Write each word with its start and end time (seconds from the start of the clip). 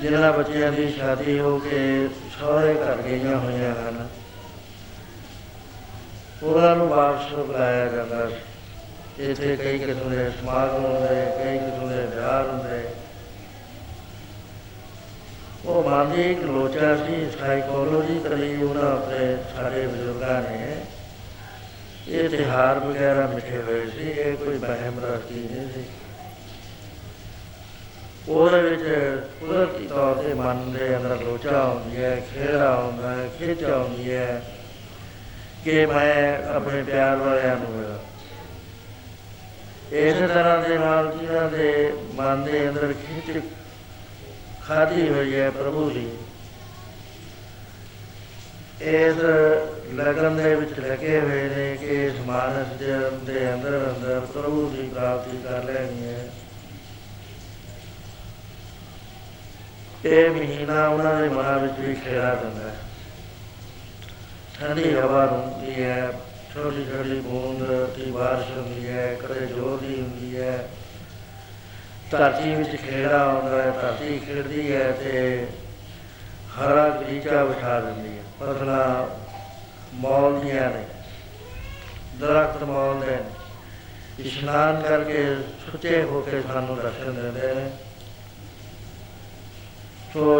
ਜਿਹਨਾਂ 0.00 0.32
ਬੱਚਿਆਂ 0.32 0.72
ਦੀ 0.72 0.92
ਸ਼ਾਦੀ 0.92 1.38
ਹੋ 1.38 1.58
ਕੇ 1.58 2.08
ਸਹੁਰੇ 2.40 2.74
ਘਰ 2.74 3.02
ਗਈਆਂ 3.02 3.38
ਹੋਈਆਂ 3.38 3.72
ਹਨ। 3.72 4.08
ਉਹਨਾਂ 6.42 6.76
ਨੂੰ 6.76 6.88
ਵਾਪਸ 6.88 7.34
ਬੁਲਾਇਆ 7.34 7.88
ਜਾਂਦਾ 7.88 8.28
ਸੀ। 8.28 8.36
ਇੱਥੇ 9.18 9.56
ਕਈ 9.56 9.78
ਕਿਸਮ 9.78 10.10
ਦੇ 10.10 10.30
ਸਮਾਗਮ 10.30 10.84
ਹੁੰਦੇ, 10.84 11.44
ਕਈ 11.44 11.58
ਕਿਸਮ 11.58 11.88
ਦੇ 11.88 12.16
ਵਿਆਹ 12.16 12.44
ਹੁੰਦੇ। 12.44 12.88
ਉਹ 15.64 15.90
ਮਨ 15.90 16.12
ਦੀ 16.12 16.22
ਇੱਕ 16.22 16.42
ਲੋਚਾ 16.42 16.96
ਸੀ 16.96 17.30
ਸਾਈਕੋਲੋਜੀਕਲੀ 17.40 18.62
ਉਹਨਾਂ 18.62 18.92
ਆਪਣੇ 18.92 19.36
ਸਾਡੇ 19.56 19.86
ਬਜ਼ੁਰਗਾਂ 19.86 20.42
ਨੇ। 20.42 20.76
ਇਹ 22.08 22.28
ਤਿਹਾਰ 22.28 22.78
ਵਗੈਰਾ 22.78 23.26
ਮਿੱਠੇ 23.26 23.62
ਹੋਏ 23.62 23.86
ਸੀ, 23.86 24.10
ਇਹ 24.10 24.36
ਕੋਈ 24.36 24.58
ਬਹਿਮ 24.58 25.00
ਰਸਤੀ 25.04 25.34
ਨਹੀਂ 25.34 25.68
ਸੀ। 25.74 25.84
ਉਹਦੇ 28.28 28.60
ਵਿੱਚ 28.60 28.82
ਕੁਦਰਤੀ 29.40 29.86
ਤੌਰ 29.86 30.22
ਤੇ 30.22 30.34
ਮਨ 30.34 30.72
ਦੇ 30.72 30.96
ਅੰਦਰ 30.96 31.22
ਲੋਚਾ 31.24 31.62
ਹੁੰਦੀ 31.64 31.96
ਹੈ, 31.96 32.20
ਖੇੜਾ 32.32 32.74
ਹੁੰਦਾ 32.74 33.10
ਹੈ, 33.10 33.28
ਖਿੱਚ 33.38 33.64
ਆਉਂਦੀ 33.64 34.10
ਹੈ 34.12 34.42
ਕਿ 35.64 35.84
ਮੈਂ 35.86 36.42
ਆਪਣੇ 36.48 36.82
ਪਿਆਰ 36.82 37.16
ਵਾਲਿਆਂ 37.16 37.56
ਨੂੰ 37.56 37.70
ਮਿਲਾਂ। 37.70 37.98
ਇਸ 39.92 40.16
ਤਰ੍ਹਾਂ 40.30 40.58
ਦੇ 40.68 40.78
ਨਾਲ 40.78 41.10
ਜਿਹਨਾਂ 41.12 41.50
ਦੇ 41.50 41.92
ਮਨ 42.14 42.44
ਦੇ 42.44 42.68
ਅੰਦਰ 42.68 42.92
ਖਿੱਚ 43.02 43.40
ਖਾਦੀ 44.66 45.08
ਹੋਈ 45.08 45.34
ਹੈ 45.34 45.50
ਪ੍ਰਭੂ 45.50 45.88
ਦੀ, 45.90 46.08
ਇਸ 48.82 49.16
ਲਗਨ 49.94 50.36
ਦੇ 50.36 50.54
ਵਿੱਚ 50.54 50.78
ਲੱਗੇ 50.80 51.20
ਹੋਏ 51.20 51.48
ਨੇ 51.48 51.76
ਕਿ 51.76 52.04
ਇਸ 52.06 52.14
ਮਾਨਸ 52.26 52.72
ਦੇ 52.78 52.92
ਦੇ 53.26 53.52
ਅੰਦਰ 53.54 53.78
ਅੰਦਰ 53.88 54.20
ਪ੍ਰਭੂ 54.32 54.68
ਦੀ 54.70 54.88
ਪ੍ਰਾਪਤੀ 54.88 55.38
ਕਰ 55.44 55.64
ਲੈਣੀ 55.64 56.02
ਹੈ। 56.04 56.28
ਇਹ 60.04 60.30
ਮਹੀਨਾ 60.30 60.88
ਉਹਨਾਂ 60.88 61.20
ਦੇ 61.20 61.28
ਮਨਾਂ 61.28 61.58
ਵਿੱਚ 61.58 61.72
ਵੀ 61.78 61.94
ਖੇੜਾ 61.94 62.34
ਦਿੰਦਾ 62.34 62.70
ਹੈ। 62.70 62.76
ਠੰਡੀ 64.60 64.94
ਹਵਾ 64.94 65.26
ਹੁੰਦੀ 65.26 65.82
ਹੈ 65.82 66.12
ਛੋਟੀ 66.54 66.84
ਛੋਟੀ 66.84 67.20
ਬੂੰਦ 67.20 67.86
ਦੀ 67.96 68.10
ਬਾਰਿਸ਼ 68.10 68.50
ਹੁੰਦੀ 68.50 68.88
ਹੈ, 68.88 69.14
ਕਦੇ 69.14 69.46
ਜ਼ੋਰ 69.46 69.78
ਦੀ 69.78 70.00
ਹੁੰਦੀ 70.00 70.40
ਹੈ। 70.40 70.68
ਧਰਤੀ 72.10 72.54
ਵਿੱਚ 72.54 72.76
ਖੇੜਾ 72.76 73.32
ਹੁੰਦਾ 73.32 73.62
ਹੈ, 73.62 73.70
ਧਰਤੀ 73.70 74.18
ਖੇਡਦੀ 74.18 74.74
ਹੈ 74.74 74.92
ਤੇ 74.92 75.46
ਹਰਾ 76.58 76.88
ਗਲੀਚਾ 76.88 77.44
ਵਿਛਾ 77.44 77.80
ਦਿੰਦੀ 77.80 78.18
ਹੈ। 78.18 78.22
ਫਸਲਾਂ 78.40 79.06
ਮੌਲਦੀਆਂ 79.94 80.70
ਨੇ 80.70 80.84
ਦਰਖਤ 82.20 82.62
ਮੌਲਦੇ 82.62 83.06
ਨੇ। 83.06 83.30
ਇਸ਼ਨਾਨ 84.18 84.82
ਕਰਕੇ 84.82 85.34
ਸੁੱਚੇ 85.34 86.02
ਹੋ 86.02 86.20
ਕੇ 86.20 86.42
ਸਾਨੂੰ 86.42 86.76
ਦਰਸ਼ਨ 86.76 87.14
ਦਿੰਦੇ 87.14 87.54
ਨੇ। 87.54 87.70
ਸੋ 90.14 90.34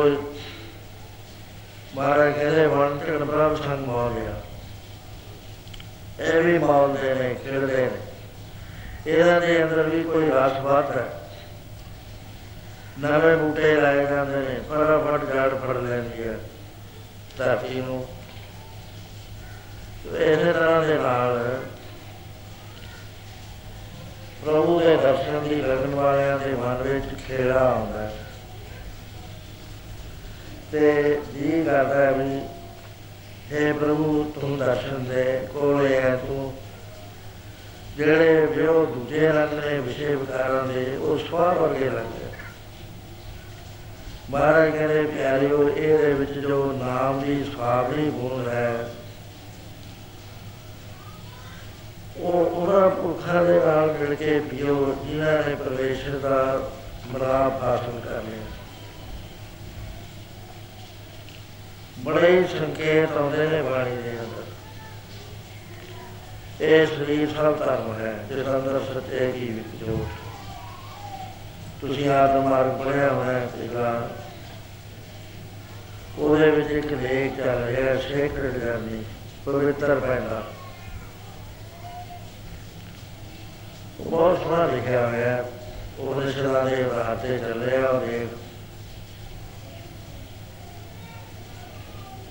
ਮਹਾਰਾਜ 1.94 2.32
ਕਹਿੰਦੇ 2.32 2.66
ਵਣ 2.66 2.98
ਝੜ 2.98 3.24
ਪ੍ਰਭ 3.24 3.56
ਸੰਗ 3.62 3.86
ਮੌਲਿਆ 3.86 4.40
ਇਹ 6.20 6.42
ਵੀ 6.42 6.58
ਮੌਲਦੇ 6.58 7.14
ਨੇ 7.14 7.34
ਖੇਡਦੇ 7.34 7.76
ਨੇ। 7.76 9.12
ਇਹਨਾਂ 9.12 9.40
ਦੇ 9.40 9.62
ਅੰਦਰ 9.62 9.82
ਵੀ 9.82 10.02
ਕੋਈ 10.02 10.30
ਰਸ 10.30 10.60
ਵੱਧ 10.60 10.90
ਹੈ। 10.96 11.06
ਨਵੇਂ 12.98 13.36
ਬੂਟੇ 13.36 13.74
ਲਾਏ 13.80 14.06
ਜਾਂਦੇ 14.06 14.36
ਨੇ 14.36 14.60
ਫਟਾਫਟ 14.70 15.24
ਜੜ 15.24 15.54
ਫੜ 15.54 15.76
ਲੈਂਦੀ 15.76 16.28
ਹੈ 16.28 16.38
ਧਰਤੀ 17.38 17.80
ਨੂੰ। 17.80 18.08
ਇਸੇ 20.16 20.52
ਤਰ੍ਹਾਂ 20.52 20.82
ਦੇ 20.82 20.94
ਨਾਲ 20.94 21.62
ਪ੍ਰਭੂ 24.44 24.80
ਦੇ 24.80 24.96
ਦਰਸ਼ਨ 24.96 25.48
ਦੀ 25.48 25.54
ਲਗਨ 25.54 25.94
ਵਾਲਿਆਂ 25.94 26.38
ਦੇ 26.38 26.54
ਮਨ 26.54 26.82
ਵਿੱਚ 26.82 27.22
ਖੇੜਾ 27.28 27.70
ਆਉਂਦਾ 27.70 28.02
ਹੈ। 28.02 28.23
ਤੇ 30.74 31.20
ਜੀ 31.34 31.62
ਕਰਦਾ 31.64 31.94
ਹੈ 31.94 32.12
ਵੀ 32.12 32.40
हे 33.50 33.74
ਪ੍ਰਭੂ, 33.74 34.32
ਤੂੰ 34.34 34.56
ਦਰਸ਼ਨ 34.58 35.04
ਦੇ 35.04 35.24
ਕੋਲੇ 35.52 36.00
ਹੈ 36.00 36.14
ਤੂੰ। 36.16 36.52
ਜਿਹੜੇ 37.96 38.46
ਵਿਓ 38.46 38.84
ਦੂਜੇ 38.86 39.28
ਰੰਗ 39.28 39.52
ਨੇ 39.54 39.78
ਵਿਸ਼ੇ 39.78 40.14
ਵਿਕਾਰਾਂ 40.14 40.64
ਦੇ, 40.64 40.96
ਉਹ 40.96 41.18
ਸਵਾ 41.18 41.52
ਵਰਗੇ 41.52 41.84
ਲੱਗਦੇ 41.84 42.26
ਮਹਾਰਾਜ 44.30 44.70
ਕਹਿੰਦੇ, 44.70 45.02
ਪਿਆਰਿਓ, 45.06 45.68
ਇਹਦੇ 45.68 46.12
ਵਿੱਚ 46.12 46.32
ਜੋ 46.38 46.64
ਨਾਮ 46.72 47.20
ਦੀ 47.20 47.44
ਸਵਾਵਲੀ 47.44 48.10
ਗੁਣ 48.10 48.48
ਹੈ, 48.48 48.90
ਉਹ 52.16 52.32
ਉਹਨਾਂ 52.32 52.90
ਪੁਰਖਾਂ 52.90 53.44
ਦੇ 53.44 53.58
ਨਾਲ 53.60 53.94
ਮਿਲ 54.00 54.14
ਕੇ 54.14 54.38
ਪੀਓ, 54.40 54.94
ਜਿਨ੍ਹਾਂ 55.04 55.38
ਨੇ 55.48 55.54
ਪ੍ਰਵੇਸ਼ਰ 55.54 56.18
ਦਾ 56.18 56.70
ਮਰਾਪ 57.12 57.62
ਹਾਸਲ 57.62 58.00
ਕਰ 58.04 58.22
ਲਿਆ। 58.22 58.63
ਬੜੇ 61.98 62.30
ਹੀ 62.30 62.44
ਸੰਕੇਤ 62.48 63.16
ਆਉਂਦੇ 63.16 63.46
ਨੇ 63.48 63.62
ਬਾਣੀ 63.62 63.96
ਦੇ 63.96 64.10
ਅੰਦਰ। 64.20 64.42
ਇਹ 66.60 66.86
ਸਰੀਰ 66.86 67.28
ਸਭ 67.28 67.58
ਧਰਮ 67.58 67.92
ਹੈ, 68.00 68.12
ਜਿਸ 68.28 68.46
ਅੰਦਰ 68.46 68.80
ਸੱਚੇ 68.94 69.30
ਕੀ 69.32 69.48
ਵਿਚੋਟ 69.48 70.22
ਤੁਸੀਂ 71.80 72.08
ਆਦਮ 72.10 72.48
ਮਾਰਗ 72.48 72.82
ਪੜਿਆ 72.82 73.08
ਹੋਣਾ 73.12 73.32
ਹੈ 73.32 73.46
ਪਿਛਲਾ 73.46 74.10
ਉਹਦੇ 76.18 76.50
ਵਿੱਚ 76.50 76.70
ਇੱਕ 76.70 76.92
ਲੇਖ 76.92 77.36
ਚੱਲ 77.36 77.64
ਰਿਹਾ 77.64 77.96
ਸੇਕਰਡ 78.00 78.58
ਜਰਨੀ 78.58 79.02
ਪਵਿੱਤਰ 79.46 80.00
ਪੈਂਦਾ 80.00 80.42
ਬਹੁਤ 84.00 84.38
ਸੋਹਣਾ 84.38 84.66
ਲਿਖਿਆ 84.66 85.06
ਹੋਇਆ 85.06 85.28
ਹੈ 85.28 85.44
ਉਹਦੇ 85.98 86.32
ਸ਼ਰਾਂ 86.32 86.64
ਦੇ 86.64 86.76
ਰਾਹ 86.84 87.14
ਤੇ 87.16 87.38
ਚੱਲ 87.38 87.62
ਰਿਹਾ 87.62 87.88
ਔਰ 87.88 88.02
ਇਹ 88.02 88.26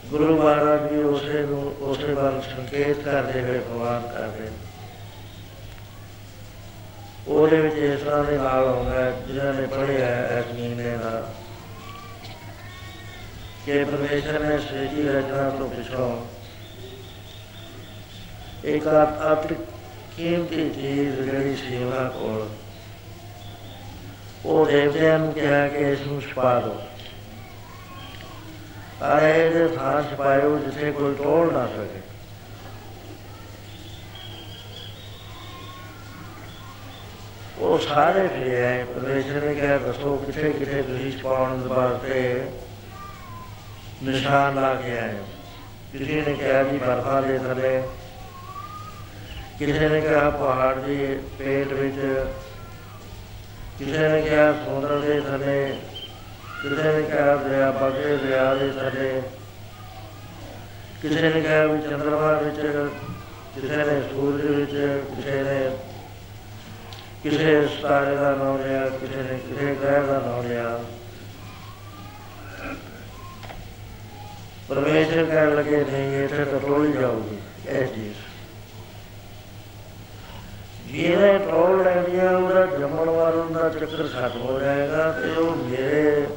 ਗੁਰੂ 0.10 0.36
ਮਹਾਰਾਜ 0.38 0.92
ਵੀ 0.92 1.04
ਉਸੇ 1.04 1.42
ਨੂੰ, 1.42 1.62
ਉਸੇ 1.82 2.14
ਵੱਲ 2.14 2.42
ਸੰਕੇਤ 2.42 3.00
ਕਰਦੇ 3.00 3.42
ਹੋਏ 3.42 3.60
ਭਗਵਾਨ 3.60 4.08
ਕਰਦੇ 4.08 4.50
ਉਹਦੇ 7.28 7.58
ਵਿੱਚ 7.58 7.76
ਇਸ 7.76 8.02
ਤਰ੍ਹਾਂ 8.02 8.24
ਦੇ 8.24 8.38
ਨਾਲ 8.38 8.68
ਆਉਂਦਾ 8.68 9.10
ਜਿਨ੍ਹਾਂ 9.28 9.54
ਨੇ 9.54 9.66
ਪੜ੍ਹਿਆ 9.68 10.06
ਹੈ 10.06 10.40
ਇਸ 10.40 10.54
ਮਹੀਨੇ 10.56 10.98
ਦਾ, 10.98 11.32
ਕਿ 13.66 13.84
ਪਰਮੇਸ਼ਰ 13.84 14.40
ਨੇ 14.40 14.58
ਸ੍ਰਿਸ਼ਟੀ 14.60 15.08
ਰਚਨਾ 15.08 15.50
ਤੋਂ 15.50 15.70
ਪਿਛੋਂ 15.70 16.26
ਇੱਕ 18.66 18.88
ਅਤ 19.32 19.54
ਕੀਮਤੀ 20.18 20.70
ਚੀਜ਼ 20.70 21.20
ਜਿਹੜੀ 21.22 21.56
ਸੇਵਾ 21.56 22.08
ਕੋਲ, 22.10 22.50
ਉਹ 24.46 24.66
ਦੇਵਤਿਆਂ 24.66 25.18
ਨੂੰ 25.20 25.34
ਕਿਹਾ 25.34 25.68
ਕਿ 25.68 25.92
ਇਸ 25.92 26.02
ਨੂੰ 26.08 26.22
ਛਪਾ 26.22 26.60
ਦਿਓ। 26.60 26.82
ਪਰ 29.00 29.22
ਇਹਦੇ 29.22 29.68
ਥਾਂ 29.68 30.04
ਛਪਾਇਓ 30.04 30.58
ਜਿੱਥੇ 30.58 30.92
ਕੋਈ 30.92 31.16
ਤੋੜ 31.16 31.54
ਨਾ 31.54 31.68
ਸਕੇ। 31.68 32.02
ਉਹ 37.58 37.80
ਸਾਰੇ 37.80 38.28
ਫਿਰੇ 38.28 38.84
ਪਰਮੇਸ਼ਰ 38.84 39.42
ਨੇ 39.42 39.56
ਕਿਹਾ, 39.56 39.78
ਦੱਸੋ 39.78 40.18
ਕਿੱਥੇ 40.18 40.54
ਕਿੱਥੇ 40.54 40.82
ਤੁਸੀਂ 40.82 41.12
ਛਪਾਉਣ 41.12 41.68
ਵਾਸਤੇ 41.68 42.52
ਨਿਸ਼ਾਨ 44.04 44.56
ਲਾ 44.56 44.76
ਕੇ 44.76 45.00
ਆਏ 45.00 45.14
ਹੋ। 45.14 45.28
ਕਿਸੇ 45.92 46.24
ਨੇ 46.28 46.34
ਕਿਹਾ 46.34 46.64
ਜੀ 46.64 46.78
ਬਰਫਾਂ 46.78 47.22
ਦੇ 47.22 47.38
ਥੱਲੇ। 47.38 47.84
ਕਿਸੇ 49.60 49.90
ਨੇ 49.90 50.02
ਕਿਹਾ 50.02 50.30
ਪਹਾੜ 50.30 50.76
ਦੇ 50.76 51.20
ਪੇਟ 51.40 51.68
ਵਿੱਚ। 51.68 52.26
ਕਿਸੇ 53.80 54.08
ਨੇ 54.10 54.22
ਕਿਹਾ 54.22 54.54
ਸਮੁੰਦਰ 54.54 55.00
ਦੇ 55.00 55.22
ਥੱਲੇ। 55.22 55.78
ਕਿਸੇ 56.64 56.84
ਨੇ 56.84 57.02
ਕਿਹਾ 57.04 57.36
ਦਰਿਆ 57.36 57.72
ਬਗੇ 57.72 58.18
ਦਰਿਆ 58.18 58.54
ਦੇ 58.54 58.70
ਥੱਲੇ 58.70 59.22
ਕਿਸੇ 61.02 61.22
ਨੇ 61.22 61.42
ਕਿਹਾ 61.42 61.66
ਵੀ 61.66 61.82
ਚੰਦਰਮਾ 61.82 62.32
ਵਿੱਚ 62.34 62.60
ਕਿਸੇ 63.56 63.78
ਨੇ 63.78 64.02
ਸੂਰਜ 64.02 64.46
ਵਿੱਚ 64.46 64.72
ਕਿਸੇ 65.16 65.44
ਨੇ 65.44 65.78
ਕਿਸੇ 67.24 67.68
ਸਿਤਾਰੇ 67.68 68.16
ਦਾ 68.16 68.32
ਨਾਮ 68.36 68.58
ਲਿਆ 68.58 68.90
ਕਿਸੇ 68.90 69.22
ਨੇ 69.22 69.40
ਕਿਸੇ 69.40 69.76
ਗ੍ਰਹਿ 69.76 70.08
ਦਾ 70.08 70.20
ਨਾਮ 70.20 70.48
ਲਿਆ। 70.48 70.80
ਪਰਮੇਸ਼ਰ 74.70 75.26
ਕਹਿਣ 75.26 75.56
ਲੱਗੇ, 75.56 75.84
ਨਹੀਂ 75.92 76.14
ਇਹ 76.14 76.46
ਤਾਂ 76.46 76.60
ਟੋਲੀ 76.60 76.92
ਜਾਊਗੀ, 76.94 77.38
ਇਹ 77.68 77.88
ਚੀਜ਼। 77.88 78.16
ਜਿਹਨੇ 80.88 81.38
ਟੋਲ 81.38 81.84
ਲੈਣੀ 81.84 82.20
ਆ 82.20 82.30
ਉਹਦਾ 82.30 82.66
ਜੰਮਣ 82.66 83.10
ਵਾਲੋਂ 83.10 83.50
ਦਾ 83.50 83.70
ਚੱਕਰ 83.70 84.08
ਖਤਮ 84.08 84.42
ਹੋ 84.42 84.60
ਜਾਏਗਾ 84.60 85.12
ਤੇ 85.12 85.30
ਉਹ 85.30 85.56
ਮੇਰੇ 85.56 86.28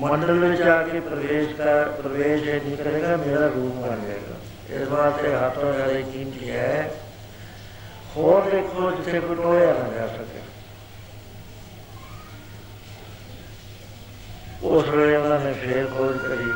ਮੰਡਲ 0.00 0.38
ਵਿੱਚ 0.38 0.60
ਆ 0.62 0.82
ਕੇ 0.82 1.00
ਪ੍ਰਵੇਸ਼ 1.00 1.54
ਕਰ 1.54 1.88
ਪ੍ਰਵੇਸ਼ 1.92 2.42
ਇਹ 2.44 2.60
ਨਹੀਂ 2.60 2.76
ਕਰੇਗਾ 2.76 3.16
ਮੇਰਾ 3.16 3.46
ਰੂਪ 3.46 3.74
ਬਣ 3.76 4.06
ਜਾਏਗਾ 4.06 4.36
ਇਸ 4.74 4.88
ਵਾਸਤੇ 4.88 5.34
ਹੱਥੋਂ 5.34 5.72
ਜ਼ਿਆਦਾ 5.72 6.00
ਕੀਮਤੀ 6.12 6.50
ਹੈ 6.50 6.90
ਹੋਰ 8.16 8.50
ਦੇਖੋ 8.50 8.90
ਜਿੱਥੇ 8.90 9.20
ਕੋਈ 9.20 9.36
ਟੋਲਿਆ 9.36 9.72
ਨਾ 9.72 9.88
ਜਾ 9.94 10.06
ਸਕੇ 10.06 10.40
ਉਸ 14.64 14.88
ਵੇਲੇ 14.88 15.16
ਉਹਨਾਂ 15.16 15.40
ਨੇ 15.40 15.52
ਫੇਰ 15.56 15.86
ਖੋਜ 15.88 16.16
ਕਰੀ 16.18 16.50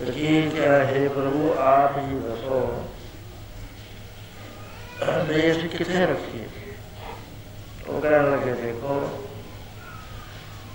ਯਕੀਨ 0.00 0.48
ਕਿਆ 0.50 0.72
ਹੈ 0.84 1.08
ਪ੍ਰਭੂ 1.08 1.52
ਆਪ 1.58 1.98
ਹੀ 1.98 2.18
ਦੱਸੋ 2.20 2.84
ਦੇਸ਼ 5.28 5.66
ਕਿੱਥੇ 5.66 6.06
ਰੱਖੀਏ 6.06 6.46
ਉਹ 7.88 8.00
ਕਹਿਣ 8.00 8.30
ਲੱਗੇ 8.30 8.52
ਦੇਖੋ 8.62 9.00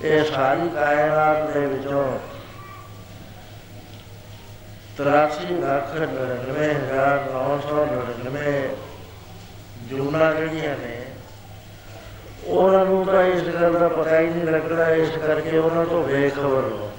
ਇਹ 0.03 0.25
ਸਾਰੀ 0.25 0.69
ਕਾਇਨਾਤ 0.69 1.51
ਦੇ 1.51 1.65
ਵਿੱਚੋਂ 1.65 2.19
83 4.98 5.59
ਲੱਖ 5.59 5.98
99999 5.98 8.69
ਜੂਨਾ 9.89 10.33
ਜਿਹੜੀਆਂ 10.33 10.77
ਨੇ, 10.77 11.06
ਉਹਨਾਂ 12.45 12.86
ਨੂੰ 12.86 13.06
ਤਾਂ 13.06 13.24
ਇਸ 13.24 13.56
ਗੱਲ 13.56 13.74
ਦਾ 13.74 13.89
ਪਤਾ 13.89 14.19
ਹੀ 14.19 14.25
ਨਹੀਂ 14.25 14.45
ਲੱਗਦਾ, 14.45 14.89
ਇਸ 14.89 15.18
ਕਰਕੇ 15.18 15.57
ਉਹਨਾਂ 15.57 15.86
ਤੋਂ 15.86 16.03
ਬੇਖਬਰ 16.03 16.42
ਹੋ। 16.42 16.92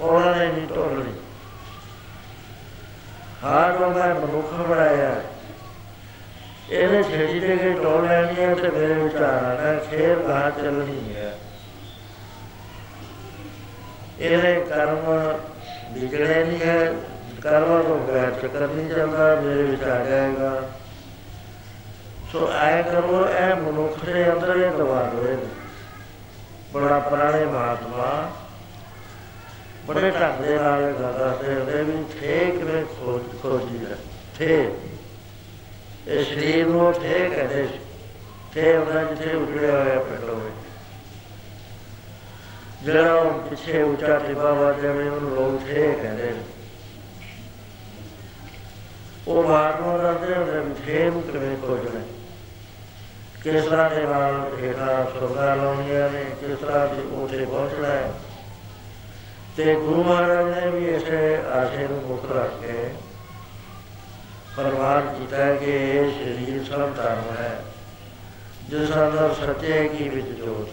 ਉਹਨਾਂ 0.00 0.36
ਨੇ 0.36 0.46
ਨਹੀਂ 0.46 0.68
ਟੋਲਣੀ 0.68 1.12
ਹਾਂ 3.44 3.72
ਜੋ 3.72 3.88
ਮੈਂ 3.88 4.14
ਮਨੁੱਖ 4.14 4.68
ਬਣਾਇਆ। 4.68 5.20
ਇਹਨੇ 6.70 7.02
ਛੇੜੀ 7.02 7.40
ਦੇ 7.40 7.56
ਕੇ 7.56 7.72
ਟੋਲ 7.72 8.06
ਲੈਣੀ 8.08 8.40
ਹੈ 8.40 8.54
ਤੇ 8.54 8.70
ਮੇਰੇ 8.70 8.94
ਵਿਚਾਰ 8.94 9.44
ਆਣਾ 9.44 9.78
ਖੇਰ 9.90 10.18
ਗਾਹ 10.18 10.50
ਚੱਲਣੀ 10.50 11.14
ਹੈ। 11.16 11.38
ਇਹਨੇ 14.20 14.60
ਕਰਮ 14.60 15.06
ਵਿਗੜੇ 15.92 16.44
ਨਹੀਂ 16.44 16.60
ਹੈ, 16.60 16.92
ਕਰਮ 17.42 17.82
ਤੋਂ 17.82 17.98
ਬਗੈਰ 17.98 18.30
ਚੱਕਰ 18.30 18.66
ਨਹੀਂ 18.66 18.88
ਚੱਲਦਾ, 18.90 19.34
ਮੇਰੇ 19.40 19.62
ਵਿਚਾਰ 19.62 20.04
ਜਾਏਗਾ 20.04 20.68
ਸੋ 22.32 22.50
ਆਏ 22.54 22.82
ਕਰੋ 22.82 23.26
ਇਹ 23.28 23.54
ਮਨੁੱਖ 23.56 24.04
ਦੇ 24.04 24.32
ਅੰਦਰ 24.32 24.56
ਇਹ 24.56 24.70
ਦਵਾ 24.70 25.02
ਦੋ 25.04 25.36
ਬੜਾ 26.72 26.98
ਪੁਰਾਣੇ 26.98 27.44
ਮਹਾਤਮਾ, 27.44 28.30
ਬੜੇ 29.86 30.10
ਢੰਗ 30.10 30.42
ਦੇ 30.44 30.58
ਨਾਲ 30.58 30.82
ਇਹ 30.82 30.94
ਗੱਲ 30.94 31.12
ਦੱਸਦੇ 31.12 31.54
ਹੁੰਦੇ 31.54 31.82
ਵੀ 31.82 32.04
ਥੇ 32.20 32.44
ਕਿਵੇਂ 32.58 32.84
ਖੋਜ 32.84 33.22
ਖੋਜੀ 33.42 33.84
ਹੈ 33.84 33.96
ਥੇ 34.38 34.72
ਇਹ 36.08 36.24
ਸਰੀਰ 36.24 36.66
ਨੂੰ 36.66 36.92
ਥੇ 36.92 37.28
ਕਹਿੰਦੇ 37.28 37.66
ਸੀ 37.66 37.78
ਥੇ 38.54 38.72
ਉਹਨਾਂ 38.72 39.04
ਜਿੱਥੇ 39.04 39.34
ਉਜੜਿਆ 39.34 39.70
ਹੋਇਆ 39.72 39.98
ਪਿੰਡ 40.00 40.22
ਹੋਵੇ 40.24 40.50
ਜਿਹੜਾ 42.84 43.14
ਉਹ 43.14 43.40
ਪਿੱਛੇ 43.40 43.82
ਉੱਚਾ 43.82 44.18
ਟਿਪਾ 44.18 44.52
ਵਾ 44.52 44.72
ਜਿਵੇਂ 44.72 45.10
ਉਹਨੂੰ 45.10 45.30
ਲੋਕ 45.30 45.62
ਥੇ 45.64 45.92
ਕਹਿੰਦੇ 45.92 46.30
ਨੇ 46.30 46.42
ਉਹ 49.28 49.42
ਮਹਾਤਮਾ 49.42 49.96
ਦੱਸਦੇ 49.98 50.34
ਹੁੰਦੇ 50.34 50.60
ਵੀ 50.60 50.74
ਥੇ 50.86 51.10
ਨੂੰ 51.10 51.22
ਕਿਵੇਂ 51.22 51.56
ਖੋਜਣਾ 51.56 52.00
ਕਿਸ 53.42 53.64
ਤਰ੍ਹਾਂ 53.64 53.90
ਦੇ 53.90 54.02
ਨਾਲ 54.02 54.56
ਹੇਠਾਂ 54.62 55.04
ਸੁਰਗਾ 55.10 55.54
ਲਾਉਣੀਆਂ 55.54 56.08
ਨੇ 56.10 56.24
ਕਿਸ 56.40 56.58
ਤਰ੍ਹਾਂ 56.58 56.86
ਦੇ 56.86 57.02
ਉੱਥੇ 57.14 57.44
ਪਹੁੰਚਣਾ 57.44 57.88
ਹੈ 57.88 58.12
ਤੇ 59.56 59.74
ਗੁਰੂ 59.74 60.02
ਮਹਾਰਾਜ 60.04 60.48
ਨੇ 60.48 60.70
ਵੀ 60.70 60.86
ਇਸੇ 60.86 61.36
ਆਸ਼ੇ 61.52 61.86
ਨੂੰ 61.88 62.02
ਮੁੱਖ 62.02 62.32
ਰੱਖ 62.32 62.60
ਕੇ 62.62 62.88
ਫਰਮਾਨ 64.58 65.14
ਕੀਤਾ 65.14 65.36
ਹੈ 65.36 65.56
ਕਿ 65.56 65.64
ਇਹ 65.64 66.10
ਸਰੀਰ 66.10 66.64
ਸਭ 66.64 66.94
ਧਰਮ 66.96 67.36
ਹੈ 67.36 67.64
ਜਿਸ 68.68 68.90
ਅੰਦਰ 68.90 69.34
ਸੱਚੇ 69.34 69.88
ਕੀ 69.88 70.08
ਵਿੱਚ 70.08 70.26
ਜੋਤ। 70.26 70.68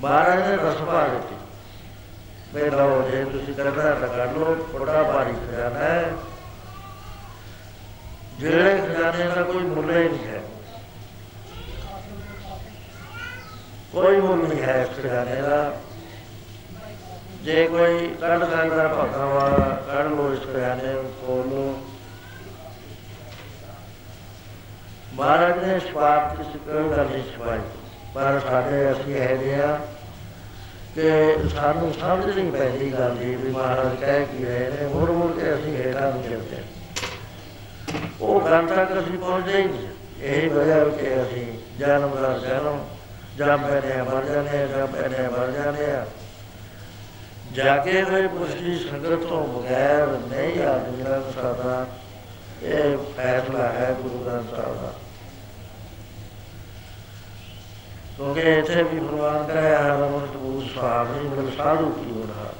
ਮਹਾਰਾਜ 0.00 0.48
ਨੇ 0.48 0.56
ਰਸਪਾ 0.56 1.06
ਦਿੱਤੀ, 1.06 1.36
ਵੇ 2.54 2.70
ਲਓ 2.70 3.08
ਜੇ 3.10 3.24
ਤੁਸੀਂ 3.24 3.54
ਕਰਨਾ 3.54 3.94
ਤਾਂ 3.94 4.08
ਕਰ 4.08 4.26
ਲਓ 4.32 4.54
ਬੜਾ 4.78 5.02
ਭਾਰੀ 5.02 5.32
ਖਜ਼ਾਨਾ 5.32 5.78
ਹੈ। 5.78 6.12
ਜਿਹੜੇ 8.38 8.78
ਖਜ਼ਾਨੇ 8.78 9.28
ਦਾ 9.28 9.42
ਕੋਈ 9.42 9.62
ਮੁੱਲ 9.62 9.90
ਹੀ 9.90 10.08
ਨਹੀਂ 10.08 10.26
ਹੈ। 10.26 10.40
ਕੋਈ 13.92 14.20
ਮੁੱਲ 14.20 14.48
ਨਹੀਂ 14.48 14.62
ਹੈ 14.62 14.80
ਇਸ 14.82 14.96
ਖਜ਼ਾਨੇ 14.96 15.42
ਦਾ। 15.42 15.76
ਜੇ 17.42 17.68
ਕੋਈ 17.68 18.08
ਕੱਢ 18.20 18.42
ਸਕਦਾ 18.42 18.88
ਭਗਤਾਂ 18.88 19.26
ਵਾਲਾ, 19.26 19.82
ਕੱਢ 19.86 20.06
ਲੋ 20.06 20.32
ਇਸ 20.32 20.40
ਖਜ਼ਾਨੇ 20.40 20.92
ਨੂੰ 20.92 21.12
ਖੋਲ 21.20 21.48
ਲੋ 21.48 21.86
ਮਹਾਰਾਜ 25.14 25.64
ਨੇ 25.64 25.78
ਸ਼ਵਾਬ 25.78 26.36
ਕਿਸੇ 26.36 26.58
ਕੋਈ 26.58 26.90
ਗੱਲ 26.90 27.06
ਨਹੀਂ 27.06 27.22
ਛਪਾਈ 27.32 27.58
ਪਰ 28.14 28.40
ਸਾਡੇ 28.40 28.92
ਅਸੀਂ 28.92 29.16
ਇਹ 29.16 29.60
ਆ 29.62 29.78
ਕਿ 30.94 31.48
ਸਾਨੂੰ 31.48 31.92
ਸਮਝ 31.94 32.24
ਨਹੀਂ 32.26 32.52
ਪੈਂਦੀ 32.52 32.92
ਗੱਲ 32.92 33.16
ਦੀ 33.16 33.34
ਵੀ 33.34 33.50
ਮਹਾਰਾਜ 33.50 33.96
ਕਹਿ 34.00 34.24
ਕੀ 34.24 34.44
ਰਹੇ 34.44 34.70
ਨੇ। 34.70 34.86
ਮੁੜ 34.94 35.10
ਮੁੜ 35.10 35.30
ਕੇ 35.32 35.54
ਅਸੀਂ 35.54 35.76
ਹੇਠਾਂ 35.76 36.12
ਨੂੰ 36.12 36.22
ਚਲਦੇ 36.22 36.62
ਉਹ 38.20 38.40
ਗੱਲ 38.40 38.66
ਤੱਕ 38.66 38.92
ਅਸੀਂ 38.98 39.18
ਪਹੁੰਚਦੇ 39.18 39.58
ਹੀ 39.58 39.64
ਨਹੀਂ। 39.64 39.88
ਇਹੀ 40.22 40.48
ਵਜ੍ਹਾ 40.48 40.74
ਹੈ 40.74 40.84
ਕਿ 40.84 41.22
ਅਸੀਂ 41.22 41.46
ਜਨਮ 41.78 42.14
ਦਾ 42.22 42.38
ਜਨਮ 42.38 42.80
ਜਦ 43.36 43.60
ਪੈਨੇ 43.60 44.02
ਮਰ 44.02 44.24
ਜਾਂਦੇ 44.24 44.62
ਆ 44.62 44.66
ਜਦ 44.66 44.86
ਪੈਨੇ 44.86 45.28
ਮਰ 45.28 45.50
ਜਾਂਦੇ 45.50 45.90
ਆ 45.90 46.06
ਜਾਗੇ 47.52 48.02
ਹੋਏ 48.02 48.26
ਪੁਰਸ਼ੀ 48.26 48.78
ਸੰਗਤ 48.78 49.26
ਤੋਂ 49.26 49.46
ਬਗੈਰ 49.48 50.06
ਨਹੀਂ 50.06 50.62
ਆਦਮੀ 50.64 51.02
ਦਾ 51.02 51.20
ਸਕਦਾ 51.20 51.86
ਇਹ 52.62 52.96
ਫੈਸਲਾ 53.16 53.68
ਹੈ 53.68 53.94
ਗੁਰੂ 54.02 54.18
ਗ੍ਰੰਥ 54.18 54.50
ਸਾਹਿਬ 54.50 54.82
ਦਾ। 54.82 54.92
ਕਿਉਂਕਿ 58.19 58.41
ਇੱਥੇ 58.51 58.83
ਵੀ 58.83 58.99
ਪ੍ਰਵਾਨ 58.99 59.43
ਕਰਿਆ 59.43 59.81
ਹੈ 59.83 59.97
ਰਮਤ 59.97 60.37
ਬੂਰ 60.37 60.63
ਸਾਹਿਬ 60.75 61.11
ਨੇ 61.11 61.29
ਮਤਲਬ 61.29 61.49
ਸਾਧੂ 61.57 61.89
ਕੀ 61.91 62.11
ਹੋਣਾ 62.11 62.51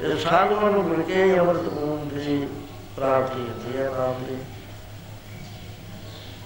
ਇਹ 0.00 0.16
ਸਾਧੂਆਂ 0.20 0.70
ਨੂੰ 0.70 0.84
ਮਿਲ 0.84 1.02
ਕੇ 1.02 1.22
ਹੀ 1.24 1.38
ਅਮਰਤ 1.38 1.68
ਬੂਨ 1.70 2.08
ਦੀ 2.08 2.46
ਪ੍ਰਾਪਤੀ 2.96 3.40
ਹੁੰਦੀ 3.40 3.78
ਹੈ 3.78 3.90
ਨਾਮ 3.90 4.24
ਦੀ 4.24 4.36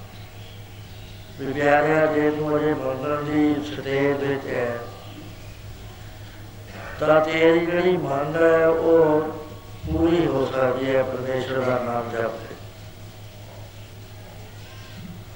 ਵੀ 1.40 1.54
ਪਿਆਰਿਆ, 1.54 2.06
ਜੇ 2.06 2.32
ਤੂੰ 2.32 2.58
ਅਜੇ 2.58 2.74
ਮੰਗਣ 2.74 3.24
ਦੀ 3.24 3.56
ਸਟੇਜ 3.74 4.18
ਵਿੱਚ 4.18 4.48
ਹੈ 4.48 4.80
ਤਾਂ 7.00 7.20
ਤੇਰੀ 7.26 7.66
ਜਿਹੜੀ 7.66 7.98
ਮੰਗ 7.98 8.36
ਹੈ, 8.36 8.68
ਉਹ 8.68 9.22
ਪੂਰੀ 9.86 10.26
ਹੋ 10.28 10.46
ਸਕਦੀ 10.46 10.96
ਹੈ 10.96 11.04
ਪਰਮੇਸ਼ਰ 11.04 11.60
ਦਾ 11.60 11.78
ਨਾਮ 11.84 12.10
ਜਪ 12.12 12.34
ਕੇ 12.40 12.56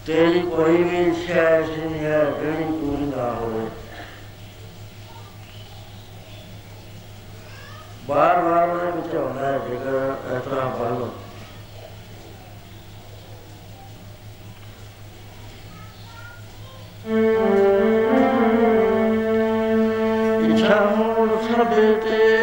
ਤੇਰੀ 0.05 0.39
ਕੋਈ 0.41 0.83
ਵੀ 0.83 0.97
ਇੱਛਾ 1.01 1.33
ਐਸੀ 1.33 1.81
ਨਹੀਂ 1.81 1.99
ਹੈ, 1.99 2.23
ਜਿਹੜੀ 2.41 2.63
ਪੂਰੀ 2.71 3.05
ਨਾ 3.05 3.29
ਹੋਵੇ। 3.31 3.67
ਬਾਰ 8.07 8.41
ਬਾਰ 8.41 8.69
ਉਹਦੇ 8.69 8.91
ਵਿੱਚ 8.91 9.15
ਆਉਂਦਾ 9.15 9.45
ਹੈ, 9.45 9.59
ਜੇਕਰ 9.59 10.35
ਇਸ 10.35 10.43
ਤਰ੍ਹਾਂ 10.43 10.69
ਪੜ੍ਹ 10.69 10.99
ਲਓ। 10.99 11.11
ਇੱਛਾ 17.07 17.82
ਮੂਲ 21.63 22.42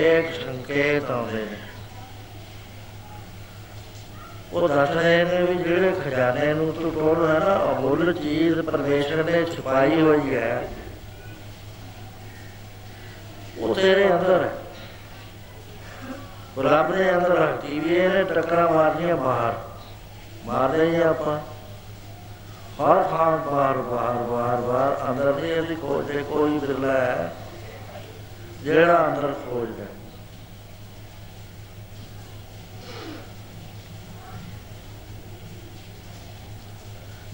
ਅਨੇਕ 0.00 0.34
ਸੰਕੇਤ 0.34 1.10
ਆਉਂਦੇ 1.10 1.38
ਨੇ। 1.38 1.56
ਉਹ 4.52 4.68
ਦੱਸ 4.68 4.90
ਰਹੇ 4.90 5.24
ਨੇ 5.24 5.42
ਵੀ 5.42 5.54
ਜਿਹੜੇ 5.54 5.92
ਖਜ਼ਾਨੇ 6.04 6.54
ਨੂੰ 6.54 6.72
ਤੂੰ 6.72 6.92
ਟੋਲ 6.92 7.28
ਹੈ 7.28 7.38
ਨਾ 7.38 7.72
ਅਮੁੱਲ 7.72 8.12
ਚੀਜ਼ 8.12 8.60
ਪਰਮੇਸ਼ਰ 8.60 9.24
ਨੇ 9.24 9.44
ਛੁਪਾਈ 9.44 10.00
ਹੋਈ 10.00 10.34
ਹੈ। 10.34 10.68
ਉਹ 13.58 13.74
ਤੇਰੇ 13.74 14.12
ਅੰਦਰ 14.12 14.44
ਹੈ। 14.44 14.52
ਉਹ 16.58 16.62
ਰੱਬ 16.62 16.94
ਨੇ 16.94 17.10
ਅੰਦਰ 17.10 17.30
ਰੱਖੀ 17.30 17.80
ਵੀ 17.80 17.94
ਇਹਨੇ 17.94 18.24
ਟੱਕਰਾਂ 18.24 18.72
ਮਾਰਨੀਆਂ 18.72 19.16
ਬਾਹਰ। 19.16 19.54
ਮਾਰਦੇ 20.44 20.90
ਹੀ 20.90 21.02
ਆਪਾਂ। 21.02 21.38
ਹਰ 22.82 23.02
ਥਾਂ 23.02 23.38
ਬਾਹਰ 23.38 23.76
ਬਾਹਰ 23.76 24.16
ਬਾਹਰ 24.16 24.60
ਬਾਹਰ, 24.60 25.10
ਅੰਦਰ 25.10 25.34
ਨਹੀਂ 25.34 25.52
ਇਹਦੀ 25.52 25.74
ਖੋਜ 25.74 26.16
ਕੋਈ 26.16 26.58
ਬਿਰਲਾ 26.58 26.92
ਹੈ। 26.92 27.32
ਜਿਹੜਾ 28.64 29.06
ਅੰਦਰ 29.06 29.34
ਖੋਜਦਾ 29.44 29.84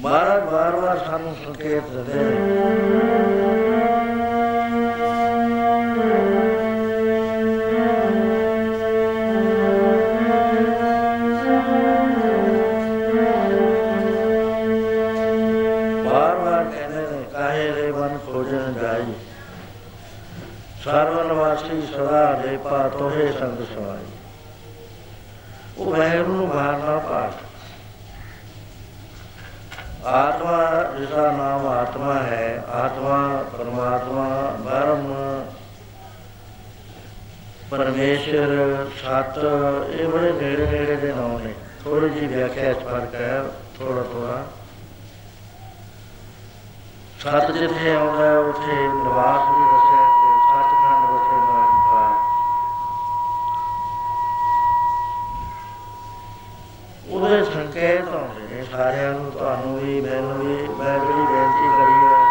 ਮਹਾਰਾਜ 0.01 0.43
ਬਾਰ-ਬਾਰ 0.43 0.99
ਸਾਨੂੰ 1.07 1.35
ਸੰਕੇਤ 1.45 1.89
ਦਿੰਦੇ 1.89 2.25
ਨੇ। 2.25 3.66
ਲੇਪਾ 22.87 22.99
ਤੋਹੇ 22.99 23.33
ਸੰਗ 23.33 23.65
ਸਵਾਈ 23.75 24.05
ਉਹ 25.79 25.91
ਵੈਰ 25.93 26.27
ਨੂੰ 26.27 26.49
ਬਾਹਰ 26.49 26.79
ਨਾ 26.79 26.97
ਪਾਸ 26.99 27.33
ਆਤਮਾ 30.07 30.83
ਜਿਸਦਾ 30.99 31.31
ਨਾਮ 31.33 31.67
ਆਤਮਾ 31.67 32.15
ਹੈ 32.15 32.65
ਆਤਮਾ 32.69 33.43
ਪਰਮਾਤਮਾ 33.59 34.57
ਬ੍ਰਹਮ 34.65 35.15
ਪਰਮੇਸ਼ਰ 37.71 38.87
ਸਤ 39.03 39.39
ਇਹ 39.91 40.09
ਬੜੇ 40.09 40.33
ਨੇੜੇ 40.33 40.67
ਨੇੜੇ 40.67 40.97
ਦੇ 40.97 41.13
ਨਾਮ 41.13 41.39
ਨੇ। 41.39 41.55
ਥੋੜੀ 41.85 42.09
ਜਿਹੀ 42.09 42.27
ਵਿਆਖਿਆ 42.27 42.73
ਚ 42.73 42.79
ਫ਼ਰਕ 42.79 43.15
ਹੈ 43.15 43.45
ਥੋੜਾ 43.79 44.03
ਥੋੜਾ 44.03 44.45
ਸਤ 47.21 47.51
ਜਿੱਥੇ 47.53 47.95
ਆਉਂਦਾ 47.95 48.25
ਹੈ, 48.25 48.39
ਉੱਥੇ 48.39 48.73
ਨਿਵਾਸ 48.73 49.49
ਵੀ 49.49 49.65
ਦੱਸਿਆ 49.65 50.07
ਤੇ 50.07 50.39
ਸੱਚਖੰਡ 50.47 51.11
ਵਸੇ 51.11 51.37
ਨਿਰੰਕਾਰ 51.37 52.15
ਉਹਦੇ 57.11 57.45
ਸੰਕੇਤ 57.45 58.09
ਆਉਂਦੇ 58.09 58.57
ਨੇ 58.57 58.65
ਸਾਰਿਆਂ 58.65 59.13
ਨੂੰ 59.13 59.31
ਤੁਹਾਨੂੰ 59.31 59.79
ਵੀ 59.81 60.01
ਮੈਨੂੰ 60.01 60.39
ਵੀ 60.39 60.57
ਮੈਂ 60.69 60.99
ਜਿਹੜੀ 60.99 61.27
ਬੇਨਤੀ 61.27 61.69
ਕਰੀ 61.69 61.93
ਹੈ 61.93 62.25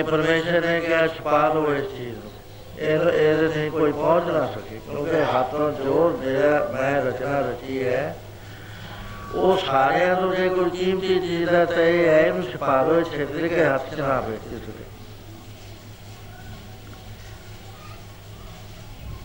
ਕਿ 0.00 0.04
ਪਰਮੇਸ਼ਰ 0.04 0.66
ਨੇ 0.66 0.80
ਕਿਹਾ, 0.80 1.06
ਛਪਾ 1.06 1.46
ਲਓ 1.54 1.72
ਇਸ 1.74 1.84
ਚੀਜ਼ 1.86 2.14
ਨੂੰ। 2.14 2.30
ਇਹ 2.78 3.00
ਇਹਦੇ 3.10 3.48
ਤੇ 3.48 3.68
ਕੋਈ 3.70 3.92
ਪਹੁੰਚ 3.92 4.24
ਨਾ 4.26 4.44
ਸਕੇ, 4.46 4.78
ਕਿਉਂਕਿ 4.86 5.22
ਹੱਥੋਂ 5.24 5.70
ਜੋਰ 5.74 6.16
ਜਿਹੜਾ 6.16 6.68
ਮੈਂ 6.74 7.00
ਰਚਨਾ 7.02 7.40
ਰਚੀ 7.40 7.82
ਹੈ, 7.84 8.16
ਉਹ 9.34 9.58
ਸਾਰਿਆਂ 9.58 10.14
ਨੂੰ 10.20 10.34
ਜੇ 10.36 10.48
ਕੋਈ 10.48 10.70
ਕੀਮਤੀ 10.70 11.18
ਚੀਜ਼ 11.20 11.48
ਹੈ, 11.48 11.64
ਤਾਂ 11.64 11.82
ਇਹ 11.82 12.08
ਹੈ 12.08 12.20
ਇਹਨੂੰ 12.20 12.44
ਛਪਾ 12.44 12.80
ਲਓ 12.82 13.02
ਛੇਤਰ 13.02 13.48
ਕੇ 13.48 13.64
ਹੱਥ 13.64 13.94
ਚ 13.94 14.00
ਨਾ 14.00 14.20
ਬੈਠੇ 14.20 14.48
ਕਿਸੇ 14.50 14.72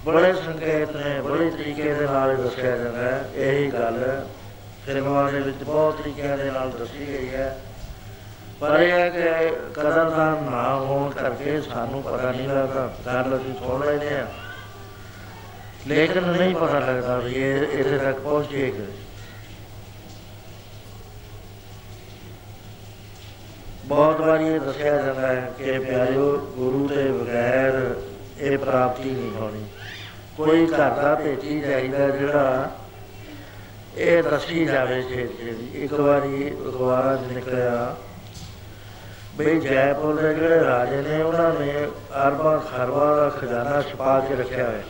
ਬੜੇ 0.05 0.33
ਸੰਕੇਤ 0.35 0.95
ਨੇ, 0.95 1.21
ਬੜੇ 1.21 1.49
ਤਰੀਕੇ 1.49 1.93
ਦੇ 1.93 2.07
ਨਾਲ 2.07 2.35
ਦੱਸਿਆ 2.37 2.75
ਜਾਂਦਾ 2.77 3.01
ਹੈ। 3.01 3.29
ਇਹੀ 3.35 3.71
ਗੱਲ 3.71 4.03
ਫਿਲਮਾਂ 4.85 5.31
ਦੇ 5.31 5.39
ਵਿੱਚ 5.39 5.63
ਬਹੁਤ 5.63 6.01
ਤਰੀਕਿਆਂ 6.01 6.37
ਦੇ 6.37 6.51
ਨਾਲ 6.51 6.71
ਦੱਸੀ 6.71 7.07
ਗਈ 7.07 7.29
ਹੈ। 7.29 7.47
ਪਰ 8.59 8.79
ਇਹ 8.79 8.91
ਹੈ 8.91 9.09
ਕਿ 9.09 9.55
ਕਦਰਦਾਨ 9.73 10.43
ਨਾ 10.43 10.75
ਹੋਣ 10.75 11.09
ਕਰਕੇ 11.11 11.61
ਸਾਨੂੰ 11.61 12.01
ਪਤਾ 12.03 12.31
ਨਹੀਂ 12.31 12.47
ਲੱਗਦਾ। 12.47 12.89
ਗੱਲ 13.05 13.35
ਅਸੀਂ 13.37 13.53
ਸੁਣ 13.55 13.85
ਲੈਂਦੇ 13.85 14.15
ਆ 14.15 14.27
ਲੇਕਿਨ 15.87 16.27
ਨਹੀਂ 16.27 16.55
ਪਤਾ 16.55 16.79
ਲੱਗਦਾ 16.79 17.17
ਵੀ 17.19 17.33
ਇਹ 17.33 17.79
ਇੱਥੇ 17.79 17.97
ਤੱਕ 17.97 18.19
ਪਹੁੰਚੇ 18.19 18.69
ਕਿ 18.71 18.85
ਬਹੁਤ 23.85 24.21
ਵਾਰੀ 24.21 24.47
ਇਹ 24.47 24.59
ਦੱਸਿਆ 24.59 24.95
ਜਾਂਦਾ 25.01 25.27
ਹੈ 25.27 25.51
ਕਿ 25.57 25.77
ਪਿਆਰਿਓ, 25.79 26.37
ਗੁਰੂ 26.55 26.87
ਦੇ 26.87 27.03
ਬਗੈਰ 27.11 27.95
ਇਹ 28.37 28.57
ਪ੍ਰਾਪਤੀ 28.57 29.09
ਨਹੀਂ 29.09 29.31
ਹੋਣੀ। 29.31 29.65
ਕੋਈ 30.37 30.65
ਘਰ 30.65 30.89
ਦਾ 30.91 31.13
ਭੇਜੀ 31.15 31.59
ਚਾਹੀਦਾ 31.61 32.09
ਜਿਹੜਾ 32.09 32.71
ਇਹ 33.97 34.23
ਦੱਸੀ 34.23 34.65
ਜਾਵੇ 34.65 35.01
ਛੇਤੀ 35.01 35.51
ਦੀ 35.51 35.83
ਇੱਕ 35.83 35.93
ਵਾਰੀ 35.93 36.51
ਅਖਬਾਰਾਂ 36.69 37.15
'ਚ 37.17 37.31
ਨਿਕਲਿਆ 37.31 37.95
ਬਈ 39.37 39.59
ਜੈਪੁਰ 39.59 40.15
ਦੇ 40.15 40.33
ਜਿਹੜੇ 40.33 40.63
ਰਾਜੇ 40.63 41.01
ਨੇ, 41.01 41.21
ਉਹਨਾਂ 41.23 41.53
ਨੇ 41.53 41.87
ਅਰਬਾਂ 42.27 42.59
ਖਰਬਾਂ 42.59 43.15
ਦਾ 43.17 43.29
ਖਜ਼ਾਨਾ 43.29 43.81
ਛੁਪਾ 43.81 44.19
ਕੇ 44.19 44.35
ਰੱਖਿਆ 44.35 44.67
ਹੋਇਆ। 44.67 44.83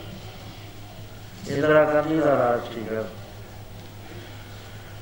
ਇੰਦਰਾ 1.48 1.84
ਗਾਂਧੀ 1.86 2.20
ਦਾ 2.20 2.36
ਰਾਜ 2.36 2.74
ਸੀਗਾ 2.74 3.04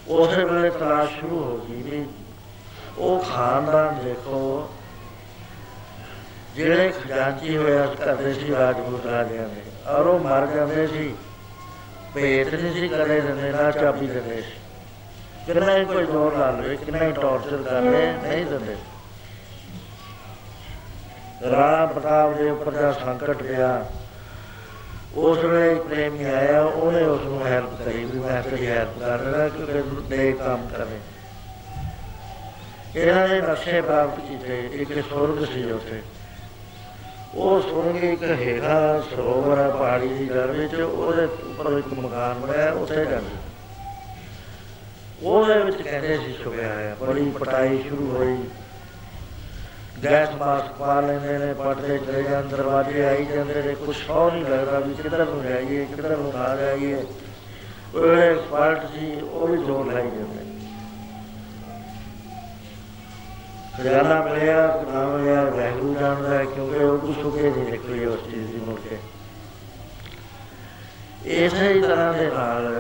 ਉਸੇ 0.08 0.44
ਵੇਲੇ 0.44 0.70
ਤਲਾਸ਼ 0.70 1.12
ਸ਼ੁਰੂ 1.12 1.44
ਹੋ 1.44 1.58
ਗਈ 1.58 1.82
ਵੀ 1.82 2.06
ਉਹ 2.98 3.20
ਖਾਨਦਾਨ 3.20 4.00
ਦੇਖੋ, 4.04 4.70
ਜਿਹੜੇ 6.56 6.90
ਖਜ਼ਾਨਚੀ 7.04 7.58
ਹੋਇਆ 7.58 7.86
ਕਰਦੇ 7.86 8.34
ਸੀ 8.34 8.56
ਰਾਜਪੂਤ 8.56 9.06
ਰਾਜਿਆਂ 9.06 9.48
ਦੇ। 9.50 9.62
ਔਰ 9.88 10.06
ਉਹ 10.06 10.20
ਮਰ 10.20 10.46
ਜਾਂਦੇ 10.48 10.88
ਸੀ। 10.88 11.14
ਭੇਤ 12.14 12.54
ਨਹੀਂ 12.54 12.74
ਸੀ 12.74 12.88
ਕਰੇ 12.88 13.20
ਦਿੰਦੇ, 13.22 13.52
ਨਾ 13.52 13.72
ਚਾਬੀ 13.72 14.08
ਦਿੰਦੇ 14.08 14.42
ਸੀ। 14.42 14.52
ਕਿੰਨਾ 15.46 15.78
ਹੀ 15.78 15.86
ਕੋਈ 15.86 16.06
ਜ਼ੋਰ 16.06 16.38
ਲਾ 16.38 16.50
ਲਵੇ, 16.52 16.76
ਕਿੰਨਾ 16.76 17.06
ਹੀ 17.06 17.12
ਟੌਰਚਰ 17.12 17.64
ਕਰਦੇ 17.64 18.12
ਨਹੀਂ 18.24 18.46
ਦਿੰਦੇ। 18.46 18.76
ਰਾਣਾ 21.52 21.86
ਪ੍ਰਤਾਪ 21.86 22.38
ਦੇ 22.38 22.50
ਉੱਪਰ 22.50 22.72
ਦਾ 22.72 22.92
ਸੰਕਟ 22.92 23.32
ਪਿਆ। 23.32 23.86
ਉਸ 25.16 25.38
ਵੇਲੇ 25.38 25.72
ਇੱਕ 25.72 25.82
ਪ੍ਰੇਮੀ 25.82 26.24
ਆਇਆ, 26.24 26.62
ਉਹਨੇ 26.62 27.04
ਉਸ 27.04 27.22
ਨੂੰ 27.22 27.48
ਹੈਲਪ 27.48 27.84
ਕਰੀ 27.86 28.04
ਵੀ 28.06 28.20
ਮੈਂ 28.20 28.42
ਤੇਰੀ 28.44 28.68
ਹੈਲਪ 28.68 29.00
ਕਰ 29.00 29.20
ਰਿਹਾ 29.20 29.50
ਕਿ 29.50 29.84
ਦੇ 30.10 30.32
ਕੰਮ 30.32 30.68
ਕਰੇ। 30.68 31.00
ਇਹਨਾਂ 32.96 33.28
ਨੇ 33.28 33.42
ਨਕਸ਼ੇ 33.42 33.82
ਪ੍ਰਾਪਤ 33.82 34.20
ਕੀਤੇ, 34.20 34.70
ਇੱਕ 34.74 35.02
ਸੁਰਗ 35.10 35.46
ਸੀ 35.46 35.72
ਉੱਥੇ। 35.72 36.02
ਉਹ 37.36 37.62
ਸੁਰਗ 37.62 38.04
ਇੱਕ 38.04 38.24
ਹੇਠਾਂ 38.24 39.02
ਸਰੋਵਰ 39.02 39.58
ਹੈ 39.58 39.70
ਪਹਾੜੀ 39.70 40.08
ਦੀ 40.08 40.26
ਜੜ 40.26 40.46
ਵਿੱਚ, 40.46 40.76
ਉਹਦੇ 40.76 41.26
ਉੱਪਰ 41.26 41.78
ਇੱਕ 41.78 41.94
ਮਕਾਨ 41.94 42.40
ਬਣਿਆ, 42.40 42.72
ਉੱਥੇ 42.72 43.06
ਜਾਂਦੇ 43.06 43.36
ਉਹਦੇ 45.24 45.60
ਵਿੱਚ 45.60 45.82
ਕਹਿੰਦੇ 45.82 46.18
ਸੀ 46.18 46.36
ਛੁਪਿਆ 46.44 46.68
ਹੈ 46.68 46.96
ਬੜੀ 47.02 47.32
ਪਟਾਈ 47.40 47.84
ਸ਼ੁਰੂ 47.90 48.12
ਹੋਈ। 48.12 48.38
ਗੈਸ 50.04 50.30
ਮਾਸਕ 50.30 50.72
ਪਾ 50.74 51.00
ਲੈਂਦੇ 51.02 51.38
ਨੇ 51.38 51.54
ਪੜਦੇ 51.54 51.98
ਚਲੇ 51.98 52.22
ਜਾਂਦੇ 52.24 52.56
ਦਰਵਾਜ਼ੇ 52.56 53.06
ਆਈ 53.06 53.26
ਜਾਂਦੇ 53.26 53.62
ਨੇ 53.62 53.74
ਕੁਝ 53.76 53.96
ਹੋ 54.10 54.30
ਨਹੀਂ 54.30 54.46
ਲੱਗਦਾ 54.46 54.80
ਵੀ 54.80 54.94
ਕਿੱਧਰ 54.94 55.26
ਨੂੰ 55.26 55.44
ਜਾਈਏ, 55.44 55.86
ਕਿੱਧਰ 55.86 56.18
ਨੂੰ 56.18 56.32
ਆ 56.38 56.56
ਜਾਈਏ। 56.56 57.04
ਉਹਦੇ 57.96 58.34
ਫਾਲਟ 58.52 58.86
ਜੀ, 58.92 59.12
ਉਹ 59.22 59.48
ਵੀ 59.48 59.58
ਜੋਰ 59.58 59.92
ਲਾਈ 59.94 60.10
ਜਾਂਦੇ 60.10 60.52
ਖਜ਼ਾਨਾ 63.78 64.20
ਮਿਲਿਆ, 64.22 64.68
ਨਾ 64.94 65.06
ਮਿਲਿਆ 65.08 65.44
ਵੈਗੂ 65.44 65.96
ਜਾਣਦਾ 66.00 66.30
ਹੈ, 66.30 66.44
ਕਿਉਂਕਿ 66.46 66.84
ਉਹ 66.84 66.98
ਕੁਝ 66.98 67.16
ਸੁਕੇ 67.16 67.50
ਨਹੀਂ 67.50 67.72
ਨਿਕਲੀ 67.72 68.06
ਉਸ 68.06 68.26
ਚੀਜ਼ 68.26 68.52
ਦੀ 68.52 68.62
ਮੁਕੇ 68.66 68.98
ਇਸੇ 71.36 71.74
ਤਰ੍ਹਾਂ 71.82 72.14
ਦੇ 72.14 72.28
ਨਾਲ 72.28 72.76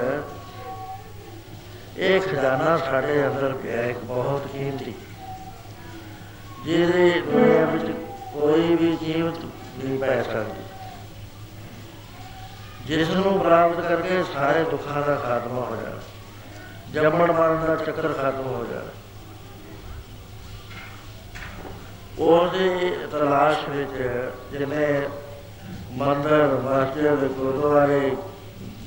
ਇਹ 1.97 2.19
ਖਜ਼ਾਨਾ 2.21 2.77
ਸਾਡੇ 2.77 3.25
ਅੰਦਰ 3.27 3.53
ਪਿਆ, 3.53 3.83
ਇੱਕ 3.83 3.97
ਬਹੁਤ 3.97 4.47
ਕੀਮਤੀ। 4.53 4.93
ਜਿਹਦੇ 6.65 7.21
ਦੁਨੀਆ 7.21 7.65
ਵਿੱਚ 7.65 7.91
ਕੋਈ 8.34 8.76
ਵੀ 8.76 8.95
ਕੀਮਤ 8.95 9.38
ਨਹੀਂ 9.78 9.97
ਪੈ 9.99 10.21
ਸਕਦੀ। 10.23 10.62
ਜਿਸ 12.86 13.10
ਨੂੰ 13.10 13.39
ਪ੍ਰਾਪਤ 13.39 13.80
ਕਰਕੇ 13.88 14.23
ਸਾਰੇ 14.34 14.63
ਦੁੱਖਾਂ 14.63 15.02
ਦਾ 15.02 15.15
ਖਾਤਮਾ 15.15 15.62
ਹੋ 15.62 15.76
ਜਾਣਾ, 15.76 15.99
ਜੰਮਣ 16.93 17.32
ਮਰਨ 17.32 17.65
ਦਾ 17.65 17.76
ਚੱਕਰ 17.76 18.08
ਖਤਮ 18.13 18.47
ਹੋ 18.47 18.65
ਜਾਣਾ। 18.71 18.91
ਉਹਦੀ 22.19 22.91
ਤਲਾਸ਼ 23.12 23.69
ਵਿੱਚ 23.69 23.95
ਜਿਨੇ 24.52 24.88
ਮੰਦਰ, 25.91 26.47
ਮਸਜਿਦ, 26.63 27.23
ਗੁਰਦੁਆਰੇ, 27.30 28.15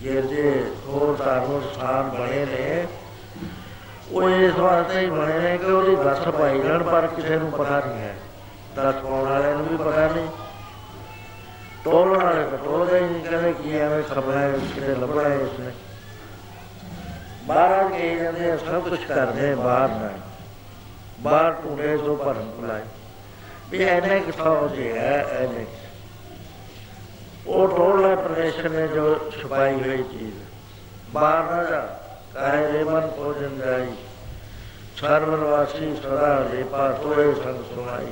ਗਿਰਜੇ 0.02 0.64
ਹੋਰ 0.86 1.16
ਧਾਰਮਿਕ 1.16 1.72
ਸਥਾਨ 1.72 2.10
ਬਣੇ 2.10 2.44
ਨੇ 2.44 2.86
ਉਹ 4.12 4.30
ਇਸ 4.30 4.54
ਵਾਸਤੇ 4.54 5.00
ਹੀ 5.00 5.06
ਬਣੇ 5.06 5.38
ਨੇ 5.38 5.58
ਕਿ 5.58 5.64
ਉਹਦੀ 5.64 5.96
ਦੱਸ 5.96 6.18
ਪਾਈ 6.18 6.60
ਜਾਣ 6.60 6.82
ਪਰ 6.82 7.06
ਕਿਸੇ 7.06 7.36
ਨੂੰ 7.36 7.50
ਪਤਾ 7.50 7.80
ਨਹੀਂ 7.86 7.98
ਹੈ। 7.98 8.14
ਦੱਸ 8.76 8.94
ਪਾਉਣ 8.94 9.28
ਵਾਲਿਆਂ 9.28 9.56
ਨੂੰ 9.56 9.66
ਵੀ 9.66 9.76
ਪਤਾ 9.76 10.08
ਨਹੀਂ। 10.08 10.28
ਟੋਲਣ 11.84 12.24
ਵਾਲੇ 12.24 12.44
ਤਾਂ 12.44 12.58
ਟੋਲਦੇ 12.58 12.98
ਹੀ 12.98 13.04
ਨਹੀਂ 13.04 13.24
ਕਹਿੰਦੇ 13.24 13.52
ਕੀ 13.52 13.76
ਐਵੇਂ 13.76 14.02
ਖਬਰਾਂ 14.02 14.52
ਕਿਤੇ 14.74 14.94
ਲੱਭਣਾ 14.94 15.28
ਹੈ 15.28 15.34
ਇਸਨੇ 15.34 15.70
ਬਾਹਰ 17.44 17.88
ਕੇ 17.88 18.16
ਜਾਂਦੇ 18.16 18.50
ਆ, 18.50 18.56
ਸਭ 18.56 18.88
ਕੁਝ 18.88 19.04
ਕਰਦੇ 19.04 19.52
ਆ 19.52 19.56
ਬਾਹਰ 19.56 19.88
ਨਾ 19.88 20.08
ਬਾਹਰ 21.20 21.52
ਟੂੜੇ 21.52 21.96
ਤੋਂ 21.96 22.16
ਭਰਨ 22.16 22.50
ਬੁਲਾਏ 22.60 22.82
ਵੀ 23.70 23.84
ਐਨੇ 23.84 24.20
ਕਿਥਾ 24.20 24.50
ਹੋ 24.50 24.68
ਹੈ 24.78 25.26
ਐਨੇ 25.30 25.66
ਉਹ 27.46 27.68
ਟੋਲ 27.68 28.04
ਹੈ 28.04 28.16
ਪ੍ਰਦੇਸ਼ਨ 28.16 28.70
ਨੇ 28.70 28.88
ਜੋ 28.88 29.30
ਛੁਪਾਈ 29.42 29.74
ਹੋਈ 29.74 29.96
ਚੀਜ਼। 29.96 30.34
ਬਾਹਰ 31.10 31.56
ਨਾ 31.56 31.64
ਜਾ। 31.64 32.05
ਕਾਇ 32.36 32.72
ਰੇ 32.72 32.82
ਮਨ 32.84 33.06
ਭੋਜਨ 33.06 33.58
ਜਾਈ 33.58 33.86
ਸਰਵਨਵਾਸੀ 34.96 35.94
ਸਦਾ 35.96 36.48
ਲੇਪਾ 36.52 36.88
ਤੋਏ 36.92 37.32
ਸੰਗ 37.34 37.62
ਸੁਨਾਈ 37.64 38.06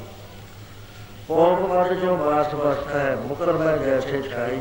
ਪੋਪ 1.29 1.61
ਮਤ 1.61 1.93
ਜੋ 1.93 2.17
ਮਾਸ 2.17 2.55
ਵਸਤਾ 2.55 2.99
ਹੈ 2.99 3.17
ਮੁਕਰ 3.17 3.53
ਮੈਂ 3.53 3.77
ਜੈਸੇ 3.79 4.23
ਛਾਈ। 4.23 4.61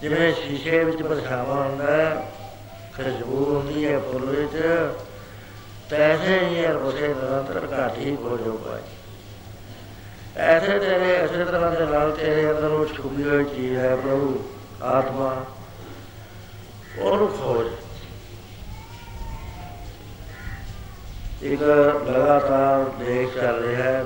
ਜਿਵੇਂ 0.00 0.32
ਸ਼ੀਸ਼ੇ 0.34 0.82
ਵਿੱਚ 0.84 1.02
ਪਰਛਾਵਾਂ 1.02 1.56
ਹੁੰਦਾ 1.56 1.86
ਹੈ 1.86 2.32
ਖੁਸ਼ਬੂ 2.96 3.44
ਹੁੰਦੀ 3.44 3.86
ਹੈ 3.86 3.98
ਫੁੱਲ 3.98 4.24
ਵਿੱਚ, 4.26 4.56
ਤੈਸੇ 5.90 6.38
ਹੀ 6.38 6.64
ਹੈ 6.64 6.74
ਉਸੇ 6.74 7.08
ਨਿਰੰਤਰ 7.08 7.68
ਘਾਟੀ 7.72 8.16
ਹੋ 8.16 8.36
ਜੋ 8.36 8.52
ਪਾਈ 8.56 8.82
ਐਸੇ 10.36 10.78
ਤੇਰੇ, 10.78 11.14
ਐਸੇ 11.14 11.44
ਤਰ੍ਹਾਂ 11.44 11.70
ਦੇ 11.70 11.86
ਨਾਲ 11.86 12.10
ਤੇਰੇ 12.10 12.50
ਅੰਦਰ 12.50 12.70
ਉਹ 12.70 12.86
ਛੁਪੀ 12.86 13.22
ਹੋਈ 13.22 13.44
ਚੀਜ਼ 13.44 13.76
ਹੈ 13.76 13.94
ਪ੍ਰਭੂ, 13.96 14.44
ਆਤਮਾ। 14.82 15.34
ਉਹਨੂੰ 16.98 17.28
ਖੋਜ। 17.28 17.66
ਇੱਕ 21.42 21.62
ਲਗਾਤਾਰ 22.08 23.04
ਦੇਖ 23.04 23.34
ਚੱਲ 23.34 23.62
ਰਿਹਾ 23.62 23.82
ਹੈ 23.82 24.04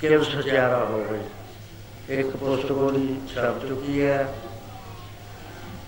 ਕਿ 0.00 0.18
ਸਚਿਆਰਾ 0.18 0.78
ਹੋ 0.78 1.06
ਗਈ 1.10 2.18
ਇੱਕ 2.18 2.36
ਪੁਸਤਕ 2.36 2.70
ਉਹਦੀ 2.70 3.20
ਛਪ 3.34 3.68
ਚੁੱਕੀ 3.68 4.06
ਹੈ। 4.06 4.34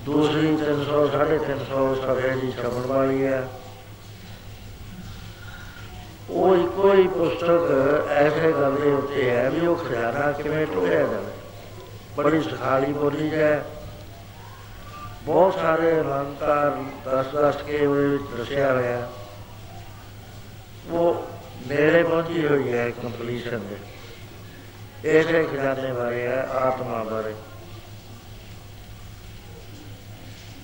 ਦੂਸਰੀ 0.04 0.56
300 0.56 1.06
350 1.08 1.94
ਸਫੇ 1.94 2.28
ਦੀ 2.30 2.52
ਛਪਣ 2.52 2.86
ਵਾਲੀ 2.86 3.24
ਹੈ। 3.24 3.48
ਉਹ 6.30 6.56
ਇੱਕੋ 6.56 6.92
ਹੀ 6.92 7.08
ਪੁਸਤਕ 7.08 7.72
ਐਸੇ 8.10 8.52
ਗੱਲ 8.52 8.74
ਦੇ 8.74 8.92
ਉੱਤੇ 8.92 9.30
ਹੈ 9.30 9.50
ਵੀ 9.50 9.66
ਉਹ 9.66 9.76
ਖਜ਼ਾਨਾ 9.76 10.32
ਕਿਵੇਂ 10.32 10.66
ਟੋਇਆ 10.66 11.00
ਜਾਵੇ। 11.00 11.32
ਬੜੀ 12.16 12.42
ਸਖਾਲੀ 12.42 12.92
ਬੋਲੀ 12.92 13.34
ਹੈ। 13.34 13.64
ਬਹੁਤ 15.22 15.54
ਸਾਰੇ 15.54 16.00
ਅਲੰਕਾਰ 16.00 16.70
ਦਸ 17.10 17.26
ਦਸ 17.26 17.62
ਕੇ 17.62 17.86
ਉਹਦੇ 17.86 18.06
ਵਿੱਚ 18.08 18.22
ਦੱਸਿਆ 18.38 18.72
ਹੋਇਆ 18.72 19.08
ਉਹ 20.90 21.26
ਨੇੜੇ 21.68 22.02
ਪਹੁੰਚੀ 22.02 22.46
ਹੋਈ 22.46 22.72
ਹੈ 22.72 22.90
ਕੰਪਲੀਸ਼ਨ 22.90 23.60
ਦੇ। 23.60 23.76
ਇਸੇ 25.18 25.44
ਖਜ਼ਾਨੇ 25.44 25.92
ਬਾਰੇ 25.92 26.26
ਹੈ, 26.26 26.42
ਆਤਮਾ 26.42 27.04
ਬਾਰੇ। 27.04 27.34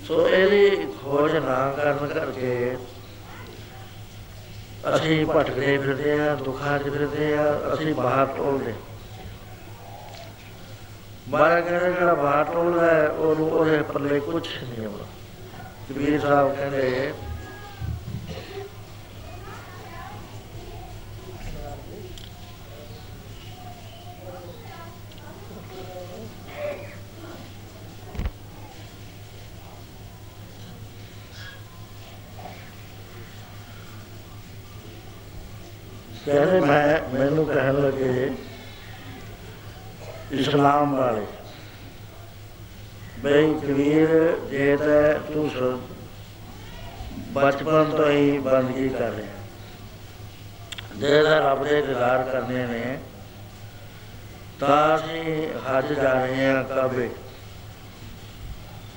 ਸੋ 0.08 0.28
ਇਹਦੀ 0.28 0.86
ਖੋਜ 1.04 1.36
ਨਾ 1.36 1.72
ਕਰਨ 1.72 2.06
ਕਰਕੇ 2.06 2.76
ਅਸੀਂ 4.96 5.26
ਭਟਕਦੇ 5.26 5.78
ਫਿਰਦੇ 5.78 6.28
ਆ 6.28 6.34
ਦੁੱਖਾਂ 6.34 6.78
'ਚ 6.78 6.82
ਫਿਰਦੇ 6.82 7.38
ਆ 7.38 7.74
ਅਸੀਂ 7.74 7.94
ਬਾਹਰ 7.94 8.26
ਟੋਲਦੇ। 8.26 8.74
ਮਾਰਾ 11.28 11.60
ਕਹਿੰਦੇ 11.60 11.92
ਜਿਹੜਾ 11.92 12.14
ਬਾਹਰ 12.14 12.44
ਟੋਲਦਾ 12.44 12.94
ਹੈ, 12.94 13.08
ਉਹਨੂੰ 13.08 13.50
ਉਹਦੇ 13.50 13.82
ਪੱਲੇ 13.82 14.20
ਕੁਝ 14.20 14.48
ਨਹੀਂ 14.48 14.86
ਆਉਂਦਾ। 14.86 15.04
ਕਬੀਰ 15.90 16.20
ਸਾਹਿਬ 16.20 16.56
ਕਹਿੰਦੇ 16.56 17.12
ਕਹਿੰਦੇ 36.26 36.60
ਮੈਂ 36.60 37.18
ਮੈਨੂੰ 37.18 37.46
ਕਹਿਣ 37.46 37.74
ਲੱਗੇ 37.74 38.30
ਇਸਲਾਮ 40.32 40.96
ਵਾਲੇ 40.96 41.26
ਬਈ 43.18 43.54
ਕਬੀਰ 43.54 44.38
ਜੇ 44.50 44.76
ਤਾਂ 44.76 45.32
ਤੂੰ 45.32 45.50
ਸ- 45.50 45.80
ਬਚਪਨ 47.32 47.84
ਤੋਂ 47.96 48.10
ਹੀ 48.10 48.31
ਬੰਦਗੀ 48.42 48.88
ਕਰ 48.88 49.10
ਰਿਹਾ 49.10 49.40
ਜੇ 50.96 51.22
ਤਾਂ 51.22 51.40
ਰੱਬ 51.40 51.64
ਦੇ 51.64 51.82
ਦੀਦਾਰ 51.82 52.22
ਕਰਨੇ 52.22 52.66
ਨੇ, 52.66 52.98
ਤਾਂ 54.60 54.96
ਅਸੀਂ 54.96 55.48
ਹੱਜ 55.68 55.92
ਜਾ 55.92 56.12
ਰਹੇ 56.12 56.46
ਹਾਂ 56.46 56.64
ਕਾਬੇ। 56.64 57.10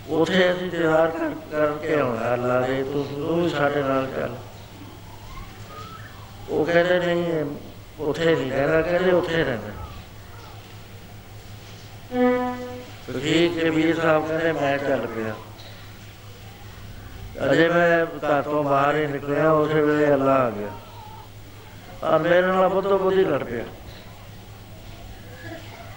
ਉਥੇ 0.10 0.51
ਅਸੀਂ 0.51 0.71
ਦੀਦਾਰ 0.71 1.08
ਕਰ, 1.08 1.29
ਕਰਕੇ 1.51 1.99
ਆਉਣਾ 1.99 2.34
ਅੱਲਾ 2.34 2.60
ਦੇ, 2.62 2.84
ਤੂੰ 2.84 3.05
ਤੂੰ 3.05 3.43
ਵੀ 3.43 3.49
ਸਾਡੇ 3.49 3.84
ਨਾਲ 3.84 4.08
ਚੱਲ। 4.15 4.36
ਉਹ 6.49 6.65
ਕਹਿੰਦੇ 6.65 6.99
ਨਹੀਂ, 6.99 7.45
ਉਥੇ 7.99 8.36
ਨਹੀਂ 8.36 8.51
ਰਹਿਣਾ, 8.51 8.81
ਕਹਿੰਦੇ 8.81 9.12
ਉਥੇ 9.12 9.43
ਰਹਿਣਾ। 9.43 9.71
ਠੀਕ 13.21 13.63
ਹੈ 13.63 13.71
ਵੀਰ 13.71 13.95
ਸਾਹਿਬ 14.01 14.27
ਕਹਿੰਦੇ, 14.27 14.51
ਮੈਂ 14.51 14.77
ਚੱਲ 14.77 15.08
ਪਿਆ। 15.08 15.36
ਅਜੇ 17.43 17.69
ਮੈਂ 17.69 18.06
ਘਰ 18.06 18.41
ਤੋਂ 18.41 18.63
ਬਾਹਰ 18.63 18.95
ਹੀ 18.95 19.08
ਨਿਕਲਿਆ, 19.08 19.52
ਉਸੇ 19.52 19.82
ਵੇਲੇ 19.82 20.13
ਅੱਲਾ 20.13 20.36
ਆ 20.36 20.50
ਗਿਆ। 20.50 20.69
ਆ 22.04 22.17
ਮੇਰੇ 22.17 22.41
ਨਾਲ 22.41 22.69
ਬੁੱਧੋ 22.69 22.98
ਬੁੱਧੀ 22.98 23.24
ਲੜ 23.24 23.43
ਪਿਆ। 23.43 23.63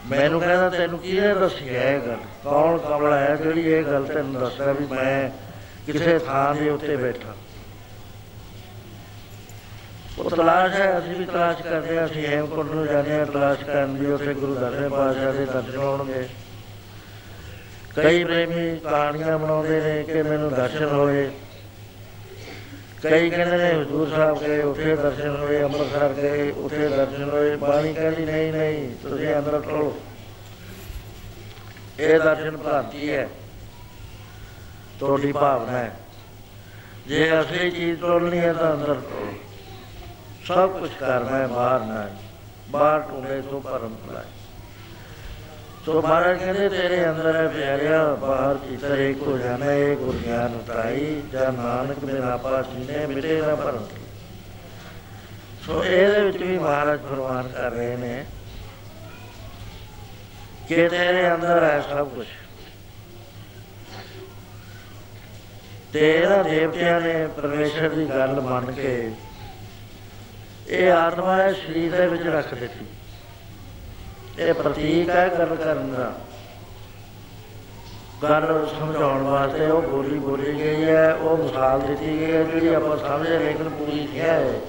ਮੈਨੂੰ 0.06 0.40
ਕਹਿੰਦਾ, 0.40 0.68
ਤੈਨੂੰ 0.68 0.98
ਕਿਹਨੇ 0.98 1.34
ਦੱਸੀ 1.34 1.76
ਹੈ 1.76 1.96
ਇਹ 1.96 2.00
ਗੱਲ? 2.00 2.16
ਕੌਣ 2.44 2.78
ਕਮਲਾ 2.78 3.18
ਹੈ 3.18 3.36
ਜਿਹੜੀ 3.36 3.60
ਇਹ 3.60 3.84
ਗੱਲ 3.84 4.04
ਤੈਨੂੰ 4.04 4.40
ਦੱਸਦਾ 4.40 4.72
ਵੀ 4.72 4.86
ਮੈਂ 4.86 5.30
ਕਿਸੇ 5.86 6.18
ਥਾਂ 6.18 6.54
ਦੇ 6.54 6.70
ਉੱਤੇ 6.70 6.96
ਬੈਠਾ? 6.96 7.34
ਉਹ 10.18 10.30
ਤਲਾਸ਼ 10.30 10.74
ਹੈ, 10.74 10.98
ਅਸੀਂ 10.98 11.16
ਵੀ 11.16 11.24
ਤਲਾਸ਼ 11.24 11.62
ਕਰਦੇ 11.62 11.98
ਹਾਂ, 11.98 12.06
ਅਸੀਂ 12.06 12.26
ਹੇਮਕੁੰਟ 12.26 12.70
ਨੂੰ 12.70 12.86
ਜਾਂਦੇ 12.86 13.18
ਹਾਂ, 13.18 13.26
ਤਲਾਸ਼ 13.26 13.64
ਕਰਨ 13.64 13.96
ਦੀ 13.96 14.06
ਉੱਥੇ 14.06 14.34
ਗੁਰੂ 14.34 14.54
ਦਰਸ਼ਨ 14.54 14.88
ਪਾਤਸ਼ਾਹ 14.88 15.32
ਦੇ 15.32 15.44
ਦਰਸ਼ਨ 15.44 15.76
ਹੋਣਗੇ। 15.76 16.28
ਕਈ 18.02 18.24
ਪ੍ਰੇਮੀ 18.24 18.78
ਕਹਾਣੀਆਂ 18.78 19.38
ਬਣਾਉਂਦੇ 19.38 19.80
ਨੇ 19.80 20.02
ਕਿ 20.02 20.22
ਮੈਨੂੰ 20.22 20.54
ਦਰਸ਼ਨ 20.54 20.84
ਹੋਏ। 20.84 21.30
ਕਈ 23.02 23.30
ਕਹਿੰਦੇ 23.30 23.56
ਨੇ, 23.56 23.82
ਹਜ਼ੂਰ 23.82 24.08
ਸਾਹਿਬ 24.08 24.38
ਗਏ, 24.40 24.62
ਉੱਥੇ 24.62 24.96
ਦਰਸ਼ਨ 24.96 25.36
ਹੋਏ, 25.36 25.62
ਅੰਮ੍ਰਿਤਸਰ 25.62 26.12
ਗਏ, 26.12 26.50
ਉੱਥੇ 26.50 26.88
ਦਰਸ਼ਨ 26.88 27.30
ਹੋਏ। 27.30 27.56
ਬਾਣੀ 27.56 27.94
ਕਹਿੰਦੀ, 27.94 28.24
ਨਹੀਂ 28.24 28.52
ਨਹੀਂ, 28.52 28.96
ਤੁਸੀਂ 29.02 29.36
ਅੰਦਰ 29.36 29.60
ਟੋਲੋ 29.60 30.00
ਇਹ 31.98 32.20
ਦਰਸ਼ਨ 32.20 32.56
ਭ੍ਰਾਂਤੀ 32.56 33.10
ਹੈ। 33.10 33.28
ਤੁਹਾਡੀ 35.00 35.32
ਭਾਵਨਾ 35.32 35.78
ਹੈ। 35.78 35.96
ਜੇ 37.06 37.40
ਅਸਲੀ 37.40 37.70
ਚੀਜ਼ 37.70 38.00
ਟੋਲਣੀ 38.00 38.38
ਹੈ 38.38 38.52
ਤਾਂ 38.52 38.72
ਅੰਦਰ 38.74 38.94
ਟੋਲੋ 38.94 39.32
ਸਭ 40.46 40.70
ਕੁਝ 40.70 40.90
ਕਰਨਾ 41.00 41.38
ਹੈ 41.38 41.46
ਬਾਹਰ 41.46 41.80
ਨਾ 41.80 42.08
ਬਾਹਰ 42.70 43.00
ਟੁੰਡੇ 43.00 43.42
ਤੋਂ 43.42 43.60
ਪਰਮ 43.60 43.94
ਭਲਾਈ 43.94 44.37
ਸੋ 45.88 46.00
ਮਹਾਰਾਜ 46.02 46.38
ਕਹਿੰਦੇ, 46.38 46.68
ਤੇਰੇ 46.68 47.08
ਅੰਦਰ 47.10 47.36
ਹੈ 47.36 47.46
ਪਿਆਰਿਆ, 47.48 48.02
ਬਾਹਰ 48.14 48.56
ਚਿੱਤਰ 48.64 48.98
ਇੱਕ 48.98 49.20
ਹੋ 49.22 49.36
ਜਾਣਾ 49.38 49.70
ਇਹ 49.72 49.94
ਗੁਰ 49.96 50.16
ਗਿਆਨ 50.16 50.54
ਉਤਾਈ 50.54 51.22
ਜਾਂ 51.32 51.52
ਨਾਨਕ 51.52 51.98
ਬਿਨਾ 51.98 52.36
ਪਾਸੀ 52.36 52.84
ਨੇ 52.88 53.04
ਮਿਟੇ 53.06 53.40
ਨਾ 53.40 53.54
ਭਰਮ 53.54 53.86
ਸੋ 55.66 55.82
ਇਹਦੇ 55.84 56.20
ਵਿੱਚ 56.20 56.36
ਵੀ 56.36 56.58
ਮਹਾਰਾਜ 56.58 57.00
ਫਰਮਾਨ 57.08 57.48
ਕਰ 57.48 57.70
ਰਹੇ 57.70 57.96
ਨੇ 57.96 58.24
ਕਿ 60.68 60.88
ਤੇਰੇ 60.88 61.26
ਅੰਦਰ 61.34 61.62
ਹੈ 61.64 61.80
ਸਭ 61.88 62.08
ਕੁਝ 62.08 62.26
ਤੇਰਾ 65.92 66.42
ਦੇਵਤਿਆਂ 66.42 67.00
ਨੇ 67.00 67.26
ਪਰਮੇਸ਼ਰ 67.36 67.88
ਦੀ 67.88 68.08
ਗੱਲ 68.08 68.40
ਮੰਨ 68.40 68.72
ਕੇ 68.72 69.10
ਇਹ 70.68 70.90
ਆਤਮਾ 70.92 71.36
ਹੈ 71.36 71.52
ਸਰੀਰ 71.54 71.96
ਦੇ 71.96 72.06
ਵਿੱਚ 72.06 72.26
ਰੱਖ 72.26 72.54
ਦਿੱਤੀ। 72.54 72.86
ਇਹ 74.38 74.54
ਪ੍ਰਤੀਕ 74.54 75.10
ਹੈ 75.10 75.28
ਗੱਲ 75.38 75.56
ਕਰਨ 75.56 75.94
ਦਾ। 75.94 76.12
ਗੱਲ 78.22 78.68
ਸਮਝਾਉਣ 78.78 79.22
ਵਾਸਤੇ 79.22 79.66
ਉਹ 79.66 79.82
ਬੋਲੀ 79.82 80.18
ਬੋਲੀ 80.18 80.52
ਗਈ 80.54 80.84
ਹੈ, 80.84 81.14
ਉਹ 81.14 81.36
ਮਿਸਾਲ 81.36 81.80
ਦਿੱਤੀ 81.80 82.20
ਗਈ 82.20 82.32
ਹੈ, 82.32 82.42
ਜਿਹੜੀ 82.42 82.74
ਆਪਾਂ 82.74 82.96
ਸਮਝੇ 82.96 83.38
ਲੇਕਿਨ 83.38 83.68
ਪੂਰੀ 83.68 83.92
ਨਹੀਂ 83.92 84.20
ਹੈ। 84.20 84.60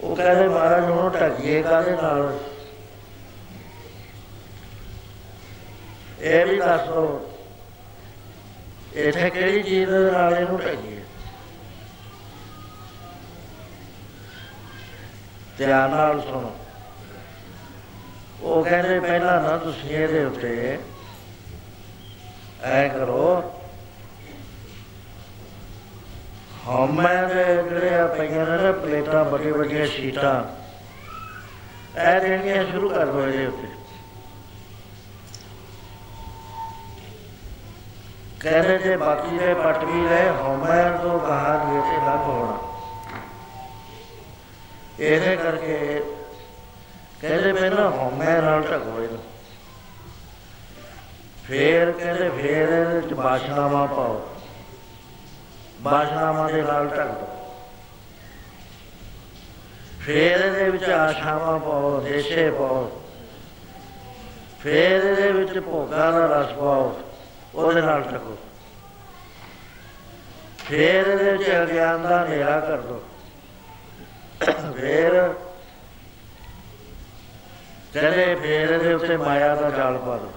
ਉਹ 0.00 0.16
ਕਹਿੰਦੇ 0.16 0.48
ਮਹਾਰਾਜ 0.48 0.84
ਨੂੰ 0.84 1.10
ਢੱਕੀਏ 1.10 1.62
ਕਾਦੇ 1.62 1.90
ਨਾਲ? 1.90 2.38
ਇਹ 6.20 6.46
ਵੀ 6.46 6.58
ਦੱਸੋ, 6.58 7.32
ਇੱਥੇ 8.94 9.30
ਕਿਹੜੀ 9.30 9.62
ਚੀਜ਼ 9.62 9.90
ਦੇ 9.90 10.10
ਨਾਲ 10.10 10.34
ਇਹਨੂੰ 10.34 10.58
ਢੱਕੀਏ? 10.58 11.00
ਧਿਆਨ 15.58 15.90
ਨਾਲ 15.90 16.20
ਸੁਣੋ। 16.20 16.56
ਉਹ 18.42 18.64
ਕਹਿੰਦੇ 18.64 18.98
ਪਹਿਲਾਂ 19.00 19.40
ਨਾ 19.42 19.56
ਤੁਸੀਂ 19.56 19.90
ਇਹਦੇ 19.90 20.24
ਉੱਤੇ 20.24 20.78
ਐ 22.62 22.88
ਕਰੋ। 22.88 23.52
ਹਮੇ 26.66 27.14
ਦੇ 27.26 27.44
ਜਿਹੜੇ 27.62 27.94
ਆ 27.94 28.06
ਪਈਆਂ 28.06 28.46
ਨੇ 28.46 28.56
ਨਾ 28.62 28.72
ਪਲੇਟਾਂ, 28.72 29.24
ਵੱਡੀਆਂ 29.24 29.54
ਵੱਡੀਆਂ 29.54 29.86
ਸ਼ੀਟਾਂ, 29.86 30.42
ਇਹ 31.96 32.20
ਦੇਣੀਆਂ 32.20 32.64
ਸ਼ੁਰੂ 32.64 32.88
ਕਰ 32.88 33.06
ਦੋ 33.06 33.26
ਇਹਦੇ 33.26 33.46
ਉੱਤੇ। 33.46 33.68
ਕਹਿੰਦੇ 38.40 38.78
ਜੇ 38.78 38.96
ਬਾਕੀ 38.96 39.38
ਦੇ 39.38 39.54
ਪੱਟ 39.54 39.84
ਵੀ 39.84 40.06
ਰਹੇ 40.08 40.28
ਹਮੇ 40.40 40.82
ਤੋਂ 41.02 41.18
ਬਾਹਰ 41.18 41.74
ਇਹ 41.74 41.82
ਤੇ 41.82 42.06
ਲੱਗ 42.06 42.26
ਹੋਣਾ। 42.26 42.58
ਇਹਦੇ 45.00 45.36
ਕਰਕੇ 45.36 46.02
ਕਹਿੰਦੇ 47.20 47.52
ਪਹਿਲਾਂ 47.52 47.90
ਹਉਮੈ 47.90 48.40
ਨਾਲ 48.40 48.62
ਢਕੋ 48.62 49.02
ਇਹਨੂੰ। 49.02 49.22
ਫੇਰ 51.48 51.92
ਕਹਿੰਦੇ 51.92 52.28
ਫੇਰ 52.28 52.68
ਇਹਦੇ 52.68 52.84
ਵਿੱਚ 52.84 53.14
ਬਾਸ਼ਨਾਮਾ 53.14 53.86
ਪਾਓ। 53.86 54.36
ਬਾਸ਼ਨਾਮਾ 55.80 56.50
ਦੇ 56.50 56.62
ਨਾਲ 56.62 56.86
ਢਕ 56.86 57.06
ਦੋ। 57.06 57.28
ਫੇਰ 60.00 60.40
ਇਹਦੇ 60.40 60.70
ਵਿੱਚ 60.70 60.84
ਆਸ਼ਾਵਾਂ 60.84 61.58
ਪਾਓ, 61.58 62.00
ਦੇਸ਼ੇ 62.00 62.50
ਪਾਓ। 62.50 63.02
ਫੇਰ 64.60 65.04
ਇਹਦੇ 65.04 65.32
ਵਿੱਚ 65.32 65.58
ਭੋਗਾਂ 65.58 66.12
ਦਾ 66.12 66.26
ਰਸ 66.26 66.52
ਪਾਓ, 66.52 67.00
ਉਹਦੇ 67.54 67.80
ਨਾਲ 67.80 68.02
ਢਕੋ। 68.02 68.36
ਫੇਰ 70.58 71.06
ਇਹਦੇ 71.06 71.30
ਵਿੱਚ 71.32 71.50
ਅਗਿਆਨ 71.62 72.02
ਦਾ 72.02 72.24
ਹਨੇਰਾ 72.24 72.60
ਕਰ 72.60 72.76
ਦੋ। 72.76 73.02
ਫੇਰ 74.76 75.34
ਕਹਿੰਦੇ 77.96 78.34
ਫੇਰ 78.34 78.70
ਇਹਦੇ 78.70 78.94
ਉੱਤੇ 78.94 79.16
ਮਾਇਆ 79.16 79.54
ਦਾ 79.54 79.70
ਜਾਲ 79.70 79.98
ਪਾ 79.98 80.16
ਦੋ 80.16 80.32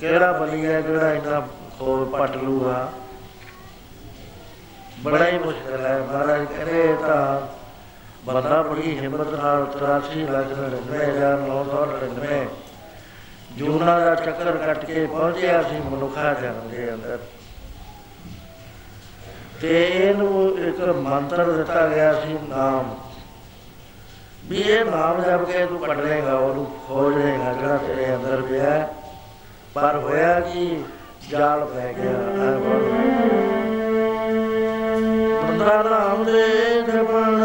ਕਿਹੜਾ 0.00 0.32
ਬਲੀ 0.32 0.66
ਹੈ 0.66 0.80
ਜਿਹੜਾ 0.80 1.14
ਇੰਨਾ 1.14 1.46
ਹੋਰ 1.80 2.04
ਪਟ 2.04 2.36
ਲੂਗਾ। 2.36 2.92
ਬੜਾ 5.00 5.26
ਹੀ 5.26 5.38
ਮੁਸ਼ਕਲ 5.38 5.86
ਹੈ 5.86 5.98
ਮਹਾਰਾਜ, 5.98 6.44
ਕਹਿੰਦੇ 6.44 6.84
ਇਹ 6.84 6.96
ਤਾਂ 6.96 7.48
ਬੰਦਾ 8.24 8.62
ਬੜੀ 8.62 9.00
ਹਿੰਮਤ 9.00 9.34
ਨਾਲ 9.34 9.66
83 9.66 10.30
ਲੱਖ 10.30 10.46
99999 10.46 12.48
ਜੂਨਾ 13.56 13.98
ਦਾ 13.98 14.14
ਚੱਕਰ 14.14 14.56
ਕੱਟ 14.56 14.84
ਕੇ 14.84 15.06
ਪਹੁੰਚਿਆ 15.06 15.62
ਸੀ 15.62 15.74
ਮਨੁੱਖਾ 15.74 16.34
ਜਨਮ 16.34 16.70
ਦੇ 16.70 16.94
ਅੰਦਰ। 16.94 17.18
ਤੇ 19.60 19.88
ਇਹਨੂੰ 19.88 20.58
ਇੱਕ 20.58 20.80
ਮੰਤਰ 20.80 21.52
ਦਿੱਤਾ 21.52 21.88
ਗਿਆ 21.88 22.20
ਸੀ 22.20 22.38
ਨਾਮ। 22.48 23.11
ਵੀ 24.48 24.58
ਇਹ 24.58 24.84
ਨਾਮ 24.84 25.20
ਜਪ 25.22 25.44
ਕੇ 25.44 25.66
ਤੂੰ 25.66 25.78
ਕੱਢ 25.78 26.00
ਲੇਗਾ 26.00 26.34
ਉਹਨੂੰ 26.34 26.66
ਖੋਜ 26.88 27.14
ਲੇਗਾ 27.14 27.52
ਜਿਹੜਾ 27.52 27.76
ਤੇਰੇ 27.76 28.14
ਅੰਦਰ 28.14 28.42
ਪਿਆ 28.42 28.88
ਪਰ 29.74 29.96
ਹੋਇਆ 29.96 30.40
ਕਿ? 30.40 30.84
ਜਾਲ 31.30 31.64
ਪੈ 31.64 31.92
ਗਿਆ 31.92 32.12
ਬੰਦਾ 35.42 35.82
ਨਾਮ 35.82 36.24
ਦੇ 36.24 36.46
ਜਪਣ 36.82 37.38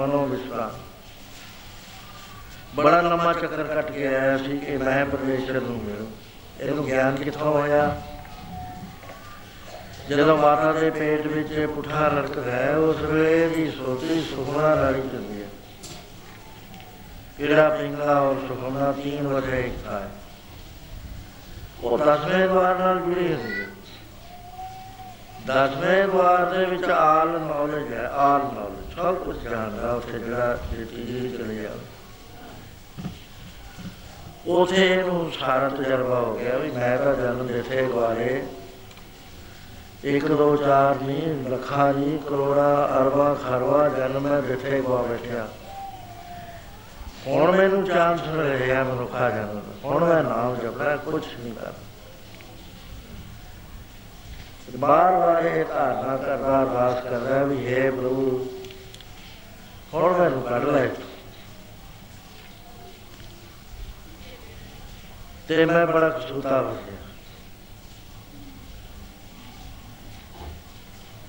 ਮਨੋ 0.00 0.24
ਵਿਸਰਾਮ 0.26 0.70
ਬੜਾ 2.74 3.00
ਲੰਮਾ 3.00 3.32
ਚੱਕਰ 3.32 3.62
ਕੱਟ 3.64 3.90
ਕੇ 3.90 4.06
ਆਇਆ 4.06 4.36
ਸੀ 4.38 4.58
ਕਿ 4.58 4.76
ਮੈਂ 4.76 5.04
ਪਰਮੇਸ਼ਰ 5.06 5.60
ਨੂੰ 5.60 5.76
ਮਿਲੂ। 5.82 6.06
ਇਹਨੂੰ 6.60 6.84
ਗਿਆਨ 6.86 7.16
ਕਿੱਥੋਂ 7.16 7.52
ਹੋਇਆ 7.52 8.00
ਜਦੋਂ 10.08 10.36
ਮਾਤਾ 10.38 10.72
ਦੇ 10.72 10.90
ਪੇਟ 10.90 11.26
ਵਿੱਚ 11.26 11.66
ਪੁੱਠਾ 11.74 12.08
ਲੜਕਦਾ 12.08 12.52
ਹੈ 12.52 12.76
ਉਸ 12.76 12.96
ਵੇਲੇ 12.96 13.48
ਦੀ 13.48 13.70
ਸੋਚੀ 13.70 14.20
ਸੁਖਨਾ 14.30 14.74
ਲੜੀ 14.74 15.02
ਚੰਦੀ 15.02 15.42
ਹੈ। 15.42 15.48
ਕਿਹੜਾ 17.38 17.68
ਪਿੰਗਾ 17.68 18.20
ਔਰ 18.20 18.36
ਸੁਖਨਾ 18.48 18.92
ਤੀਨ 18.92 19.28
ਵਜੇ 19.28 19.60
ਇੱਕ 19.60 19.86
ਹੈ 19.86 20.10
ਉਹ 21.82 21.98
ਦਸਵੇਂ 21.98 22.48
ਦਵਾਰ 22.48 22.78
ਨਾਲ 22.78 22.98
ਜੁੜੀ 23.00 23.32
ਹੁੰਦੀ 23.34 23.59
ਹੈ। 23.59 23.59
ਦਸਵੇਂ 25.50 26.06
ਦਵਾਰ 26.08 26.44
ਦੇ 26.44 26.64
ਵਿੱਚ 26.64 26.84
ਆਲ 26.84 27.28
ਨੌਲੇਜ 27.40 27.92
ਹੈ, 27.92 28.08
ਆਲ 28.08 28.40
ਨੌਲੇਜ 28.40 28.94
ਸਭ 28.96 29.14
ਕੁਝ 29.14 29.36
ਜਾਣਦਾ 29.38 29.92
ਉੱਥੇ 29.92 30.18
ਜਿਹੜਾ 30.18 30.58
ਜਿਹੜੀ 30.70 31.30
ਚਲੇ 31.38 31.54
ਜਾਵੇ 31.54 31.78
ਉਥੇ 34.46 34.86
ਇਹਨੂੰ 34.86 35.32
ਸਾਰਾ 35.40 35.68
ਤਜਰਬਾ 35.68 36.20
ਹੋ 36.20 36.34
ਗਿਆ 36.34 36.56
ਵੀ 36.58 36.70
ਮੈਂ 36.70 36.96
ਤਾਂ 36.98 37.14
ਜਨਮ 37.14 37.46
ਦਿੱਤੇ 37.46 37.86
ਗਵਾਰੇ 37.86 38.46
ਇੱਕ, 40.04 40.26
ਦੋ, 40.26 40.56
ਚਾਰ 40.56 41.00
ਨਹੀਂ, 41.02 41.50
ਲੱਖਾਂ 41.50 41.92
ਨਹੀਂ, 41.94 42.18
ਕਰੋੜਾ, 42.18 42.88
ਅਰਬਾਂ 43.00 43.34
ਖਰਵਾ 43.34 43.88
ਜਨਮ 43.88 44.22
ਮੈਂ 44.22 44.42
ਦਿੱਤੇ 44.42 44.80
ਗਵਾ 44.80 45.02
ਬੈਠਿਆ। 45.02 45.48
ਹੁਣ 47.26 47.56
ਮੈਨੂੰ 47.56 47.84
ਚਾਂਸ 47.84 48.20
ਮਿਲ 48.28 48.46
ਰਿਹਾ 48.58 48.82
ਮਨੁੱਖਾ 48.84 49.30
ਜਨਮ 49.30 49.60
ਹੁਣ 49.84 50.04
ਮੈਂ 50.04 50.22
ਨਾਮ 50.22 50.56
ਜਪਦਾ 50.56 50.96
ਕੁਝ 50.96 51.22
ਨਹੀਂ 51.40 51.52
ਕਰਦਾ। 51.52 51.89
ਬਾਰ 54.76 55.12
ਬਾਰ 55.12 55.44
ਇਹ 55.44 55.64
ਧਾਰਨਾ 55.64 56.16
ਕਰਦਾ, 56.16 56.62
ਅਰਦਾਸ 56.62 57.04
ਕਰਦਾ 57.04 57.42
ਵੀ 57.42 57.74
ਹੈ 57.74 57.90
ਪ੍ਰਭੂ, 57.90 58.48
ਹੁਣ 59.94 60.18
ਮੈਨੂੰ 60.18 60.42
ਕੱਢ 60.42 60.64
ਲੈ। 60.64 60.88
ਤੇ 65.48 65.64
ਮੈਂ 65.64 65.86
ਬੜਾ 65.86 66.08
ਕਸੂਤਾ 66.08 66.60
ਹੋ 66.60 66.74
ਗਿਆ। 66.74 66.96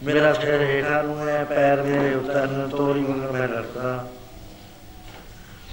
ਮੇਰਾ 0.03 0.33
ਸਿਰ 0.33 0.61
ਹੇਠਾਂ 0.61 1.03
ਨੂੰ 1.03 1.27
ਹੈ 1.27 1.43
ਪੈਰ 1.43 1.81
ਮੇਰੇ 1.81 2.13
ਉੱਤਰ 2.13 2.47
ਨੂੰ 2.47 2.69
ਤੋਰੀ 2.69 3.03
ਵਾਂਗ 3.03 3.31
ਮੈਂ 3.31 3.47
ਲੜਦਾ 3.47 4.07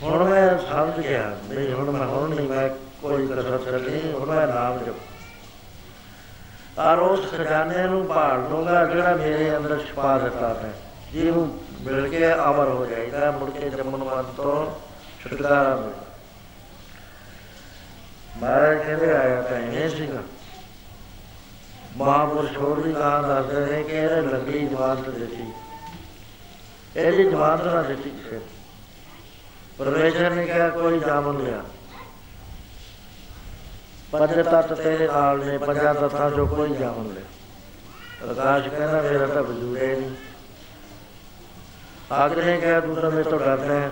ਹੁਣ 0.03 0.25
ਮੈਂ 0.25 0.59
ਸਮਝ 0.59 1.07
ਗਿਆ 1.07 1.37
ਨਹੀਂ 1.49 1.73
ਹੁਣ 1.73 1.91
ਮੈਂ 1.91 2.07
ਹੁਣ 2.07 2.35
ਨਹੀਂ, 2.35 2.49
ਮੈਂ 2.49 2.69
ਕੋਈ 3.03 3.27
ਕਸਰ 3.27 3.59
ਛੱਡਣੀ, 3.65 4.13
ਹੁਣ 4.13 4.29
ਮੈਂ 4.29 4.47
ਨਾਮ 4.47 4.79
ਜਪ। 4.79 5.18
ਆਰ 6.79 6.99
ਉਸ 6.99 7.31
ਖਜ਼ਾਨੇ 7.31 7.83
ਨੂੰ 7.83 8.07
ਭਾਲ 8.09 8.49
ਲੂੰਗਾ 8.51 8.85
ਜਿਹੜਾ 8.85 9.15
ਮੇਰੇ 9.17 9.57
ਅੰਦਰ 9.57 9.79
ਛੁਪਾ 9.79 10.19
ਦਿੱਤਾ 10.19 10.49
ਹੈ 10.49 10.73
ਜਿਹਨੂੰ 11.13 11.59
ਮਿਲ 11.81 12.09
ਕੇ 12.09 12.33
ਅਮਰ 12.33 12.69
ਹੋ 12.69 12.87
ਜਾਏਗਾ 12.87 13.31
ਮੁੜ 13.31 13.51
ਕੇ 13.51 13.71
ਜੰਮਣ 13.71 13.99
ਮਨ 13.99 14.23
ਤੋਂ 14.37 14.81
ਛੁਟਕਾਰਾ 15.21 15.77
ਮਿਲਦਾ 15.77 16.07
ਮਹਾਰਾਜ 18.39 18.79
ਕਹਿੰਦੇ, 18.79 19.13
ਆਇਆ 19.13 19.43
ਤਾਂ 19.43 19.59
ਇਹ 19.59 19.89
ਸੀਗਾ। 19.89 20.23
ਮਹਾਪੁਰਸ਼ 21.97 22.57
ਹੋਰ 22.59 22.81
ਵੀ 22.81 22.93
ਕਹਾਂ 22.93 23.23
ਦੱਸਦੇ 23.23 23.73
ਨੇ 23.73 23.83
ਕਿ 23.83 23.97
ਇਹਨੇ 23.97 24.21
ਲੰਗੜੀ 24.21 24.67
ਜਵਾਨਤ 24.67 25.09
ਦਿੱਤੀ। 25.09 25.45
ਇਹਦੀ 26.97 27.25
ਜਵਾਨਤ 27.25 27.65
ਨਾ 27.65 27.83
ਦਿੱਤੀ 27.83 28.11
ਕਿਸੇ 28.11 28.41
ਪਰਮੇਸ਼ਰ 29.79 30.31
ਨੇ 30.31 30.45
ਕਿਹਾ, 30.47 30.69
ਕੋਈ 30.69 31.01
ਜਾਮਨ 31.01 31.43
ਲਿਆ। 31.45 31.63
ਪੰਜ 34.13 34.41
ਤੱਤ 34.41 34.73
ਤੇਰੇ 34.73 35.07
ਨਾਲ 35.07 35.45
ਨੇ 35.45 35.57
ਪੰਜਾਂ 35.59 35.95
ਤੱਤਾਂ 35.95 36.31
ਚੋਂ 36.31 36.47
ਕੋਈ 36.47 36.75
ਜਾਮਨ 36.75 37.13
ਲਿਆ 37.15 38.31
ਆਕਾਸ਼ 38.31 38.69
ਕਹਿੰਦਾ 38.69 39.03
ਮੇਰਾ 39.03 39.27
ਤਾਂ 39.27 39.43
ਵਜੂਦ 39.43 39.77
ਹੈ 39.77 39.95
ਨਹੀਂ 39.97 40.15
ਆਗ 42.13 42.39
ਨੇ 42.39 42.57
ਕਿਹਾ 42.61 42.81
ਤੂੰ 42.81 42.95
ਤਾਂ 42.95 43.11
ਮੇਰੇ 43.11 43.31
ਤੋਂ 43.31 43.39
ਡਰਦਾ 43.39 43.75
ਹੈ 43.75 43.91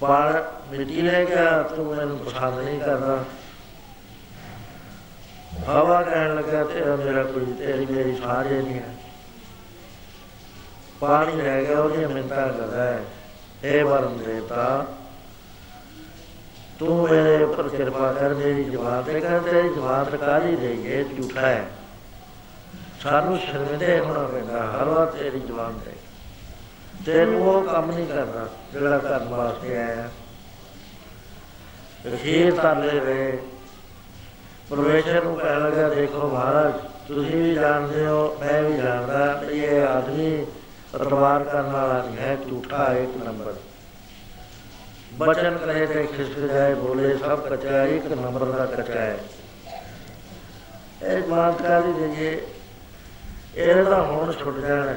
ਪਰ 0.00 0.42
ਮਿੱਟੀ 0.70 1.02
ਨੇ 1.02 1.24
ਕਿਹਾ 1.24 1.62
ਤੂੰ 1.66 1.84
ਮੈਨੂੰ 1.86 2.18
ਪਸੰਦ 2.18 2.58
ਨਹੀਂ 2.60 2.80
ਕਰਦਾ 2.80 3.24
ਹਵਾ 5.68 6.02
ਕਹਿਣ 6.02 6.34
ਲੱਗਾ 6.34 6.64
ਤੇਰਾ 6.64 6.96
ਮੇਰਾ 6.96 7.22
ਕੋਈ 7.22 7.52
ਤੇਰੀ 7.52 7.86
ਮੇਰੀ 7.86 8.16
ਸਾਂਝ 8.16 8.46
ਨਹੀਂ 8.46 8.74
ਹੈ 8.74 8.94
ਪਾਣੀ 11.00 11.40
ਰਹਿ 11.40 11.66
ਗਿਆ 11.66 11.78
ਉਹਦੀ 11.78 12.06
ਮਿੰਤਾ 12.06 12.46
ਕਰਦਾ 12.48 12.84
ਹੈ 12.84 13.04
ਇਹ 13.64 13.84
ਵਰਮ 13.84 14.18
ਦੇਵਤਾ 14.18 14.86
ਤੂੰ 16.82 17.08
ਮੇਰੇ 17.10 17.42
ਉੱਪਰ 17.44 17.68
ਕਿਰਪਾ 17.68 18.12
ਕਰ, 18.12 18.34
ਮੇਰੀ 18.34 18.64
ਜਵਾਨ 18.64 19.02
ਤੇ 19.02 19.20
ਕਰ, 19.20 19.38
ਤੇਰੀ 19.38 19.68
ਜਵਾਨ 19.68 20.04
ਤੇ 20.04 20.16
ਕਾਹਦੀ 20.16 20.56
ਦੇਈਏ 20.56 21.04
ਝੂਠਾ 21.04 21.40
ਹੈ। 21.40 21.64
ਸਾਨੂੰ 23.00 23.38
ਸ਼ਰਮਿੰਦੇ 23.38 23.98
ਹੋਣਾ 23.98 24.26
ਪੈਂਦਾ, 24.26 24.62
ਹਰ 24.62 24.84
ਵਾਰ 24.84 25.06
ਤੇਰੀ 25.06 25.40
ਜਵਾਨ 25.40 25.78
ਤੇ 25.84 25.90
ਤੈਨੂੰ 27.06 27.46
ਉਹ 27.48 27.62
ਕੰਮ 27.62 27.90
ਨਹੀਂ 27.90 28.06
ਕਰਦਾ 28.06 28.48
ਜਿਹੜਾ 28.72 28.98
ਕਰਨ 28.98 29.28
ਵਾਸਤੇ 29.28 29.76
ਆਇਆ। 29.76 30.08
ਅਖੀਰ 32.14 32.52
ਤਰਲੇ 32.52 33.00
ਵੇ 33.00 33.38
ਪਰਮੇਸ਼ਰ 34.70 35.24
ਨੂੰ 35.24 35.36
ਕਹਿਣ 35.36 35.62
ਲੱਗਾ, 35.62 35.88
ਦੇਖੋ 35.88 36.28
ਮਹਾਰਾਜ, 36.28 36.72
ਤੁਸੀਂ 37.08 37.42
ਵੀ 37.42 37.54
ਜਾਣਦੇ 37.54 38.06
ਹੋ, 38.06 38.36
ਮੈਂ 38.40 38.62
ਵੀ 38.62 38.76
ਜਾਣਦਾ 38.76 39.42
ਇਹ 39.50 39.82
ਆਦਮੀ 39.82 40.46
ਪਰਵਾਰ 40.92 41.44
ਕਰਨ 41.44 41.70
ਵਾਲਾ 41.70 42.02
ਨਹੀਂ 42.02 42.16
ਹੈ, 42.16 42.36
ਝੂਠਾ 42.50 42.92
ਇੱਕ 42.92 43.16
ਨੰਬਰ। 43.24 43.54
ਬਚਨ 45.12 45.58
ਕਰੇ 45.58 45.86
ਤੇ 45.86 46.06
ਖਿਸਕ 46.06 46.38
ਜਾਏ, 46.38 46.74
ਬੋਲੇ 46.74 47.18
ਸਭ 47.18 47.40
ਕੱਚਾ 47.40 47.84
ਇੱਕ 47.84 48.06
ਨੰਬਰ 48.06 48.44
ਦਾ 48.44 48.66
ਕੱਚਾ 48.66 49.00
ਹੈ 49.00 49.18
ਇਹ 51.02 51.22
ਮਾਤਕਾਰੀ 51.28 51.92
ਦੇਈਏ 51.92 52.46
ਇਹ 53.56 53.84
ਤਾਂ 53.84 54.02
ਹੁਣ 54.02 54.32
ਛੁੱਟ 54.32 54.56
ਜਾਣਾ। 54.56 54.94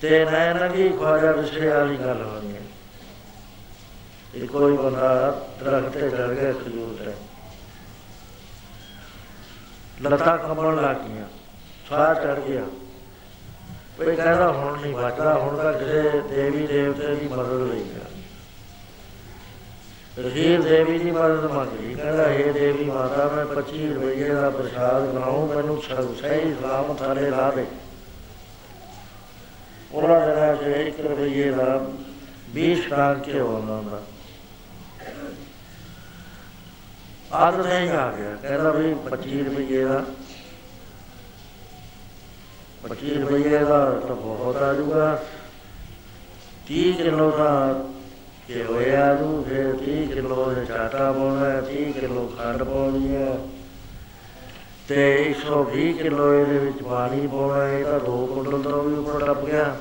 ਤੇ 0.00 0.24
ਮੈਂ 0.24 0.54
ਨਗੀ 0.54 0.88
ਖਵਾਜਾ 0.88 1.32
ਵਿਸ਼ੇ 1.32 1.68
ਵਾਲੀ 1.68 1.96
ਗੱਲ 1.96 2.22
ਹੋਣੀ 2.22 2.56
ਹੈ। 2.56 2.60
ਇਹ 4.34 4.48
ਕੋਈ 4.48 4.76
ਬੰਦਾ 4.76 5.40
ਦਰਖਤ 5.60 5.88
ਤੇ 5.88 6.10
ਚੜ 6.10 6.30
ਗਿਆ 6.30 6.52
ਖਜੂਰ 6.52 7.04
ਤੇ 7.04 7.12
ਲਤਾ 10.02 10.36
ਕੰਬਣ 10.36 10.82
ਲੱਗ 10.82 10.96
ਗਈਆਂ। 10.96 11.24
ਸਾਹ 11.88 12.14
ਚੜ 12.14 12.40
ਗਿਆ। 12.40 12.62
ਕੋਈ 13.96 14.16
ਕਹਿੰਦਾ 14.16 14.48
ਹੁਣ 14.48 14.80
ਨਹੀਂ 14.80 14.94
ਬਚਦਾ 14.94 15.34
ਹੁਣ 15.34 15.56
ਤਾਂ 15.56 15.72
ਕਿਸੇ 15.72 16.20
ਦੇਵੀ 16.20 16.66
ਦੇਵਤੇ 16.66 17.14
ਦੀ 17.14 17.28
ਮਦਦ 17.28 17.70
ਲਈ 17.70 17.84
ਗਿਆ। 17.84 18.15
ਰਹੀਰ 20.16 20.62
ਦੇਵੀ 20.62 20.98
ਦੀ 20.98 21.10
ਮਦਦ 21.10 21.44
ਮੰਗੀ। 21.44 21.94
ਕਹਿੰਦਾ 21.94 22.26
ਇਹ 22.26 22.52
ਦੇਵੀ 22.52 22.84
ਮਾਤਾ, 22.84 23.28
ਮੈਂ 23.28 23.44
25 23.46 23.88
ਰੁਪਏ 23.94 24.28
ਦਾ 24.28 24.50
ਪ੍ਰਸ਼ਾਦ 24.50 25.06
ਬਣਾਉ 25.06 25.46
ਮੈਨੂੰ 25.46 25.82
ਸਹੀ 25.82 26.54
ਸਲਾਮ 26.54 26.94
ਥਾਲੇ 26.94 27.30
ਲਾ 27.30 27.50
ਦੇ। 27.50 27.66
ਉਹਨਾਂ 29.92 30.20
ਦਿਨਾਂ 30.26 30.56
'ਚ 30.56 30.62
1 30.68 31.00
ਰੁਪਏ 31.00 31.50
ਦਾ 31.50 31.66
20 32.54 32.82
ਸ਼ਰਾਬ 32.84 33.22
ਕੇ 33.22 33.40
ਹੁੰਦਾ 33.40 33.74
ਹੁੰਦਾ। 33.74 34.02
ਆਦ 37.32 37.60
ਨਹੀਂ 37.66 37.90
ਆ 37.90 38.10
ਗਿਆ। 38.12 38.36
ਕਹਿੰਦਾ 38.42 38.70
ਵੀ 38.70 38.94
25 39.04 39.42
ਰੁਪਏ 39.44 39.84
ਦਾ 39.84 40.04
25 42.82 43.18
ਰੁਪਏ 43.18 43.58
ਦਾ 43.58 43.78
ਤਾਂ 44.08 44.16
ਬਹੁਤ 44.16 44.56
ਆ 44.56 44.72
ਜੂਗਾ 44.74 45.18
30 46.66 46.92
ਕਿਲੋ 46.92 47.30
ਦਾ 47.30 47.50
ਕਿ 48.46 48.62
ਹੋਇਆ 48.64 49.12
ਨੂੰ 49.12 49.44
ਫਿਰ 49.44 49.72
30 49.76 50.06
ਕਿਲੋ 50.06 50.50
ਦੇ 50.50 50.64
ਚਾਟਾ 50.64 51.10
ਪਾਉਣਾ 51.12 51.46
30 51.62 51.92
ਕਿਲੋ 51.92 52.26
ਖੰਡ 52.38 52.62
ਪਾਉਣੀ 52.62 53.14
ਹੈ 53.16 53.36
ਤੇ 54.88 55.00
120 55.30 55.92
ਕਿਲੋ 55.92 56.32
ਇਹਦੇ 56.34 56.58
ਵਿੱਚ 56.58 56.82
ਪਾਣੀ 56.82 57.26
ਪਾਉਣਾ, 57.26 57.66
ਇਹ 57.68 57.84
ਤਾਂ 57.84 58.00
2 58.00 58.26
ਕੁਇੰਟਲ 58.26 58.62
ਤੋਂ 58.62 58.82
ਵੀ 58.82 58.94
ਉੱਪਰ 58.94 59.26
ਟੱਪ 59.26 59.44
ਗਿਆ। 59.44 59.76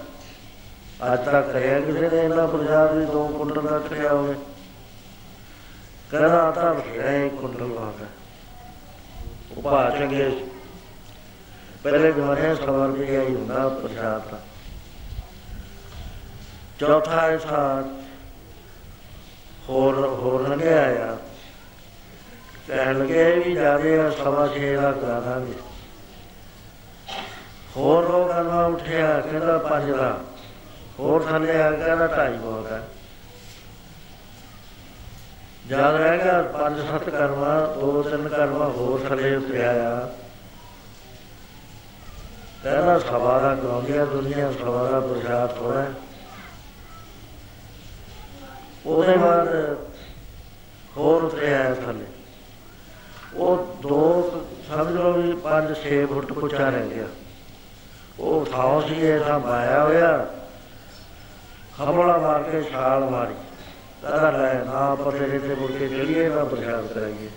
ਅੱਜ 1.14 1.26
ਤੱਕ 1.26 1.52
ਕਰਿਆ 1.52 1.80
ਕਿਸੇ 1.80 2.10
ਨੇ 2.10 2.24
ਇਹਨਾਂ 2.24 2.48
ਪ੍ਰਸ਼ਾਦ 2.48 2.96
ਵੀ 2.96 3.06
2 3.06 3.28
ਕੁਇੰਟਲ 3.28 3.62
ਦਾ 3.62 3.80
ਕਰਿਆ 3.80 4.14
ਹੋਵੇ। 4.14 4.36
ਕਹਿੰਦਾ 6.12 6.52
ਤਾਂ 6.52 6.74
ਹੈ 6.98 7.28
ਕੁਇੰਟਲ 7.30 7.64
ਵਾਗਾ 7.64 8.06
ਉਹ 9.52 9.62
ਪਾ 9.62 9.90
ਚੰਗੇ 9.90 10.30
ਪਹਿਲੇ 11.84 12.12
ਜਮਾਨੇ 12.12 12.56
ਸਵਾਰ 12.56 12.88
ਵੀ 12.88 13.16
ਆਈ 13.16 13.36
ਹੁੰਦਾ 13.36 13.68
ਪ੍ਰਸ਼ਾਦ 13.70 14.30
ਦਾ। 14.32 14.40
ਚੌਥਾ 16.80 17.28
ਐਸਾ 17.28 17.84
ਹੋਰ 19.70 19.96
ਹੋਰ 19.98 20.48
ਲੰਘਿਆ 20.50 21.12
ਆ 21.12 21.18
ਕਹਿਣ 22.68 23.00
ਲੱਗੇ 23.00 23.32
ਵੀ 23.32 23.56
ਜਾਦੇ 23.56 24.00
ਆ, 24.00 24.10
ਸਵਾ 24.10 24.48
ਛੇ 24.48 24.76
ਦਾ 24.76 24.92
ਕਰਾ 24.92 25.20
ਦਾਂਗੇ। 25.20 25.54
ਹੋਰ 27.78 28.10
ਲੋਕ 28.10 28.32
ਕਹਿੰਦਾ 28.32 28.66
ਉੱਠਿਆ, 28.66 29.20
ਕਹਿੰਦਾ 29.20 29.58
ਪੰਜ 29.58 29.92
ਦਾ। 29.92 30.20
ਹੋਰ 31.00 31.24
ਥੱਲੇ 31.24 31.62
ਆ 31.62 31.72
ਕਹਿੰਦਾ 31.72 32.08
ਢਾਈ 32.08 32.34
ਬਹੁਤ 32.34 32.72
ਹੈ 32.72 32.82
ਯਾਦ 35.70 35.96
ਰਹਿ 35.96 36.18
ਗਿਆ, 36.18 36.42
ਪੰਜ 36.42 36.80
ਸੱਤ 36.92 37.10
ਕਰਮਾ, 37.10 37.60
ਦੋ 37.76 38.04
ਤਿੰਨ 38.04 38.28
ਕਰਮਾ 38.28 38.66
ਹੋਰ 38.66 39.06
ਥੱਲੇ 39.10 39.36
ਉਤਰਿਆ 39.36 39.72
ਆ। 39.72 40.10
ਕਹਿੰਦਾ 42.64 43.00
ਸਭਾ 43.00 43.40
ਦਾ 43.40 43.56
ਕਰਾਉਂਦੀਆਂ 43.56 44.06
ਦੁਨੀਆ 44.06 44.52
ਸਭਾ 44.52 44.84
ਦਾ 44.92 45.00
ਪ੍ਰਸ਼ਾਦ 45.00 45.56
ਥੋੜਾ 45.56 45.82
ਹੈ। 45.82 45.92
ਉਹਦੇ 48.86 49.18
ਬਾਅਦ 49.18 49.78
ਹੋਰ 50.98 51.24
ਉਤਰਿਆ 51.24 51.58
ਹੈ 51.58 51.74
ਥੱਲੇ। 51.74 52.06
ਉਹ 53.34 53.78
ਦੋ 53.82 54.22
ਕੁ- 54.22 54.76
ਸਮਝ 54.76 54.94
ਲਓ 54.94 55.12
ਵੀ 55.12 55.36
5-6 55.36 56.06
ਫੁੱਟ 56.06 56.32
ਉੱਚਾ 56.32 56.70
ਰਹਿ 56.70 56.90
ਗਿਆ। 56.90 57.06
ਉਹ 58.20 58.46
ਥਾਂ 58.46 58.82
ਸੀ 58.82 59.08
ਐਸਾ 59.08 59.38
ਮਾਇਆ 59.38 59.84
ਹੋਇਆ। 59.84 60.34
ਹਮਲਾ 61.84 62.18
ਮਾਰ 62.18 62.44
ਕੇ 62.44 62.64
ਛਾਲ 62.64 63.10
ਮਾਰੀ। 63.10 63.34
ਕਹਿੰਦਾ, 63.34 64.32
ਲੈ 64.32 64.54
ਨਾ 64.54 64.72
ਆਪਾਂ 64.72 65.12
ਤੇਰੇ 65.12 65.40
ਤੇ 65.40 65.56
ਮੁੜ 65.56 65.72
ਕੇ 65.72 65.88
ਚੜੀਏ 65.88 66.30
ਨਾ 66.30 66.44
ਪ੍ਰਸ਼ਾਦ 66.44 66.88
ਕਰਾਈਏ। 66.88 67.30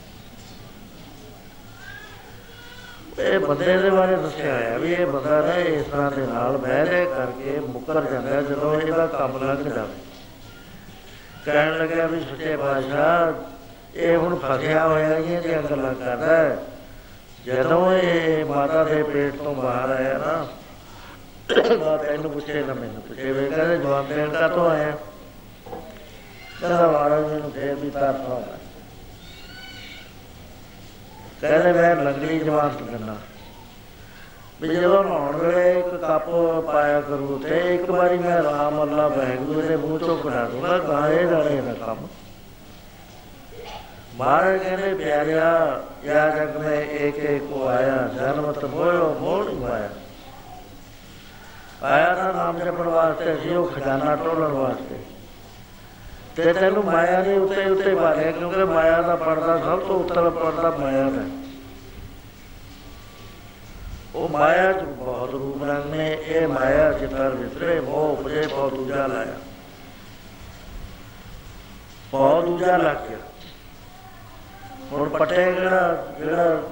ਇਹ 3.18 3.38
ਬੰਦੇ 3.38 3.78
ਦੇ 3.78 3.90
ਬਾਰੇ 3.90 4.16
ਦੱਸਿਆ 4.16 4.57
ਹੋਇਆ 4.57 4.78
ਵੀ 4.78 4.92
ਇਹ 4.92 5.07
ਬੰਦਾ 5.07 5.40
ਨਾ 5.40 5.55
ਇਸ 5.55 5.86
ਤਰ੍ਹਾਂ 5.86 6.11
ਦੇ 6.11 6.26
ਨਾਲ 6.26 6.57
ਬਹਿਰੇ 6.57 7.05
ਕਰਕੇ 7.05 7.61
ਮੁੱਕਰ 7.61 8.05
ਜਾਂਦਾ 8.05 8.30
ਹੈ 8.30 8.42
ਜਦੋਂ 8.42 8.80
ਇਹਦਾ 8.80 9.07
ਕੰਮ 9.07 9.44
ਲੰਘ 9.44 9.74
ਜਾਵੇ। 9.74 10.08
ਕਹਿਣ 11.53 11.78
ਲੱਗਿਆ 11.78 12.07
ਵੀ 12.07 12.20
ਸੱਚੇ 12.20 12.57
ਪਾਤਸ਼ਾਹ, 12.57 13.32
ਇਹ 13.96 14.16
ਹੁਣ 14.16 14.38
ਫਸਿਆ 14.38 14.86
ਹੋਇਆ 14.88 15.16
ਇਹ 15.16 15.40
ਦੀਆਂ 15.42 15.62
ਗੱਲਾਂ 15.62 15.94
ਕਰਦਾ 15.94 16.36
ਹੈ। 16.36 16.59
ਜਦੋਂ 17.46 17.92
ਇਹ 17.92 18.44
ਮਾਤਾ 18.44 18.84
ਦੇ 18.84 19.03
ਪੇਟ 19.03 19.34
ਤੋਂ 19.34 19.55
ਬਾਹਰ 19.55 19.90
ਆਇਆ 19.90 20.18
ਨਾ, 20.18 20.46
ਮਾਤਾ 21.78 21.96
ਤੈਨੂੰ 21.96 22.30
ਪੁੱਛੇ 22.30 22.62
ਨਾ 22.62 22.74
ਮੈਨੂੰ 22.74 23.03
ਪੁੱਛੇ 23.03 23.32
ਵੇ 23.32 23.49
ਕਹਿੰਦੇ 23.51 23.76
ਜਵਾਬ 23.78 24.09
ਦੇਣ 24.09 24.30
ਕਾ 24.30 24.49
ਤੋਂ 24.49 24.70
ਆਇਆ? 24.70 24.90
ਕਹਿੰਦਾ 26.61 26.86
ਮਹਾਰਾਜ 26.86 27.24
ਮੈਨੂੰ 27.24 27.51
ਫੇਰ 27.53 27.74
ਵੀ 27.74 27.90
ਤਰਸ 27.90 28.30
ਆਉਂਦਾ। 28.30 28.59
ਕਹਿੰਦੇ 31.40 31.72
ਮੈਂ 31.72 31.96
ਲੰਗੜੀ 31.96 32.38
ਜਵਾਨ 32.38 32.68
ਕਰਨਾ 32.68 33.16
ਵੀ 34.63 34.69
ਜਦੋਂ 34.69 35.05
ਨਹਾਉਣ 35.05 35.37
ਵੇਲੇ 35.37 35.79
ਇੱਕ 35.79 35.89
ਕੱਪ 35.89 36.31
ਪਾਇਆ 36.73 37.01
ਕਰੂ 37.01 37.41
ਤੇ 37.45 37.75
ਇੱਕ 37.75 37.91
ਵਾਰੀ 37.91 38.19
ਮੈਂ 38.19 38.43
ਰਾਮ 38.43 38.83
ਅੱਲਾ 38.83 39.09
ਵਾਹਿਗੁਰੂ 39.09 39.61
ਦੇ 39.61 39.77
ਮੂੰਹ 39.77 39.99
ਚੋਂ 39.99 40.19
ਕਢਾ 40.19 40.45
ਦੂੰਗਾ 40.45 40.79
ਗਾਏ 40.79 41.27
ਜਾਣੇ 41.27 41.61
ਦਾ 41.61 41.73
ਕੰਮ। 41.87 42.07
ਮਹਾਰਾਜ 44.17 44.57
ਕਹਿੰਦੇ, 44.57 44.95
ਪਿਆਰਿਆ, 44.95 45.81
ਯਾ 46.05 46.31
ਜਗ 46.31 46.57
ਮੈਂ 46.57 46.81
ਇੱਕ 46.81 47.17
ਇੱਕ 47.17 47.45
ਕੋ 47.45 47.67
ਆਇਆ 47.67 48.11
ਜਨਮ 48.15 48.53
ਤ 48.53 48.65
ਮੋਇਓ 48.65 49.17
ਮੋੜ 49.21 49.47
ਨਹੀਂ 49.47 49.67
ਆਇਆ 49.67 49.89
ਆਇਆ 51.83 52.15
ਤਾਂ 52.15 52.35
ਨਾਮ 52.35 52.59
ਜਪਣ 52.59 52.89
ਵਾਸਤੇ 52.89 53.37
ਸੀ, 53.37 53.55
ਉਹ 53.55 53.67
ਖਜ਼ਾਨਾ 53.67 54.17
ਟੋਲਣ 54.17 54.49
ਵਾਸਤੇ। 54.49 54.97
ਤੇ 56.37 56.53
ਤੈਨੂੰ 56.53 56.85
ਮਾਇਆ 56.85 57.21
ਦੇ 57.21 57.39
ਉੱਤੇ 57.39 57.71
ਉੱਤੇ 57.71 57.95
ਭਾਲਿਆ 57.95 58.33
ਕਿਉਂਕਿ 58.33 58.65
ਮਾਇਆ 58.65 59.03
ਦਾ 59.03 59.17
ਪਰਦਾ 59.17 59.59
ਸਭ 59.59 59.79
ਤੋਂ 59.79 60.01
ਉੱਤਰ 60.01 60.31
ਪਰਦਾ 60.31 60.71
ਮਾਇਆ 60.71 61.11
ਦਾ 61.11 61.21
ਹੈ। 61.21 61.47
ਉਹ 64.15 64.29
ਮਾਇਆ 64.29 64.73
ਚ 64.73 64.83
ਬਹੁਤ 64.83 65.31
ਰੂਪ 65.31 65.65
ਰੰਗ 65.65 65.95
ਨੇ, 65.95 66.19
ਇਹ 66.23 66.49
ਮਾਇਆ 66.49 66.93
ਚਿਤਰ 66.93 67.29
ਵਿਸਰੇ 67.29 67.81
ਮੋਹ 67.81 68.17
ਉਪਜੇ, 68.19 68.47
ਬਹੁਤ 68.47 68.75
ਦੂਜਾ 68.75 69.07
ਲਾਇਆ। 69.07 69.35
ਬਹੁਤ 72.11 72.45
ਦੂਜਾ 72.45 72.77
ਲੱਗ 72.77 72.97
ਗਿਆ। 73.09 73.19
ਹੁਣ 74.93 75.09
ਪਟੇ 75.09 75.53
ਜਿਹੜਾ 75.53 76.07
ਜਿਹੜਾ 76.19 76.63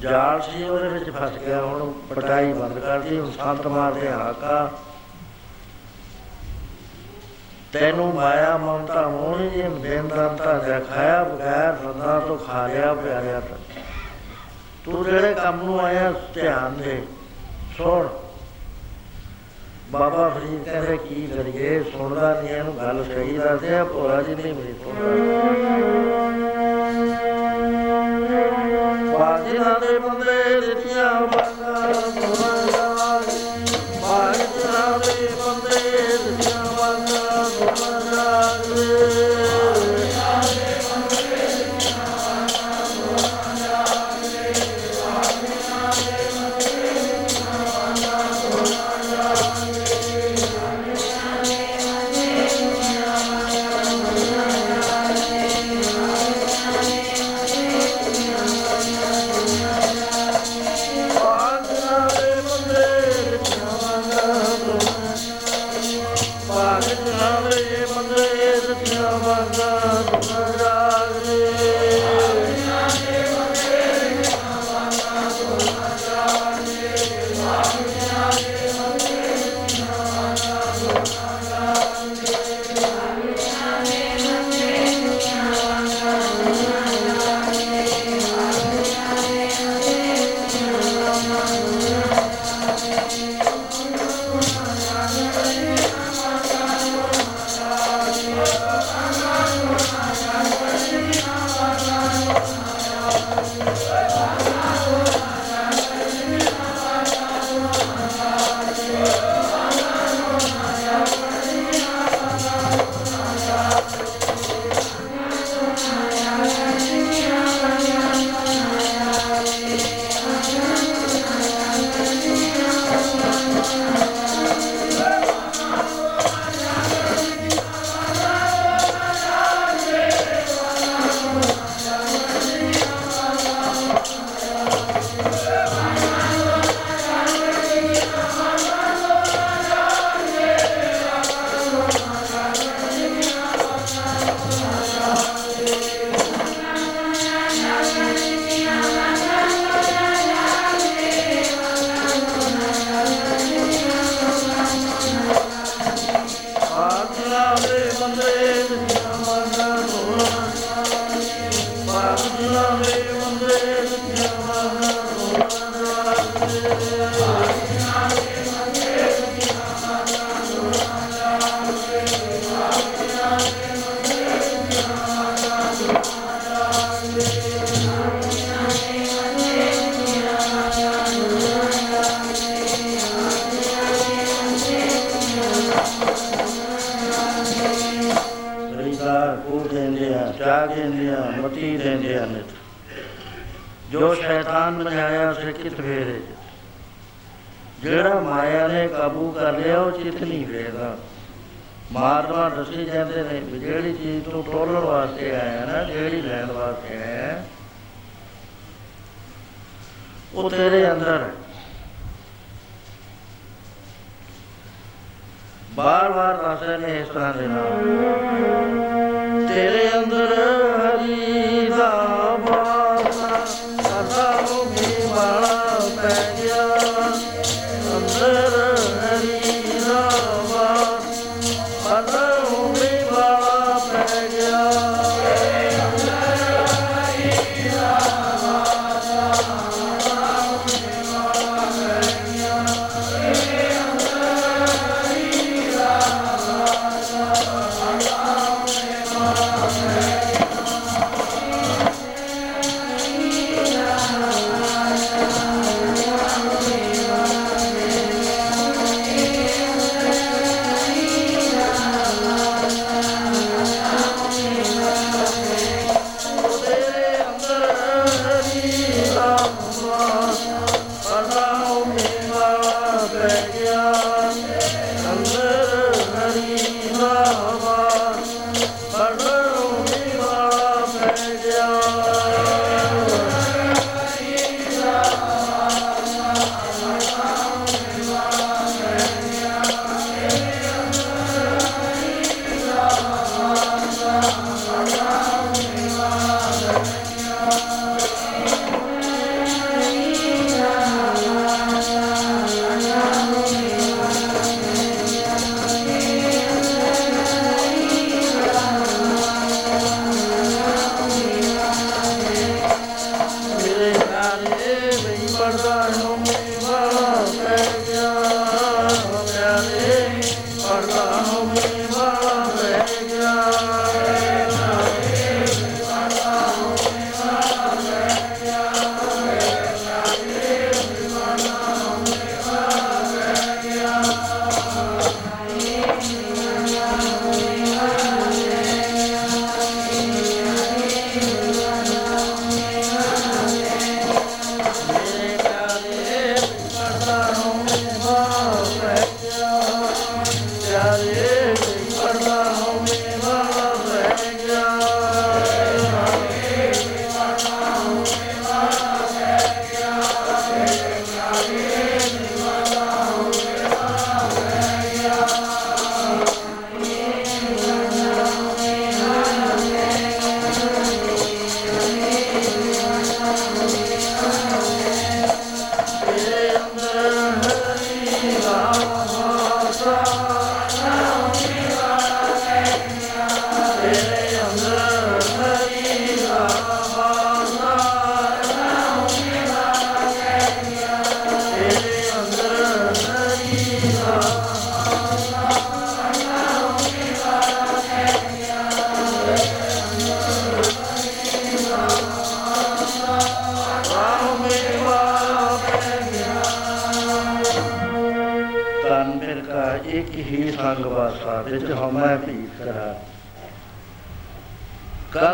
ਜਾਲ 0.00 0.42
ਸੀ 0.42 0.62
ਉਹਦੇ 0.62 0.88
ਵਿੱਚ 0.88 1.10
ਫਸ 1.10 1.30
ਗਿਆ, 1.30 1.62
ਹੁਣ 1.62 1.92
ਪਟਾਈ 1.92 2.52
ਬੰਦ 2.52 2.78
ਕਰਦੀ 2.78 3.20
ਹੁਣ 3.20 3.30
ਸੰਤ 3.30 3.66
ਮਾਰਦੇ 3.66 4.10
ਹਾਕਾ 4.10 4.70
ਤੈਨੂੰ 7.72 8.14
ਮਾਇਆ 8.14 8.56
ਮਮਤਾ 8.56 9.08
ਮੋਹਣੀ 9.08 9.50
ਜੀ 9.50 9.62
ਬੇਂਦੰਤਾ 9.62 10.58
ਦਿਖਾਇਆ 10.58 11.24
ਬਗੈਰ 11.24 11.84
ਰੰਦਾ 11.84 12.20
ਤੋਂ 12.20 12.38
ਖਾ 12.38 12.66
ਲਿਆ 12.66 12.94
ਪਿਆਰਿਆ 12.94 13.40
ਤਾਂ। 13.40 13.75
ਤੂੰ 14.86 15.04
ਜਿਹੜੇ 15.04 15.34
ਕੰਮ 15.34 15.62
ਨੂੰ 15.62 15.80
ਆਇਆ, 15.80 16.14
ਧਿਆਨ 16.34 16.76
ਦੇ। 16.76 17.02
ਸੁਣ। 17.78 18.08
ਬਾਬਾ 19.90 20.28
ਫਰੀਦ 20.28 20.64
ਕਹਿੰਦੇ, 20.64 20.96
ਕੀ 20.96 21.26
ਕਰੀਏ? 21.26 21.82
ਸੁਣਦਾ 21.82 22.40
ਨਹੀਂ 22.40 22.54
ਇਹਨੂੰ 22.54 22.76
ਗੱਲ 22.76 23.04
ਸਹੀ 23.04 23.38
ਦੱਸਦੇ 23.38 23.78
ਆ, 23.78 23.84
ਭੋਲਾ 23.84 24.22
ਜੀ 24.22 24.34
ਨਹੀਂ 24.34 24.54
ਮੇਰੀ 24.54 24.72
ਸੁਣਦਾ। 24.72 25.14
ਬਾਜੀਆਂ 29.18 29.80
ਦੇ 29.80 29.98
ਬੰਦੇ 29.98 30.60
ਦਿੱਤੀਆਂ 30.60 31.20
ਬੰਦਾ 31.20 31.92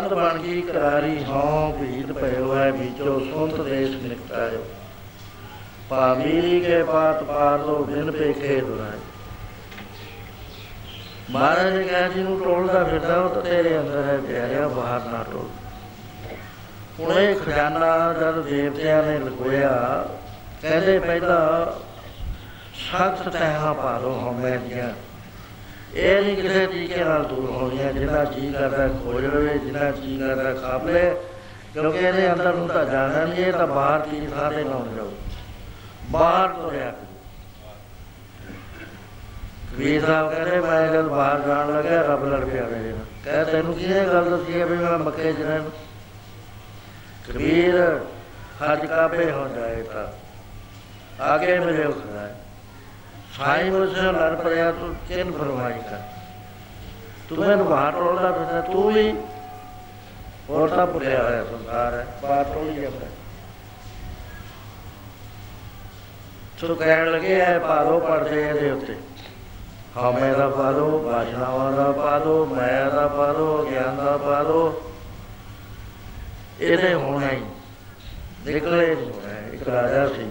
ਕੰਧ 0.03 0.13
ਬਣ 0.13 0.37
ਗਈ 0.37 0.61
ਕਰਾਰੀ, 0.61 1.23
ਹਉ 1.23 1.71
ਭੀਤ 1.71 2.11
ਪਇਓ 2.11 2.55
ਹੈ 2.55 2.71
ਵਿੱਚੋਂ, 2.71 3.19
ਸੁੰਤ 3.19 3.61
ਦੇਸ਼ 3.61 3.95
ਨਿਕਟਾਇਓ 3.95 4.63
ਪਾਮੀਰੀ 5.89 6.59
ਕੇ 6.59 6.81
ਬਾਤ 6.83 7.23
ਪਾਰ 7.23 7.57
ਦੋ 7.57 7.83
ਬਿਨ 7.83 8.11
ਪੇਖੇ 8.11 8.59
ਦੁਰਾਏ। 8.61 8.97
ਮਹਾਰਾਜ 11.31 11.73
ਨੇ 11.73 11.83
ਕਿਹਾ, 11.83 12.07
ਜਿਹਨੂੰ 12.07 12.39
ਟੋਲਦਾ 12.39 12.83
ਫਿਰਦਾ, 12.83 13.15
ਉਹ 13.15 13.29
ਤਾਂ 13.29 13.41
ਤੇਰੇ 13.41 13.77
ਅੰਦਰ 13.79 14.03
ਹੈ 14.03 14.17
ਪਿਆਰਿਆ 14.17 14.67
ਬਾਹਰ 14.67 15.05
ਨਾ 15.11 15.23
ਟੋਲ। 15.23 15.47
ਹੁਣ 16.99 17.19
ਇਹ 17.19 17.35
ਖਜ਼ਾਨਾ 17.35 18.13
ਜਦ 18.13 18.41
ਦੇਵਤਿਆਂ 18.41 19.03
ਨੇ 19.03 19.17
ਲਗੋਇਆ 19.19 20.05
ਕਹਿੰਦੇ 20.61 20.99
ਪਹਿਲਾਂ 20.99 21.65
ਸਖਤ 22.81 23.29
ਤਹਾਂ 23.29 23.73
ਪਾ 23.73 23.97
ਲੋ 23.97 24.13
ਹਮੇ 24.19 24.57
ਦੀਆਂ। 24.57 24.89
ਇਹ 25.95 26.21
ਨਹੀਂ 26.21 26.37
ਕਿਸੇ 26.37 26.67
ਤਰੀਕੇ 26.67 27.03
ਨਾਲ 27.03 27.23
ਦੂਰ 27.23 27.49
ਹੋਣੀਆਂ 27.49 27.93
ਜਿੰਨਾ 27.93 28.23
ਜੀ 28.25 28.51
ਕਰਦਾ 28.51 28.87
ਖੋਜ 28.87 29.25
ਲਵੇ, 29.25 29.57
ਜਿੰਨਾ 29.57 29.91
ਜੀ 29.91 30.17
ਕਰਦਾ 30.17 30.53
ਖਾਪ 30.53 30.87
ਲੈ 30.87 31.13
ਕਿਉਂਕਿ 31.73 31.97
ਇਹਦੇ 31.97 32.33
ਅੰਦਰ 32.33 32.53
ਨੂੰ 32.53 32.67
ਤਾਂ 32.67 32.85
ਜਾਣਾ 32.85 33.25
ਨਹੀਂ, 33.25 33.45
ਇਹ 33.45 33.53
ਤਾਂ 33.53 33.67
ਬਾਹਰ 33.67 33.99
ਦੀ 33.99 34.27
ਥਾਂ 34.27 34.51
ਤੇ 34.51 34.63
ਲਾਉਣ 34.63 34.95
ਜਾਓ। 34.95 35.11
ਬਾਹਰ 36.11 36.49
ਤੁਰਿਆ 36.49 36.91
ਕਰੋ। 36.91 37.05
ਕਬੀਰ 39.73 40.05
ਸਾਹਿਬ 40.05 40.33
ਕਹਿੰਦੇ, 40.33 40.59
ਮੈਂ 40.59 40.87
ਜਦ 40.87 41.07
ਬਾਹਰ 41.07 41.39
ਜਾਣ 41.39 41.73
ਲੱਗਾ 41.73 42.01
ਰੱਬ 42.01 42.25
ਲੜ 42.25 42.45
ਪਿਆ 42.45 42.63
ਮੇਰੇ 42.63 42.91
ਨਾਲ। 42.91 43.05
ਕਹੇ, 43.25 43.51
ਤੈਨੂੰ 43.51 43.73
ਕਿਹਨੇ 43.73 44.05
ਗੱਲ 44.05 44.29
ਦੱਸੀ 44.29 44.61
ਹੈ 44.61 44.65
ਵੀ 44.65 44.77
ਮੈਂ 44.77 44.97
ਮੱਕੇ 44.97 45.33
ਚ 45.33 45.39
ਰਹਿਣਾ 45.39 45.69
ਕਬੀਰ, 47.27 47.99
ਹਜ 48.63 48.85
ਕਾਬੇ 48.85 49.31
ਹੋ 49.31 49.47
ਜਾਏ 49.55 49.83
ਤਾਂ 49.83 50.07
ਆਗੇ 51.23 51.59
ਮਿਲੇ 51.59 51.83
ਖੜਾ 51.83 51.91
ਸਾਈ 51.91 52.29
ਮੁਝੇ 53.39 54.01
ਲੜ 54.01 54.35
ਪਿਆ 54.35 54.71
ਤੂੰ 54.71 54.95
ਕਿਨ 55.07 55.31
ਫਰਮਾਈ 55.31 55.79
ਕਰ? 55.89 56.01
ਤੂੰ 57.29 57.37
ਮੈਨੂੰ 57.37 57.65
ਬਾਹਰ 57.65 57.91
ਟੋਲਦਾ 57.91 58.31
ਫਿਰਦਾ, 58.31 58.61
ਤੂੰ 58.61 58.91
ਵੀ 58.93 59.11
ਹੋਰ 60.49 60.69
ਤਾਂ 60.69 60.85
ਭੁੱਲਿਆ 60.87 61.23
ਹੋਇਆ 61.23 61.43
ਸੰਸਾਰ 61.43 61.93
ਹੈ, 61.93 62.05
ਬਾਹਰ 62.23 62.43
ਟੋਲੀ 62.43 62.81
ਜਾਂਦਾ। 62.81 63.05
ਸੋ 66.59 66.75
ਕਹਿਣ 66.75 67.11
ਲੱਗੇ 67.11 67.39
ਐ 67.41 67.57
ਪਾ 67.59 67.83
ਦੋ 67.83 67.99
ਪਰਦੇ 67.99 68.41
ਇਹਦੇ 68.49 68.71
ਉੱਤੇ। 68.71 68.95
ਹਮੇ 69.97 70.33
ਦਾ 70.33 70.47
ਪਾ 70.49 70.71
ਦੋ 70.71 70.99
ਬਾਸ਼ਨਾਵਾਂ 70.99 71.71
ਦਾ 71.71 71.91
ਪਾ 71.91 72.19
ਦੋ 72.19 72.45
ਮਾਇਆ 72.45 72.89
ਦਾ 72.89 73.07
ਪਾ 73.07 73.31
ਦੋ 73.33 73.67
ਗਿਆਨ 73.71 73.97
ਦਾ 73.97 74.17
ਪਾ 74.17 74.43
ਦੋ 74.43 74.91
ਇਹਦੇ 76.59 76.93
ਹੋਣਾ 76.93 77.31
ਹੀ, 77.31 77.41
ਨਿਕਲੇ 78.45 78.95
ਨਹੀਂ 78.95 79.11
ਹੋਣਾ 79.11 79.37
ਇੱਕ 79.53 79.67
ਰਾਜਾ 79.69 80.07
ਸੀ। 80.07 80.29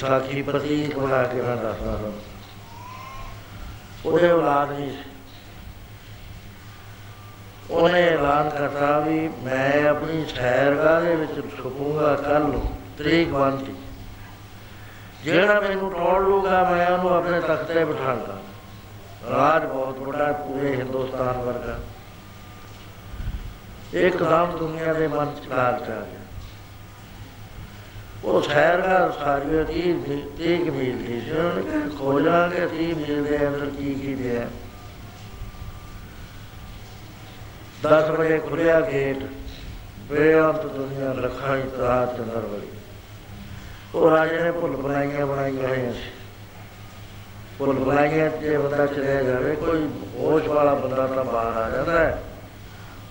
ਸਾਖੀ 0.00 0.42
ਪ੍ਰਤੀਕ 0.42 0.98
ਬਣਾ 0.98 1.22
ਕੇ 1.22 1.42
ਮੈਂ 1.42 1.56
ਦੱਸਦਾ 1.56 1.90
ਹਾਂ। 1.90 2.12
ਉਹਦੇ 4.06 4.30
ਔਲਾਦ 4.30 4.72
ਨਹੀਂ 4.72 4.90
ਸੀ 4.90 5.10
ਉਹਨੇ 7.70 8.08
ਐਲਾਨ 8.08 8.50
ਕਰਤਾ 8.50 8.98
ਵੀ 8.98 9.28
ਮੈਂ 9.28 9.88
ਆਪਣੀ 9.88 10.26
ਸੈਰਗਾਹ 10.26 11.00
ਦੇ 11.00 11.14
ਵਿੱਚ 11.16 11.32
ਛੁਪੂਗਾ 11.32 12.14
ਕੱਲ 12.14 12.42
ਨੂੰ 12.42 12.76
ਤਰੀਕ 12.98 13.28
ਬੰਦੀ 13.28 13.74
ਜਿਹੜਾ 15.24 15.60
ਮੈਨੂੰ 15.60 15.92
ਟੋੜ 15.92 16.22
ਲੂਗਾ 16.22 16.70
ਮੈਂ 16.70 16.86
ਉਹਨੂੰ 16.86 17.16
ਆਪਣੇ 17.16 17.40
ਤਖਤ 17.40 17.62
ਤੇ 17.62 17.84
ਬਿਠਾਉਂਗਾ 17.84 18.38
ਰਾਜ 19.30 19.64
ਬਹੁਤ 19.64 19.98
ਵੱਡਾ 19.98 20.26
ਹੈ, 20.26 20.32
ਪੂਰੇ 20.32 20.76
ਹਿੰਦੁਸਤਾਨ 20.76 21.38
ਵਰਗਾ। 21.38 21.78
ਇੱਕਦਮ 23.94 24.58
ਦੁਨੀਆ 24.58 24.92
ਦੇ 24.92 25.08
ਮਨ 25.08 25.34
ਚ 25.34 25.46
ਕਾਲ 25.46 25.78
ਚ 25.78 25.90
ਆ 25.90 26.00
ਗਿਆ। 26.00 26.21
ਉਹ 28.24 28.42
ਸੈਰਗਾਹ 28.42 29.24
ਸਾਰੀ 29.24 29.64
ਤੀਹ 29.64 29.94
ਤੀਹ 30.38 30.58
ਕੁ 30.58 30.72
ਮੀਲ 30.72 30.98
ਦੀ 30.98 31.20
ਸੀ। 31.20 31.30
ਉਹਨੇ 31.30 31.62
ਕਿਹਾ 31.62 31.98
ਖੋਜਾਂਗੇ 31.98 32.66
ਤੀਹ 32.66 32.94
ਮੀਲ 32.94 33.24
ਦੇ 33.24 33.48
ਅੰਦਰ 33.48 33.70
ਕੀ 33.78 33.94
ਕੀ 33.94 34.14
ਪਿਆ 34.14 34.46
10 37.82 38.10
ਵਜੇ 38.10 38.38
ਖੁੱਲਿਆ 38.38 38.80
ਗੇਟ 38.80 39.16
ਬੇਅੰਤ 39.98 40.66
ਦੁਨੀਆ 40.66 41.12
ਲੱਖਾਂ 41.12 41.56
ਹੀ 41.56 41.62
ਤਾਤ 41.62 42.20
ਅੰਦਰ 42.20 42.40
ਵੜੀ 42.40 42.68
ਉਹ 43.94 44.10
ਰਾਜੇ 44.10 44.40
ਨੇ 44.40 44.50
ਭੁੱਲ 44.50 44.76
ਬਣਾਈਆਂ 44.76 45.26
ਬਣਾਈਆਂ 45.26 45.68
ਹੋਈਆਂ 45.68 45.92
ਸੀ। 45.92 46.10
ਭੁੱਲ 47.58 47.72
ਬਣਾਈਆਂ 47.72 48.30
ਜੇ 48.30 48.58
ਬੰਦਾ 48.58 48.86
ਚਲੇ 48.86 49.24
ਜਾਵੇ, 49.24 49.56
ਕੋਈ 49.56 49.88
ਹੋਸ਼ 50.18 50.48
ਵਾਲਾ 50.48 50.74
ਬੰਦਾ 50.74 51.06
ਤਾਂ 51.06 51.24
ਬਾਹਰ 51.24 51.62
ਆ 51.62 51.70
ਜਾਂਦਾ 51.70 51.98
ਹੈ। 51.98 52.22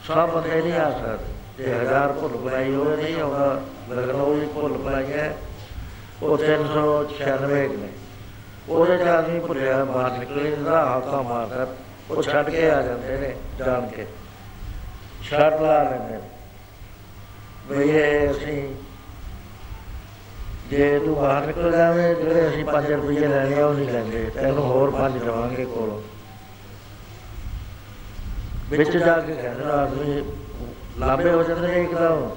ਸਭ 0.08 0.30
ਬੰਦੇ 0.30 0.62
ਨਹੀਂ 0.62 0.74
ਆ 0.74 0.92
ਸਕਦੇ। 0.92 1.31
ਜੇ 1.62 1.74
ਹਜ਼ਾਰ 1.74 2.12
ਭੁੱਲ 2.12 2.38
ਬਣਾਈ 2.38 2.74
ਹੋਵੇ, 2.74 2.96
ਨਹੀਂ 2.96 3.22
ਆਉਂਦਾ। 3.22 3.62
ਲਖਨਊ 3.92 4.34
ਵੀ 4.34 4.46
ਭੁੱਲ 4.46 4.74
ਬਣਾਈਆਂ 4.74 5.34
ਉਹ 6.24 6.38
396 6.38 7.68
ਨੇ 7.78 7.90
ਉਹਦੇ 8.70 8.98
ਚ 8.98 9.02
ਆਦਮੀ 9.02 9.40
ਭੁੱਲਿਆ 9.40 9.84
ਬਾਹਰ 9.86 10.18
ਨਿਕਲੇ 10.18 10.56
ਦਾ 10.56 10.86
ਹਾਕਾ 10.86 11.22
ਮਾਰਦਾ, 11.22 11.68
ਉਹ 12.12 12.24
ਛੱਡ 12.24 12.50
ਕੇ 12.50 12.70
ਆ 12.72 12.82
ਜਾਂਦੇ 12.82 13.18
ਨੇ, 13.18 13.36
ਜਾਣ 13.60 13.88
ਕੇ। 13.88 14.06
ਛੱਡ 15.30 15.62
ਲਾ 15.62 15.84
ਲੈਂਦੇ 15.84 16.14
ਨੇ। 16.14 16.22
ਵੀ 17.68 17.90
ਇਹ 17.90 18.32
ਅਸੀਂ, 18.32 18.76
ਜੇ 20.70 21.00
ਤੂੰ 21.00 21.16
ਬਾਹਰ 21.16 21.46
ਨਿਕਲ 21.46 21.72
ਜਾਵੇਂ, 21.72 22.16
ਜਿਹੜੇ 22.16 22.48
ਅਸੀਂ 22.50 22.66
5 22.66 22.92
ਰੁਪਏ 22.92 23.28
ਲੈਣੇ 23.28 23.62
ਆ, 23.62 23.66
ਉਹ 23.66 23.74
ਨਹੀਂ 23.74 23.90
ਲੈਂਦੇ। 23.90 24.30
ਤੈਨੂੰ 24.36 24.64
ਹੋਰ 24.64 24.92
5 24.92 25.18
ਦੇਵਾਂਗੇ 25.20 25.66
ਕੋਲੋਂ। 25.66 26.02
ਵਿੱਚ 28.70 28.98
ਜਾ 28.98 29.20
ਕੇ 29.20 29.34
ਕਹਿੰਦਾ, 29.34 29.82
ਆਦਮੀ 29.82 30.24
ਲਾਂਬੇ 31.00 31.30
ਹੋ 31.30 31.44
ਜਾਂਦੇ 31.44 31.68
ਨੇ 31.68 31.84
ਇੱਕਦਮ। 31.84 32.36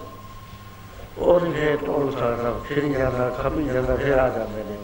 ਉਹ 1.18 1.40
ਨਹੀਂ 1.40 1.54
ਫੇਰ 1.54 1.76
ਟੋਲ 1.76 2.12
ਸਕਦਾ 2.12 2.58
ਫਿਰ 2.68 2.84
ਜਾਂਦਾ 2.84 3.30
ਖੱਪੀ 3.30 3.64
ਜਾਂਦਾ, 3.64 3.96
ਫਿਰ 3.96 4.18
ਆ 4.18 4.28
ਜਾਂਦੇ 4.28 4.64
ਨੇ। 4.64 4.78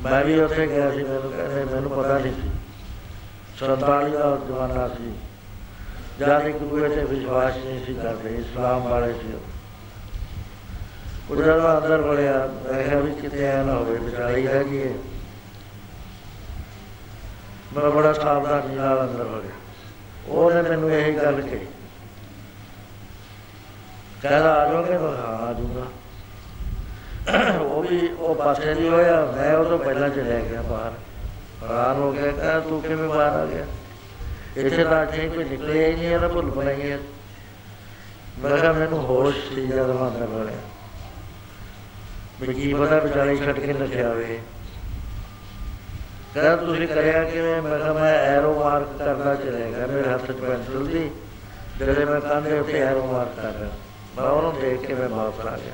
ਮੈਂ 0.00 0.24
ਵੀ 0.24 0.40
ਉੱਥੇ 0.40 0.66
ਗਿਆ 0.66 0.90
ਸੀ, 0.90 1.02
ਮੈਨੂੰ 1.02 1.32
ਕਹਿੰਦੇ, 1.32 1.74
ਮੈਨੂੰ 1.74 1.90
ਪਤਾ 1.90 2.18
ਨਹੀਂ 2.18 2.32
ਸੀ। 2.32 2.50
47 3.58 4.10
ਦਾ 4.10 4.38
ਜ਼ਮਾਨਾ 4.46 4.88
ਸੀ। 4.88 5.12
ਜਦ 6.18 6.46
ਇੱਕ 6.46 6.58
ਦੂਏ 6.58 6.88
ਤੇ 6.88 7.04
ਵਿਸ਼ਵਾਸ 7.04 7.56
ਨਹੀਂ 7.56 7.86
ਸੀ 7.86 7.94
ਕਰਦੇ, 7.94 8.36
ਇਸਲਾਮ 8.36 8.82
ਵਾਲੇ 8.82 9.12
ਸੀ 9.12 9.32
ਉਹ। 9.32 9.40
ਉਹ 11.30 11.36
ਜਦੋਂ 11.36 11.80
ਅੰਦਰ 11.80 12.00
ਵੜਿਆ, 12.00 12.48
ਮੈਂ 12.70 12.84
ਕਿਹਾ 12.84 13.00
ਵੀ 13.00 13.14
ਕਿਤੇ 13.14 13.44
ਐ 13.44 13.62
ਨਾ 13.62 13.72
ਹੋਵੇ, 13.72 13.98
ਵਿਚਾਰੀ 13.98 14.46
ਹੈਗੀ 14.46 14.82
ਹੈ 14.82 14.92
ਮੈਂ 17.72 17.90
ਬੜਾ 17.90 18.12
ਸਾਵਧਾਨੀ 18.12 18.74
ਨਾਲ 18.74 19.08
ਅੰਦਰ 19.08 19.24
ਵੜਿਆ। 19.24 19.59
ਉਹਨੇ 20.28 20.68
ਮੈਨੂੰ 20.68 20.90
ਇਹੀ 20.90 21.12
ਗੱਲ 21.12 21.40
ਕਹੀ। 21.40 21.66
ਕਹਿੰਦਾ, 24.22 24.54
ਆ 24.54 24.72
ਜਾਓਗੇ, 24.72 24.90
ਮੈਂ 24.90 24.98
ਕਿਹਾ 24.98 25.10
ਹਾਂ 25.10 25.48
ਆ 25.48 25.52
ਜਾਊਂਗਾ। 25.52 25.86
ਉਹ 27.60 27.82
ਵੀ 27.82 28.08
ਉਹ 28.08 28.34
ਪਾਸੇ 28.34 28.74
ਨਹੀਂ 28.74 28.90
ਹੋਇਆ। 28.90 29.32
ਮੈਂ 29.36 29.56
ਉਹ 29.56 29.64
ਤੋਂ 29.64 29.78
ਪਹਿਲਾਂ 29.78 30.08
ਚਲੇ 30.08 30.42
ਗਿਆ 30.50 30.62
ਬਾਹਰ। 30.62 30.92
ਹੈਰਾਨ 31.62 31.96
ਹੋ 31.96 32.12
ਗਿਆ 32.12 32.22
ਕਹਿੰਦਾ 32.22 32.60
ਤੂੰ 32.60 32.82
ਕਿਵੇਂ 32.82 33.08
ਬਾਹਰ 33.08 33.40
ਆ 33.40 33.46
ਗਿਆ? 33.46 33.66
ਇੱਥੇ 34.56 34.84
ਤਾਂ 34.84 35.02
ਅੱਗੇ 35.02 35.28
ਕੋਈ 35.28 35.44
ਨਿਕਲਿਆ 35.44 35.88
ਹੀ 35.88 35.94
ਨਹੀਂ, 35.94 36.08
ਇਹਦਾ 36.08 36.28
ਭੁੱਲ 36.28 36.50
ਬਣਾਈ 36.50 36.90
ਹੈ 36.90 36.98
ਮੈਂ 38.38 38.58
ਕਿਹਾ, 38.58 38.72
ਮੈਨੂੰ 38.72 38.98
ਹੋਸ਼ 38.98 39.54
ਸੀ 39.54 39.66
ਜਦ 39.66 39.90
ਮੈਂ 39.90 40.08
ਅੰਦਰ 40.08 40.26
ਵੜਿਆ 40.26 40.56
ਵੀ 42.40 42.54
ਕੀ 42.54 42.74
ਪਤਾ 42.74 42.98
ਵਿਚਾਲੇ 42.98 43.36
ਛੱਡ 43.36 43.58
ਕੇ 43.58 43.72
ਨੱਠਿਆ 43.72 44.08
ਹੋਵੇ। 44.08 44.40
ਕਹਿੰਦਾ 46.34 46.56
ਤੁਸੀਂ 46.56 46.88
ਕਰਿਆ 46.88 47.22
ਕਿਵੇਂ? 47.24 47.62
ਮੈਂ 47.62 47.78
ਕਿਹਾ, 47.78 47.92
ਮੈਂ 47.92 48.14
ਐਰੋ 48.14 48.54
ਮਾਰਕ 48.60 48.88
ਕਰਦਾ 48.98 49.34
ਚਲੇ 49.34 49.72
ਗਿਆ 49.72 49.86
ਮੇਰੇ 49.86 50.08
ਹੱਥ 50.08 50.24
'ਚ 50.24 50.32
ਪੈਨਸਲ 50.32 50.86
ਸੀ 50.92 51.10
ਜਿਹੜੇ 51.78 52.04
ਮੈਂ 52.04 52.20
ਕੰਧੇ 52.20 52.58
ਉੱਤੇ 52.58 52.80
ਐਰੋ 52.80 53.06
ਮਾਰਕ 53.06 53.36
ਕਰ 53.36 53.52
ਰਿਹਾ, 53.54 53.70
ਮੈਂ 54.16 54.24
ਉਹਨੂੰ 54.24 54.60
ਦੇਖ 54.60 54.80
ਕੇ 54.80 54.94
ਮੈਂ 54.94 55.08
ਵਾਪਸ 55.08 55.46
ਆ 55.46 55.56
ਗਿਆ। 55.56 55.72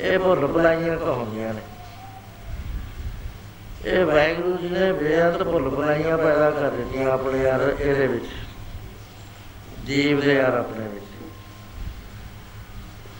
ਇਹ 0.00 0.18
ਭੁੱਲ 0.18 0.46
ਭੁਲਾਈਆਂ 0.46 0.96
ਕਹਾਣੀਆਂ 0.96 1.54
ਨੇ। 1.54 1.60
ਇਹ 3.84 4.04
ਵਾਹਿਗੁਰੂ 4.04 4.56
ਜੀ 4.56 4.68
ਨੇ 4.68 4.92
ਬੇਅੰਤ 4.92 5.42
ਭੁੱਲ 5.42 5.68
ਭੁਲਾਈਆਂ 5.68 6.18
ਪੈਦਾ 6.18 6.50
ਕਰ 6.50 6.70
ਦਿੱਤੀਆਂ 6.70 7.10
ਆਪਣੇ 7.10 7.42
ਯਾਰ 7.42 7.74
ਇਹਦੇ 7.80 8.06
ਵਿੱਚ। 8.06 8.24
ਜੀਵ 9.86 10.20
ਦੇ 10.20 10.34
ਯਾਰ 10.34 10.56
ਆਪਣੇ 10.56 10.88
ਵਿੱਚ। 10.88 11.04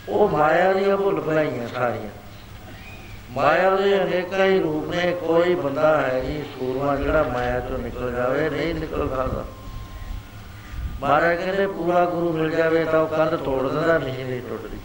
ਉਹ 0.08 0.28
ਮਾਇਆ 0.28 0.72
ਦੀਆਂ 0.72 0.96
ਭੁੱਲ 0.96 1.20
ਭੁਲਾਈਆਂ 1.20 1.68
ਸਾਰੀਆਂ। 1.68 2.25
ਮਾਇਆ 3.36 3.76
ਦੇ 3.76 4.02
ਅਨੇਕਾਂ 4.02 4.46
ਹੀ 4.46 4.58
ਰੂਪ 4.60 4.94
ਨੇ, 4.94 5.12
ਕੋਈ 5.26 5.54
ਬੰਦਾ 5.54 6.00
ਹੈ 6.00 6.22
ਨਹੀਂ 6.22 6.44
ਸੂਰਮਾ 6.44 6.96
ਜਿਹੜਾ 6.96 7.22
ਮਾਇਆ 7.22 7.60
ਚੋਂ 7.60 7.78
ਨਿਕਲ 7.78 8.12
ਜਾਵੇ, 8.12 8.50
ਨਹੀਂ 8.50 8.74
ਨਿਕਲ 8.74 9.08
ਸਕਦਾ। 9.08 9.44
ਮਹਾਰਾਜ 11.00 11.36
ਕਹਿੰਦੇ 11.36 11.66
ਪੂਰਾ 11.66 12.04
ਗੁਰੂ 12.04 12.32
ਮਿਲ 12.32 12.50
ਜਾਵੇ 12.50 12.84
ਤਾਂ 12.84 13.00
ਉਹ 13.00 13.06
ਕੰਧ 13.06 13.36
ਤੋੜ 13.36 13.72
ਦਿੰਦਾ, 13.72 13.98
ਨਹੀਂ 13.98 14.24
ਨਹੀਂ 14.24 14.40
ਟੁੱਟਦੀ। 14.40 14.78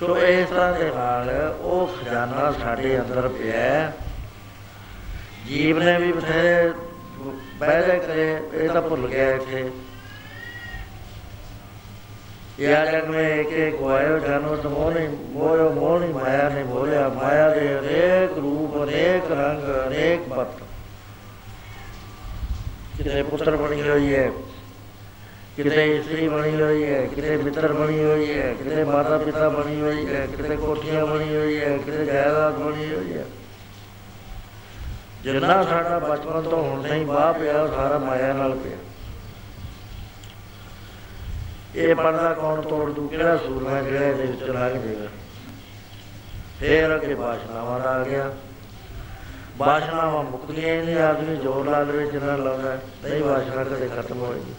ਸੋ 0.00 0.16
ਇਸ 0.18 0.48
ਤਰ੍ਹਾਂ 0.48 0.72
ਦੇ 0.72 0.90
ਨਾਲ 0.94 1.54
ਉਹ 1.60 1.86
ਖਜ਼ਾਨਾ 1.86 2.52
ਸਾਡੇ 2.52 3.00
ਅੰਦਰ 3.00 3.28
ਪਿਆ 3.28 3.52
ਹੈ। 3.52 3.96
ਜੀਵ 5.46 5.82
ਨੇ 5.82 5.98
ਵੀ 5.98 6.12
ਬਥੇਰੇ 6.12 6.72
ਬਹਿਦੇ 7.58 7.98
ਕਰੇ, 7.98 8.42
ਇਹ 8.54 8.68
ਤਾਂ 8.68 8.82
ਭੁੱਲ 8.82 9.06
ਗਿਆ 9.08 9.30
ਇੱਥੇ। 9.30 9.70
ਯਾ 12.60 12.84
ਜਗ 12.84 13.04
ਮੇ 13.04 13.40
ਇੱਕ 13.40 13.52
ਇੱਕ 13.52 13.80
ਵਾਇਓ 13.80 14.18
ਜਾਨੋ 14.18 14.56
ਤੋ 14.56 14.68
ਮੋਹਣੀ 14.70 15.06
ਮੋਇਓ 15.32 15.70
ਮੋਹਣੀ 15.70 16.12
ਮਾਇਆ 16.12 16.48
ਨੇ 16.48 16.62
ਬੋਲਿਆ, 16.62 17.08
ਮਾਇਆ 17.08 17.48
ਦੇ 17.48 17.78
ਅਨੇਕ 17.78 18.38
ਰੂਪ, 18.38 18.76
ਅਨੇਕ 18.82 19.30
ਰੰਗ, 19.32 19.62
ਅਨੇਕ 19.86 20.28
ਪਤ 20.28 20.62
ਕਿਤੇ 22.98 23.22
ਪੁੱਤਰ 23.22 23.56
ਬਣੀ 23.56 23.88
ਹੋਈ 23.88 24.14
ਹੈ, 24.14 24.30
ਕਿਤੇ 25.56 25.96
ਇਸਤਰੀ 25.96 26.28
ਬਣੀ 26.28 26.60
ਹੋਈ 26.62 26.84
ਹੈ, 26.84 27.06
ਕਿਤੇ 27.06 27.36
ਮਿੱਤਰ 27.36 27.72
ਬਣੀ 27.72 28.04
ਹੋਈ 28.04 28.38
ਹੈ, 28.38 28.54
ਕਿਤੇ 28.54 28.84
ਮਾਤਾ 28.84 29.18
ਪਿਤਾ 29.18 29.48
ਬਣੀ 29.48 29.80
ਹੋਈ 29.80 30.06
ਹੈ, 30.06 30.26
ਕਿਤੇ 30.26 30.56
ਕੋਠੀਆਂ 30.56 31.06
ਬਣੀ 31.06 31.36
ਹੋਈ 31.36 31.60
ਹੈ, 31.60 31.76
ਕਿਤੇ 31.78 32.04
ਜਾਇਦਾਦ 32.04 32.54
ਬਣੀ 32.54 32.94
ਹੋਈ 32.94 33.12
ਹੈ। 33.18 33.24
ਜਿੰਨਾ 35.22 35.62
ਸਾਡਾ 35.62 35.98
ਬਚਪਨ 35.98 36.42
ਤੋਂ 36.42 36.62
ਹੁਣ 36.62 36.82
ਨਹੀਂ 36.82 37.06
ਬਾਹ 37.06 37.32
ਪਿਆ, 37.32 37.62
ਉਹ 37.62 37.68
ਸਾਰਾ 37.68 37.98
ਮਾਇਆ 37.98 38.32
ਨਾਲ 38.32 38.54
ਪਿਆ। 38.54 38.76
ਇਹ 41.76 41.94
ਪਰਦਾ 41.94 42.32
ਕੌਣ 42.32 42.60
ਤੋੜ 42.62 42.90
ਦੂ? 42.92 43.08
ਕਿਹੜਾ 43.08 43.36
ਸੂਰਮਾ 43.36 43.80
ਜਿਹੜਾ 43.82 44.06
ਇਹਦੇ 44.06 44.22
ਵਿੱਚ 44.22 44.42
ਲੱਗ 44.42 44.72
ਜਾਏਗਾ 44.72 45.08
ਫੇਰ 46.60 46.94
ਅੱਗੇ 46.96 47.14
ਬਾਸ਼ਨਾਵਾਂ 47.14 47.80
ਦਾ 47.80 47.90
ਆ 47.90 48.04
ਗਿਆ। 48.04 48.32
ਬਾਸ਼ਨਾਵਾਂ 49.58 50.22
ਮੁੱਕਦੀਆਂ 50.24 50.74
ਹੀ 50.74 50.86
ਨਹੀਂ 50.86 50.96
ਆਦਮੀ 50.96 51.36
ਜ਼ੋਰ 51.36 51.68
ਲਾ 51.68 51.80
ਲਵੇ 51.80 52.06
ਜਿੰਨਾ 52.06 52.36
ਲਾਉਂਦਾ 52.36 52.70
ਹੈ, 52.70 52.78
ਨਹੀਂ 53.04 53.24
ਬਾਸ਼ਨਾ 53.24 53.64
ਕਦੇ 53.64 53.88
ਖਤਮ 53.88 54.20
ਹੋਏਗੀ। 54.20 54.54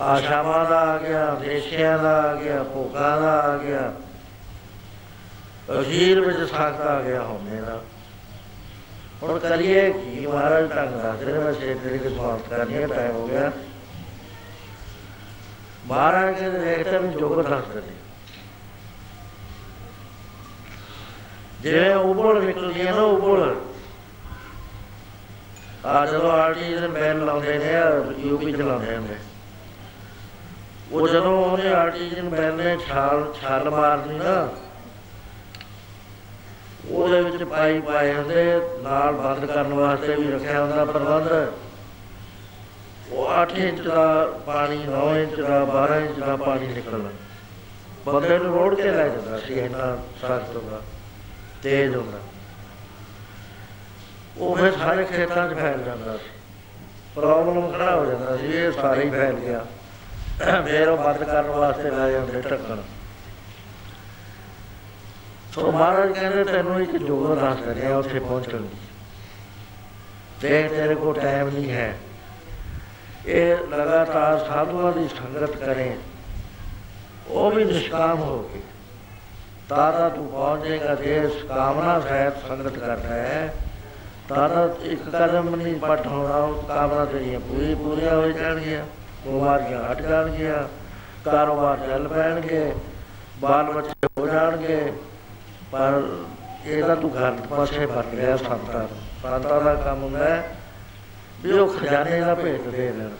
ਆਸ਼ਾਵਾਂ 0.00 0.70
ਦਾ 0.70 0.78
ਆ 0.80 0.98
ਗਿਆ 0.98 1.34
ਦੇਸ਼ਿਆਂ 1.34 1.98
ਦਾ 1.98 2.22
ਆ 2.22 2.34
ਗਿਆ 2.34 2.62
ਭੋਗਾਂ 2.62 3.20
ਦਾ 3.20 3.40
ਆ 3.40 3.56
ਗਿਆ। 3.58 3.92
ਅਖੀਰ 5.80 6.20
ਵਿੱਚ 6.20 6.38
ਸਖਤ 6.38 6.80
ਆ 6.80 7.02
ਗਿਆ 7.02 7.22
ਹੋਣੇ 7.22 7.60
ਦਾ। 7.60 7.80
ਹੁਣ 9.22 9.38
ਕਰੀਏ 9.38 9.92
ਕੀ? 9.92 10.26
ਮਹਾਰਾਜ 10.26 10.70
ਢੰਗ 10.70 10.88
ਦੱਸ 10.88 11.22
ਰਹੇ 11.22 11.38
ਮੈਂ 11.38 11.52
ਛੇ 11.52 11.74
ਤਰੀਕੇ 11.74 12.08
ਸਮਾਪਤ 12.08 12.48
ਕਰਨੀ 12.48 12.74
ਹੈ 12.74 12.86
ਟਾਈਮ 12.86 13.10
ਹੋ 13.10 13.26
ਗਿਆ। 13.26 13.52
ਮਹਾਰਾਜ 15.86 16.40
ਦੇ 16.40 16.50
ਦੇਖਦੇ 16.50 16.98
ਵੀ 16.98 17.08
ਜੋਗ 17.08 17.40
ਦੱਸਦੇ 17.40 17.80
ਨੇ 17.80 17.94
ਜਿਵੇਂ 21.60 21.94
ਉਬਲ 21.94 22.42
ਨਿਕਲਦੀ 22.44 22.86
ਹੈ 22.86 22.92
ਨਾ, 22.92 23.02
ਉਬਲ। 23.02 23.54
ਆ 25.86 26.04
ਜਦੋਂ 26.06 26.30
ਆਰਟੀਜ਼ਨ 26.32 26.88
ਬੈਨ 26.88 27.24
ਲਾਉਂਦੇ 27.24 27.58
ਨੇ 27.58 27.72
ਯੂਪੀ 28.18 28.52
ਚ 28.52 28.56
ਲਾਉਂਦੇ 28.56 28.96
ਨੇ 28.98 29.16
ਉਹ 30.92 31.08
ਜਦੋਂ 31.08 31.36
ਉਹਨੇ 31.44 31.72
ਆਰਟੀਜ਼ਨ 31.72 32.28
ਬੈਨ 32.28 32.54
ਨੇ 32.54 32.76
ਛਾਲ 32.88 33.32
ਛਾਲ 33.40 33.70
ਮਾਰਨੀ 33.70 34.18
ਨਾ, 34.18 34.48
ਉਹਦੇ 36.90 37.20
ਵਿੱਚ 37.22 37.42
ਪਾਈ 37.44 37.80
ਪਾਏ 37.80 38.12
ਹੁੰਦੇ, 38.14 38.60
ਨਾਲ 38.82 39.12
ਬੰਦ 39.12 39.44
ਕਰਨ 39.46 39.72
ਵਾਸਤੇ 39.72 40.14
ਵੀ 40.14 40.30
ਰੱਖਿਆ 40.32 40.60
ਹੁੰਦਾ 40.62 40.84
ਪ੍ਰਬੰਧ। 40.84 41.28
ਉਹ 43.12 43.32
8 43.32 43.50
ਇੰਚ 43.58 43.80
ਦਾ 43.80 44.26
ਪਾਣੀ 44.46 44.84
9 44.86 45.16
ਇੰਚ 45.16 45.40
ਦਾ 45.40 45.64
12 45.64 45.96
ਇੰਚ 45.96 46.18
ਦਾ 46.18 46.36
ਪਾਣੀ 46.36 46.66
ਨਿਕਲਣਾ। 46.66 47.10
ਬੰਦੇ 48.06 48.38
ਨੂੰ 48.38 48.54
ਰੋੜ 48.54 48.74
ਕੇ 48.74 48.90
ਲੈ 48.90 49.08
ਜਾਂਦਾ 49.08 49.38
ਸੀ, 49.38 49.54
ਇੰਨਾ 49.54 49.96
ਸਖਤ 50.22 50.56
ਹੁੰਦਾ, 50.56 50.80
ਤੇਜ਼ 51.62 51.96
ਹੁੰਦਾ। 51.96 52.18
ਉਹ 54.38 54.56
ਫਿਰ 54.56 54.72
ਸਾਰੇ 54.72 55.04
ਖੇਤਾਂ 55.04 55.48
'ਚ 55.48 55.54
ਫੈਲ 55.54 55.82
ਜਾਂਦਾ 55.82 56.16
ਸੀ। 56.16 56.30
ਪ੍ਰੋਬਲਮ 57.14 57.72
ਖੜਾ 57.72 57.96
ਹੋ 57.96 58.04
ਜਾਂਦਾ 58.04 58.36
ਸੀ, 58.36 58.46
ਇਹ 58.46 58.72
ਸਾਰੇ 58.72 59.04
ਹੀ 59.04 59.10
ਫੈਲ 59.10 59.34
ਗਿਆ। 59.34 59.64
ਫਿਰ 60.64 60.88
ਉਹ 60.88 60.96
ਬੰਦ 60.96 61.24
ਕਰਨ 61.24 61.50
ਵਾਸਤੇ 61.50 61.90
ਲੈ 61.90 62.10
ਜਾਂਦੇ 62.10 62.40
ਢੱਕਣ। 62.40 62.76
ਸੋ 65.52 65.72
ਮਹਾਰਾਜ 65.72 66.12
ਕਹਿੰਦੇ, 66.12 66.44
ਤੈਨੂੰ 66.44 66.80
ਇੱਕ 66.82 66.96
ਜੋਗ 66.96 67.38
ਦੱਸ 67.38 67.66
ਰਿਹਾ 67.68 67.96
ਉੱਥੇ 67.96 68.18
ਪਹੁੰਚਣ 68.18 68.62
ਦੀ। 68.62 68.76
ਦੇਖ 70.40 70.70
ਤੇਰੇ 70.70 70.94
ਕੋਲ 70.94 71.14
ਟਾਈਮ 71.14 71.48
ਨਹੀਂ 71.48 71.70
ਹੈ। 71.70 71.96
ਇਹ 73.26 73.56
ਲਗਾਤਾਰ 73.70 74.38
ਸਾਧੂਆਂ 74.38 74.92
ਦੀ 74.92 75.08
ਸੰਗਤ 75.08 75.56
ਕਰੇ, 75.56 75.94
ਉਹ 77.28 77.50
ਵੀ 77.50 77.64
ਨਿਸ਼ਕਾਮ 77.64 78.20
ਹੋ 78.20 78.38
ਕੇ। 78.52 78.60
ਤਾਰਾ 79.68 80.08
ਤੂੰ 80.08 80.26
ਪਹੁੰਚ 80.28 80.64
ਜਾਏਗਾ 80.64 80.94
ਜੇ 80.94 81.20
ਕਾਮਨਾ 81.48 81.98
ਸਹਿਤ 82.00 82.38
ਸੰਗਤ 82.48 82.78
ਕਰਦਾ 82.78 83.14
ਹੈ। 83.14 83.54
ਤਾਰਾ 84.28 84.68
ਇੱਕ 84.82 85.02
ਕਦਮ 85.08 85.54
ਨਹੀਂ 85.56 85.74
ਪਟ 85.76 86.06
ਹੋਣਾ, 86.06 86.36
ਉਹ 86.36 86.62
ਕਾਮਨਾ 86.62 87.04
ਤੇਰੀਆਂ 87.04 87.40
ਪੂਰੀ 87.40 87.74
ਪੂਰੀਆਂ 87.74 88.16
ਹੋ 88.16 88.30
ਜਾਣਗੀਆਂ। 88.30 88.84
ਬਿਮਾਰੀਆਂ 89.26 89.82
ਹਟ 89.82 90.00
ਜਾਣਗੀਆਂ, 90.02 90.62
ਕਾਰੋਬਾਰ 91.24 91.78
ਚੱਲ 91.78 92.08
ਪੈਣਗੇ, 92.08 92.72
ਬਾਲ 93.40 93.72
ਬੱਚੇ 93.72 94.08
ਹੋ 94.18 94.26
ਜਾਣਗੇ। 94.26 94.92
ਪਰ 95.72 96.02
ਇਹਦਾ 96.66 96.94
ਤੂੰ 96.94 97.10
ਘਰ 97.10 97.36
ਪਾਸੇ 97.50 97.86
ਬਣ 97.86 98.16
ਗਿਆ 98.16 98.36
ਸੰਤਾਂ 98.36 98.80
ਨੂੰ। 98.80 99.00
ਸੰਤਾਂ 99.22 99.60
ਦਾ 99.60 99.74
ਕੰਮ 99.74 100.02
ਹੁੰਦਾ 100.02 100.24
ਹੈ। 100.24 100.56
ਵੀ 101.44 101.52
ਉਹ 101.52 101.68
ਖਜ਼ਾਨੇ 101.68 102.20
ਦਾ 102.20 102.34
ਭੇਟ 102.34 102.62
ਦੇ 102.62 102.90
ਦੇਣ 102.92 103.10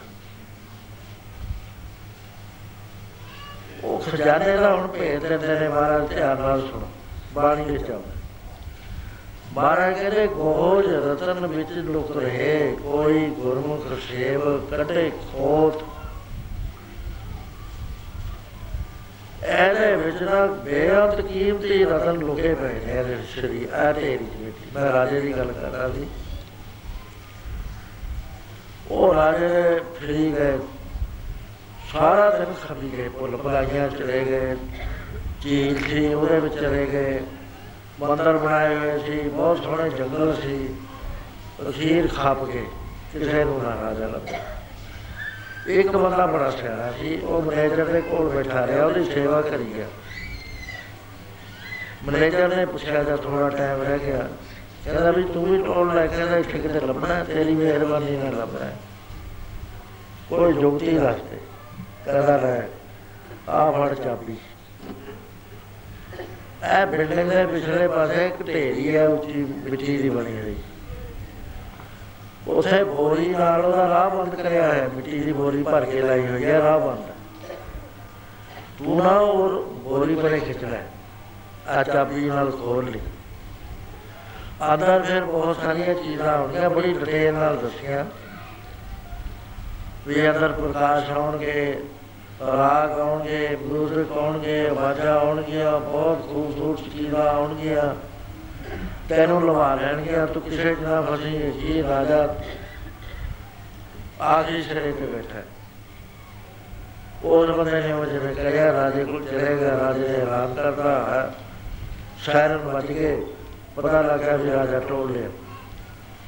ਉਹ 3.84 4.02
ਖਜ਼ਾਨੇ 4.02 4.56
ਦਾ 4.56 4.74
ਹੁਣ 4.74 4.86
ਭੇਟ 4.88 5.20
ਦਿੰਦੇ 5.20 5.58
ਨੇ 5.60 5.68
ਮਹਾਰਾਜ, 5.68 6.08
ਧਿਆਨ 6.08 6.40
ਨਾਲ 6.40 6.60
ਸੁਣੋ, 6.60 6.88
ਬਾਣੀ 7.34 7.64
ਵਿੱਚ 7.64 7.90
ਆਉਂਦਾ 7.90 8.10
ਮਹਾਰਾਜ 9.52 9.94
ਕਹਿੰਦੇ 9.94 10.26
ਗੋਜ 10.26 10.86
ਰਤਨ 10.86 11.46
ਵਿੱਚ 11.46 11.72
ਲੁਕ 11.86 12.16
ਰਹੇ, 12.16 12.76
ਕੋਈ 12.82 13.26
ਗੁਰਮੁਖ 13.40 13.86
ਸੇਵ 14.00 14.60
ਕੱਢੇ 14.70 15.10
ਖੋਤ। 15.10 15.82
ਇਹਦੇ 19.44 19.94
ਵਿੱਚ 19.96 20.22
ਨਾ 20.22 20.46
ਬੇਅੰਤ 20.64 21.20
ਕੀਮਤੀ 21.20 21.84
ਰਤਨ 21.84 22.18
ਲੁਕੇ 22.18 22.54
ਪਏ 22.54 22.80
ਨੇ 22.86 22.92
ਇਹਦੇ 22.92 23.16
ਸ਼ਰੀ 23.34 23.66
ਆ 23.74 23.92
ਤੇਰੀ 23.92 24.26
ਬੇਟੀ 24.36 24.70
ਮੈਂ 24.74 24.92
ਰਾਜੇ 24.92 25.20
ਦੀ 25.20 25.32
ਗੱਲ 25.32 25.52
ਕਰ 25.52 25.70
ਰਿਹਾ 25.70 25.88
ਸੀ। 25.88 26.06
ਉਹ 28.88 29.14
ਰਾਜੇ 29.14 29.80
ਫਰੀ 30.00 30.32
ਗਏ। 30.32 30.58
ਸਾਰਾ 31.92 32.30
ਦਿਨ 32.30 32.54
ਖੱਬੀ 32.68 32.92
ਗਏ 32.96 33.08
ਪੁੱਲ 33.08 33.36
ਪਗਾਈਆਂ 33.36 33.88
ਚਲੇ 33.88 34.24
ਗਏ। 34.24 34.56
ਝੀਲ 35.42 35.84
ਸੀ, 35.88 36.14
ਉਹਦੇ 36.14 36.40
ਵਿੱਚ 36.40 36.54
ਚਲੇ 36.54 36.86
ਗਏ। 36.86 37.20
ਮੰਦਰ 38.00 38.36
ਬਣਾਏ 38.36 38.76
ਹੋਏ 38.76 38.98
ਸੀ, 38.98 39.28
ਬਹੁਤ 39.28 39.62
ਸੋਹਣੇ 39.62 39.90
ਜੰਗਲ 39.90 40.36
ਸੀ। 40.42 40.74
ਅਖੀਰ 41.68 42.08
ਖਾਪ 42.08 42.44
ਕੇ 42.44 42.66
ਕਿਸੇ 43.12 43.44
ਨੂੰ 43.44 43.62
ਨਾ 43.62 43.82
ਰਾਜਾ 43.82 44.06
ਲੱਭਿਆ। 44.06 44.40
ਇੱਕ 45.66 45.88
ਬੰਦਾ 45.88 46.26
ਬੜਾ 46.26 46.50
ਸਿਆਣਾ 46.50 46.92
ਸੀ, 46.92 47.16
ਉਹ 47.16 47.42
ਮੈਨੇਜਰ 47.42 47.84
ਦੇ 47.84 48.00
ਕੋਲ 48.00 48.28
ਬੈਠਾ 48.28 48.66
ਰਿਹਾ, 48.66 48.86
ਉਹਦੀ 48.86 49.04
ਸੇਵਾ 49.04 49.42
ਕਰੀ 49.42 49.74
ਗਿਆ। 49.74 49.86
ਮੈਨੇਜਰ 52.06 52.56
ਨੇ 52.56 52.66
ਪੁੱਛਿਆ, 52.66 53.02
ਜਦ 53.02 53.16
ਥੋੜਾ 53.16 53.48
ਟਾਈਮ 53.48 53.82
ਰਹਿ 53.82 53.98
ਗਿਆ 53.98 54.28
ਕਹਿੰਦਾ 54.84 55.10
ਵੀ 55.10 55.24
ਤੂੰ 55.24 55.44
ਵੀ 55.44 55.58
ਟੋਲ 55.62 55.94
ਲੈ 55.94 56.06
ਕਹਿੰਦਾ 56.06 56.36
ਇੱਥੇ 56.36 56.58
ਕਿਤੇ 56.58 56.80
ਲੱਭਣਾ, 56.80 57.24
ਤੇਰੀ 57.24 57.54
ਮਿਹਰਬਾਨੀ 57.54 58.16
ਨਾਲ 58.16 58.36
ਲੱਭਣਾ। 58.36 58.70
ਕੋਈ 60.30 60.52
ਜੁਗਤੀ 60.52 60.98
ਰਸਤੇ 60.98 61.38
ਕਹਿੰਦਾ 62.04 62.36
ਲੈ 62.36 62.62
ਆ 63.48 63.70
ਫੜ 63.70 63.94
ਚਾਬੀ। 63.94 64.36
ਇਹ 66.64 66.86
ਬਿਲਡਿੰਗ 66.86 67.30
ਦੇ 67.30 67.46
ਪਿਛਲੇ 67.46 67.88
ਪਾਸੇ 67.88 68.26
ਇੱਕ 68.26 68.46
ਢੇਰੀ 68.46 68.96
ਹੈ 68.96 69.08
ਉੱਚੀ, 69.08 69.46
ਮਿੱਟੀ 69.70 69.96
ਦੀ 69.96 70.10
ਬਣੀ 70.10 70.40
ਹੋਈ। 70.40 70.56
ਉਥੇ 72.48 72.84
ਬੋਰੀ 72.84 73.28
ਨਾਲ 73.28 73.64
ਉਹਦਾ 73.64 73.88
ਰਾਹ 73.88 74.10
ਬੰਦ 74.10 74.34
ਕਰਿਆ 74.34 74.74
ਹੈ 74.74 74.88
ਮਿੱਟੀ 74.94 75.20
ਦੀ 75.20 75.32
ਬੋਰੀ 75.32 75.62
ਭਰ 75.62 75.84
ਕੇ 75.84 76.00
ਲਾਈ 76.00 76.26
ਹੋਈ 76.26 76.44
ਹੈ 76.44 76.58
ਰਾਹ 76.58 76.80
ਬੰਦ। 76.80 77.10
ਤੂੰ 78.78 78.96
ਨਾ 78.98 79.10
ਉਹ 79.10 79.62
ਬੋਰੀ 79.64 80.14
ਬੜੇ 80.14 80.40
ਖਿੱਚ 80.40 80.64
ਲੈ। 80.64 80.80
ਆ 81.68 81.82
ਚਾਬੀ 81.82 82.24
ਨਾਲ 82.24 82.50
ਖੋਲ 82.50 82.90
ਲਈ। 82.90 83.00
ਅੰਦਰ 84.62 85.02
ਫਿਰ 85.02 85.24
ਬਹੁਤ 85.24 85.56
ਸਾਰੀਆਂ 85.56 85.94
ਚੀਜ਼ਾਂ 85.94 86.38
ਹੋਣਗੀਆਂ 86.38 86.70
ਬੜੀ 86.70 86.92
ਡਿਟੇਲ 86.92 87.34
ਨਾਲ 87.34 87.56
ਦੱਸੀਆਂ। 87.56 88.04
ਵੀ 90.06 90.30
ਅੰਦਰ 90.30 90.52
ਪ੍ਰਕਾਸ਼ 90.52 91.10
ਆਉਣਗੇ, 91.10 91.82
ਰਾਗ 92.46 93.00
ਆਉਣਗੇ 93.00 93.58
ਮਿਊਜ਼ਿਕ 93.62 94.12
ਆਉਣਗੇ, 94.12 94.68
ਆਵਾਜ਼ਾਂ 94.68 95.20
ਆਉਣਗੀਆਂ, 95.20 95.80
ਬਹੁਤ 95.80 96.18
ਖੂਬਸੂਰਤ 96.18 96.92
ਚੀਜ਼ਾਂ 96.92 97.26
ਆਉਣਗੀਆਂ। 97.26 97.94
ਤੈਨੂੰ 99.08 99.46
ਲਵਾ 99.46 99.74
ਲੈਣਗੇ 99.74 100.26
ਤੂੰ 100.26 100.42
ਕਿਸੇ 100.42 100.74
ਜਨਾ 100.74 101.00
ਫਸੀ 101.02 101.30
ਜੀ 101.30 101.82
ਰਾਜਾ। 101.82 102.34
ਆਖਰੀ 104.22 104.62
ਸਿਰੇ 104.62 104.92
ਤੇ 104.92 105.06
ਬੈਠਾ। 105.06 105.42
ਉਸ 107.24 107.50
ਬੰਦੇ 107.50 107.80
ਨੇ 107.80 107.92
ਉਹ 107.92 108.04
ਜਿਵੇਂ 108.04 108.34
ਕਰਿਆ, 108.34 108.72
ਰਾਜੇ 108.72 109.04
ਕੋਲ 109.04 109.24
ਚਲੇ 109.24 109.56
ਗਿਆ, 109.56 109.78
ਰਾਜੇ 109.78 110.08
ਨੇ 110.08 110.22
ਆਰਾਮ 110.22 110.54
ਕਰਦਾ 110.54 111.04
ਹੈ 111.10 111.34
ਸ਼ਹਿਰ 112.18 112.50
ਨੂੰ 112.50 112.72
ਵੱਜ 112.72 112.86
ਕੇ 112.86 113.26
ਪਤਾ 113.76 114.02
ਲੱਗਾ 114.02 114.36
ਵੀ 114.36 114.52
ਰਾਜਾ 114.52 114.78
ਟੋਲ 114.78 115.12
ਲਿਆ 115.12 115.28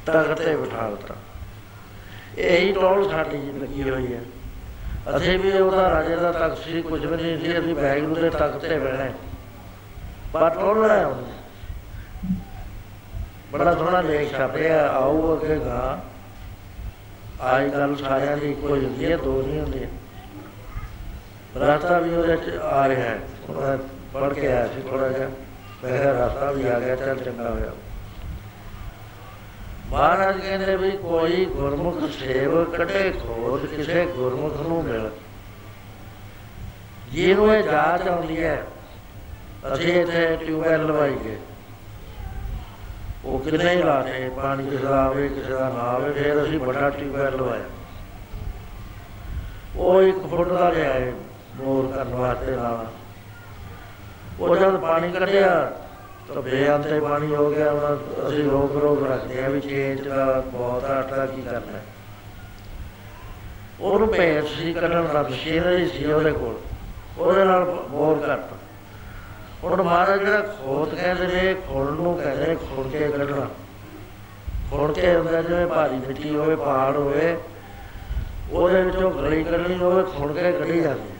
ਤਖਤ 0.07 0.39
ਤੇ 0.39 0.57
ਬਿਠਾ 0.57 0.91
ਦਿੱਤਾ। 0.91 1.15
ਇਹੀ 2.39 2.73
ਟੋਲ 2.73 3.11
ਸਾਡੀ 3.11 3.39
ਜ਼ਿੰਦਗੀ 3.39 3.91
ਹੋਈ 3.91 4.15
ਹੈ। 4.15 4.21
ਅਸੀਂ 5.17 5.39
ਵੀ 5.39 5.53
ਉਹਦਾ 5.53 5.91
ਰਾਜੇ 5.91 6.17
ਦਾ 6.17 6.33
ਤਖਤ 6.33 6.59
ਸੀ, 6.59 6.83
ਕੁਝ 6.83 7.07
ਵੀ 7.07 7.17
ਨਹੀਂ 7.17 7.39
ਸੀ, 7.39 7.59
ਅਸੀਂ 7.59 7.75
ਬੈਗ 7.75 8.03
ਦੇ 8.03 8.31
ਤਖਤ 8.31 8.57
ਤੇ 8.57 8.79
ਬਹਿਣਾ। 8.79 9.13
ਪਰ 10.33 10.51
ਟੋਲਣਾ 10.51 10.95
ਹੈ 10.95 11.07
ਉਹਨੇ। 11.07 11.33
ਬੜਾ 13.53 13.75
ਸੋਹਣਾ 13.75 14.01
ਲੇਖ 14.01 14.37
ਛਾਪਿਆ, 14.37 14.89
ਆਓ 14.89 15.37
ਅੱਗੇ 15.37 15.57
ਗਾ। 15.57 16.03
ਅੱਜ 17.57 17.71
ਕੱਲ 17.71 17.97
ਸਾਰਿਆਂ 17.97 18.37
ਦੀ 18.37 18.51
ਇੱਕੋ 18.51 18.69
ਹੁੰਦੀ 18.69 19.13
ਹੈ, 19.13 19.17
ਦੋ 19.17 19.43
ਨਹੀਂ 19.43 19.61
ਹੁੰਦੇ 19.61 19.89
ਰਸਤਾ 21.57 21.99
ਵੀ 21.99 22.15
ਉਹਦੇ 22.15 22.37
ਚ 22.37 22.57
ਆ 22.57 22.89
ਰਿਹਾ 22.89 23.01
ਹੈ। 23.01 23.19
ਥੋੜਾ 23.47 23.79
ਪੜ 24.13 24.33
ਕੇ 24.33 24.47
ਆਇਆ 24.47 24.67
ਸੀ 24.67 24.83
ਥੋੜਾ 24.91 25.09
ਜਿਹਾ। 25.09 25.29
ਮੈਂ 25.85 25.99
ਕਿਹਾ 25.99 26.27
ਰਸਤਾ 26.27 26.53
ਵੀ 26.53 26.69
ਆ 26.69 26.81
ਗਿਆ, 26.81 26.97
ਚੱਲ 26.97 27.19
ਚੰਗਾ 27.19 27.51
ਹੋਇਆ। 27.51 27.73
ਮਹਾਰਾਜ 29.87 30.41
ਕਹਿੰਦੇ 30.41 30.77
ਵੀ 30.77 30.91
ਕੋਈ 30.91 31.45
ਗੁਰਮੁਖ 31.45 32.11
ਸੇਵ 32.11 32.65
ਕੱਢੇ 32.65 33.11
ਖੋਜ 33.11 33.67
ਕਿਸੇ 33.67 34.07
ਗੁਰਮੁਖ 34.07 34.61
ਨੂੰ 34.61 34.85
ਮਿਲ। 34.85 35.11
ਜਿਹਨੂੰ 37.13 37.55
ਇਹ 37.55 37.63
ਜਾਚ 37.63 38.09
ਆਉਂਦੀ 38.09 38.45
ਹੈ, 38.45 38.67
ਅਸੀਂ 39.75 39.93
ਇੱਥੇ 39.93 40.37
ਟਿਊਬਵੈਲ 40.37 40.87
ਲਵਾਈ 40.87 41.15
ਗਏ। 41.25 41.39
ਉਹ 43.25 43.39
ਕਿੰਨੇ 43.39 43.77
ਹੀ 43.77 43.83
ਲਾਣੇ 43.83 44.31
ਪਾਣੀ 44.37 44.71
ਕਿਸੇ 44.71 44.85
ਦਾ 44.85 45.05
ਆਵੇ, 45.05 45.29
ਕਿਸੇ 45.29 45.53
ਦਾ 45.53 45.69
ਨਾ 45.69 45.81
ਆਵੇ, 45.81 46.13
ਫਿਰ 46.13 46.45
ਅਸੀਂ 46.45 46.61
ਵੱਡਾ 46.61 46.91
ਟਿਊਬਵੈਲ 46.91 47.37
ਲਵਾਇਆ। 47.37 47.65
ਉਹ 49.77 50.03
ਇੱਕ 50.03 50.27
ਫੁੱਟ 50.27 50.49
ਦਾ 50.49 50.71
ਲਿਆਏ 50.71 51.13
ਬੋਰ 51.57 51.97
ਕਰਨ 51.97 52.15
ਵਾਸਤੇ 52.15 52.57
ਨਾਲ। 52.57 52.87
ਉਹ 54.41 54.57
ਜਦ 54.57 54.77
ਪਾਣੀ 54.77 55.13
ਕੱਢਿਆ 55.13 55.73
ਤਾਂ 56.35 56.43
ਬੇਅੰਤੇ 56.43 57.01
ਪਾਣੀ 57.01 57.35
ਹੋ 57.35 57.51
ਗਿਆ। 57.51 57.73
ਹੁਣ 57.73 57.99
ਅਸੀਂ 58.29 58.51
ਰੋਕ 58.51 58.77
ਰੋਕ 58.77 59.11
ਰੱਖਦੇ 59.11 59.45
ਆ 59.45 59.49
ਵੀ 59.49 59.61
ਚੇਂਜ 59.61 60.09
ਦਾ 60.09 60.43
ਬਹੁਤ 60.47 60.85
ਆਟਾ 60.85 61.27
ਕੀ 61.27 61.43
ਕਰਨਾ। 61.43 61.79
ਉਹਨੂੰ 63.81 64.09
ਭੇਜ 64.09 64.47
ਸੀ, 64.47 64.73
ਕੱਢਣ 64.73 65.05
ਦਾ 65.05 65.23
ਮਸ਼ੀਨਰੀ 65.23 65.89
ਸੀ 65.89 66.13
ਉਹਦੇ 66.13 66.33
ਕੋਲ। 66.33 66.55
ਉਹਦੇ 67.19 67.45
ਨਾਲ 67.45 67.65
ਬੋਰ 67.65 68.27
ਕਰਤਾ। 68.27 68.57
ਹੁਣ 69.65 69.83
ਮਹਾਰਾਜ 69.83 70.21
ਜਿਹੜਾ 70.21 70.41
ਖੋਤ 70.41 70.95
ਕਹਿੰਦੇ 70.95 71.27
ਨੇ 71.27 71.55
ਖੁਣ 71.55 71.93
ਨੂੰ 71.93 72.19
ਕਹਿੰਦੇ 72.19 72.47
ਨੇ 72.47 72.55
ਖੁਣ 72.55 72.89
ਕੇ 72.89 73.09
ਕੱਢਣਾ। 73.09 73.49
ਖੁਣ 74.71 74.93
ਕੇ 74.93 75.17
ਹੁੰਦਾ 75.17 75.43
ਜਿਵੇਂ 75.43 75.67
ਭਾਰੀ 75.67 75.95
ਮਿੱਟੀ 75.95 76.37
ਹੋਵੇ, 76.37 76.57
ਪਹਾੜ 76.57 76.97
ਹੋਵੇ, 76.97 77.37
ਉਹਦੇ 78.53 78.83
ਵਿੱਚੋਂ 78.83 79.11
ਗਲੀ 79.11 79.45
ਕੱਢਣੀ 79.45 79.77
ਹੋਵੇ 79.77 80.03
ਖੁਣ 80.03 80.33
ਕੇ 80.33 80.53
ਕੱਢੀ 80.53 80.81
ਜਾਂਦੀ। 80.81 81.14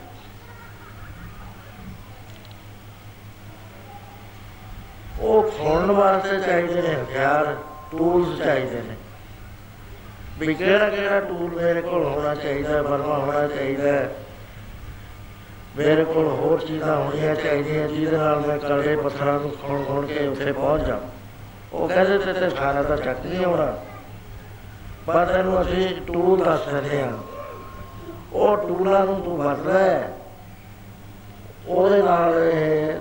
ਉਹ 5.25 5.51
ਖੁਣਨ 5.51 5.91
ਵਾਸਤੇ 5.91 6.39
ਚਾਹੀਦੇ 6.39 6.81
ਨੇ, 6.81 6.95
ਹਥਿਆਰ 6.95 7.55
ਟੂਲਸ 7.91 8.37
ਚਾਹੀਦੇ 8.37 8.81
ਨੇ। 8.81 8.95
ਵੀ 10.39 10.53
ਕਿਹੜਾ 10.53 10.89
ਕਿਹੜਾ 10.89 11.19
ਟੂਲ 11.19 11.49
ਮੇਰੇ 11.55 11.81
ਕੋਲ 11.81 12.03
ਹੋਣਾ 12.03 12.35
ਚਾਹੀਦਾ 12.35 12.81
ਬਰਮਾ 12.81 13.17
ਹੋਣਾ 13.17 13.47
ਚਾਹੀਦਾ 13.47 14.09
ਮੇਰੇ 15.77 16.03
ਕੋਲ 16.03 16.25
ਹੋਰ 16.25 16.59
ਚੀਜ਼ਾਂ 16.59 16.95
ਹੋਣੀਆਂ 16.95 17.35
ਚਾਹੀਦੀਆਂ, 17.35 17.87
ਜਿਹਦੇ 17.87 18.17
ਨਾਲ 18.17 18.39
ਮੈਂ 18.39 18.57
ਕੜੇ 18.57 18.95
ਪੱਥਰਾਂ 18.95 19.39
ਨੂੰ 19.39 19.51
ਖੋਣ 19.51 19.83
ਖੋਣ 19.83 20.05
ਕੇ 20.05 20.27
ਉੱਥੇ 20.27 20.51
ਪਹੁੰਚ 20.51 20.83
ਜਾ 20.83 20.99
ਉਹ 21.73 21.87
ਕਹਿੰਦੇ 21.87 22.17
ਤੇ 22.17 22.33
ਤੇ 22.33 22.49
ਸਾਰਾ 22.49 22.83
ਤਾਂ 22.83 22.97
ਚੱਕ 22.97 23.25
ਨਹੀਂ 23.25 23.45
ਆਉਣਾ। 23.45 23.77
ਪਰ 25.07 25.25
ਤੈਨੂੰ 25.25 25.61
ਅਸੀਂ 25.61 26.01
ਟੂਲ 26.01 26.43
ਦੱਸ 26.43 26.67
ਦਿੰਦੇ 26.67 27.01
ਆ 27.01 27.11
ਉਹ 28.33 28.57
ਟੂਲਾਂ 28.57 29.05
ਨੂੰ 29.05 29.21
ਤੂੰ 29.21 29.37
ਵਰਤਦਾ 29.37 30.09
ਉਹਦੇ 31.67 32.01
ਨਾਲ 32.01 32.33
ਇਹ 32.53 32.93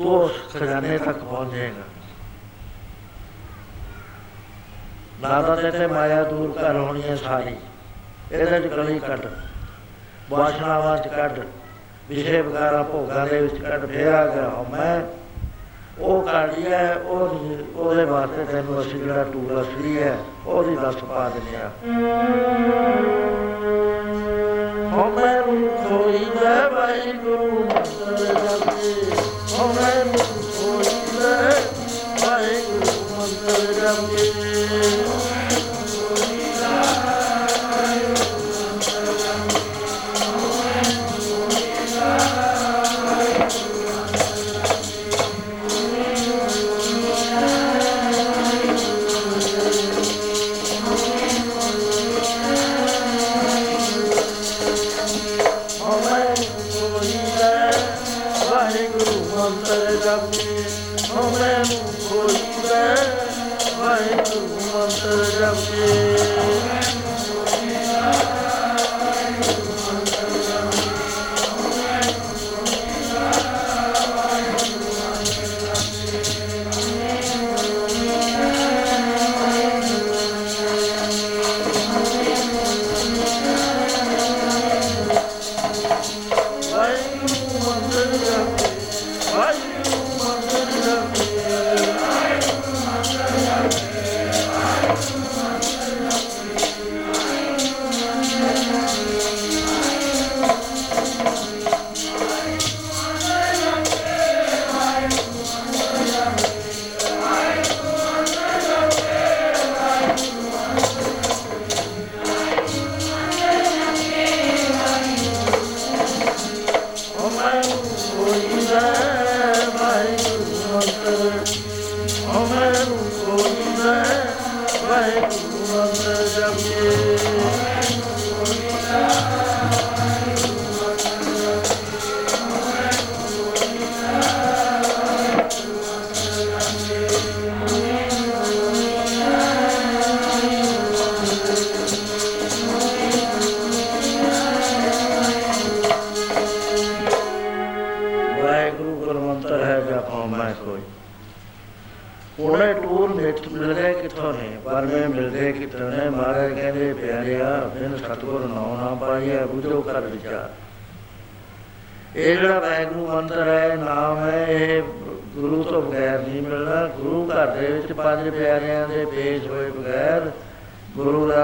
ਤੂੰ 0.00 0.12
ਉਸ 0.14 0.32
ਖਜ਼ਾਨੇ 0.52 0.96
ਤੱਕ 0.98 1.18
ਪਹੁੰਚ 1.18 1.54
ਜਾਏਗਾ 1.54 1.82
ਨਾ 5.20 5.40
ਤਾਂ 5.42 5.70
ਤੇ 5.70 5.86
ਮਾਇਆ 5.86 6.22
ਦੂਰ 6.24 6.52
ਕਰ 6.52 6.76
ਹੋਣੀ 6.76 7.02
ਹੈ 7.02 7.16
ਸਾਰੀ 7.16 7.54
ਇਹਦੇ 8.32 8.60
ਚ 8.60 8.66
ਗਲੀ 8.66 8.98
ਕੱਢ 8.98 9.26
ਵਾਸ਼ਨਾਵਾਂ 10.30 10.96
ਚ 10.98 11.08
ਕੱਢ 11.08 11.40
ਵਿਸ਼ੇ 12.08 12.40
ਵਗਾਰਾ 12.40 12.82
ਭੋਗਾਂ 12.82 13.26
ਦੇ 13.26 13.40
ਵਿੱਚ 13.40 13.62
ਕੱਢ 13.62 13.86
ਫੇਰ 13.86 14.12
ਆ 14.14 14.24
ਗਿਆ 14.26 14.64
ਮੈਂ 14.70 15.02
ਉਹ 16.00 16.22
ਕੱਢ 16.22 16.58
ਲਿਆ 16.58 16.94
ਉਹ 16.96 17.38
ਉਹਦੇ 17.76 18.04
ਵਾਸਤੇ 18.04 18.44
ਤੈਨੂੰ 18.44 18.80
ਅਸੀਂ 18.80 18.98
ਜਿਹੜਾ 18.98 19.24
ਟੂਲ 19.24 19.60
ਅਸਲੀ 19.62 19.98
ਹੈ 19.98 20.16
ਉਹਦੀ 20.46 20.76
ਦੱਸ 20.76 21.04
ਪਾ 21.04 21.28
ਦਿੰਦੇ 21.28 21.56
ਆ 21.56 21.70
ਹੋ 24.92 25.10
ਮੈਂ 25.10 25.40
ਕੋਈ 25.42 26.24
ਦਾ 26.34 26.68
ਵਾਹਿਗੁਰੂ 26.68 27.50
ਮੰਤਰ 27.54 28.16
ਜਪੇ 28.16 29.09
ਹੋਵੇ 29.60 29.94
ਹੋਈ 30.56 30.94
ਲੈ 31.14 31.50
ਵਾਹਿਗੁਰੂ 32.20 32.92
ਮੰਤਰ 33.10 33.72
ਜਪੇ 33.74 34.49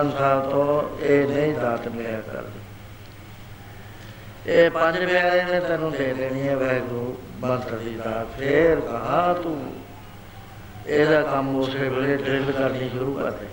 ਗੁਰੂ 0.06 0.14
ਗ੍ਰੰਥ 0.14 0.18
ਸਾਹਿਬ 0.18 0.50
ਤੋਂ 0.50 1.04
ਇਹ 1.04 1.26
ਨਹੀਂ 1.28 1.54
ਦਾਤ 1.54 1.88
ਮਿਲਿਆ 1.88 2.20
ਕਰਦੇ 2.20 2.64
ਇਹ 4.52 4.70
ਪੰਜ 4.70 4.98
ਪਿਆਰੇ 4.98 5.42
ਨੇ 5.44 5.60
ਤੈਨੂੰ 5.60 5.90
ਦੇ 5.92 6.14
ਦੇਣੀ 6.14 6.48
ਹੈ 6.48 6.56
ਵਾਹਿਗੁਰੂ 6.56 7.16
ਮੰਤਰ 7.40 7.76
ਦੀ 7.76 7.94
ਦਾਤ 8.04 8.26
ਫੇਰ 8.38 8.80
ਕਹਾ 8.80 9.32
ਤੂੰ, 9.42 9.72
ਇਹਦਾ 10.86 11.22
ਕੰਮ 11.22 11.56
ਉਸੇ 11.56 11.88
ਵੇਲੇ 11.88 12.16
ਡਰਿਲ 12.16 12.52
ਕਰਨੀ 12.52 12.88
ਸ਼ੁਰੂ 12.88 13.14
ਕਰ 13.14 13.30
ਦੇ। 13.30 13.46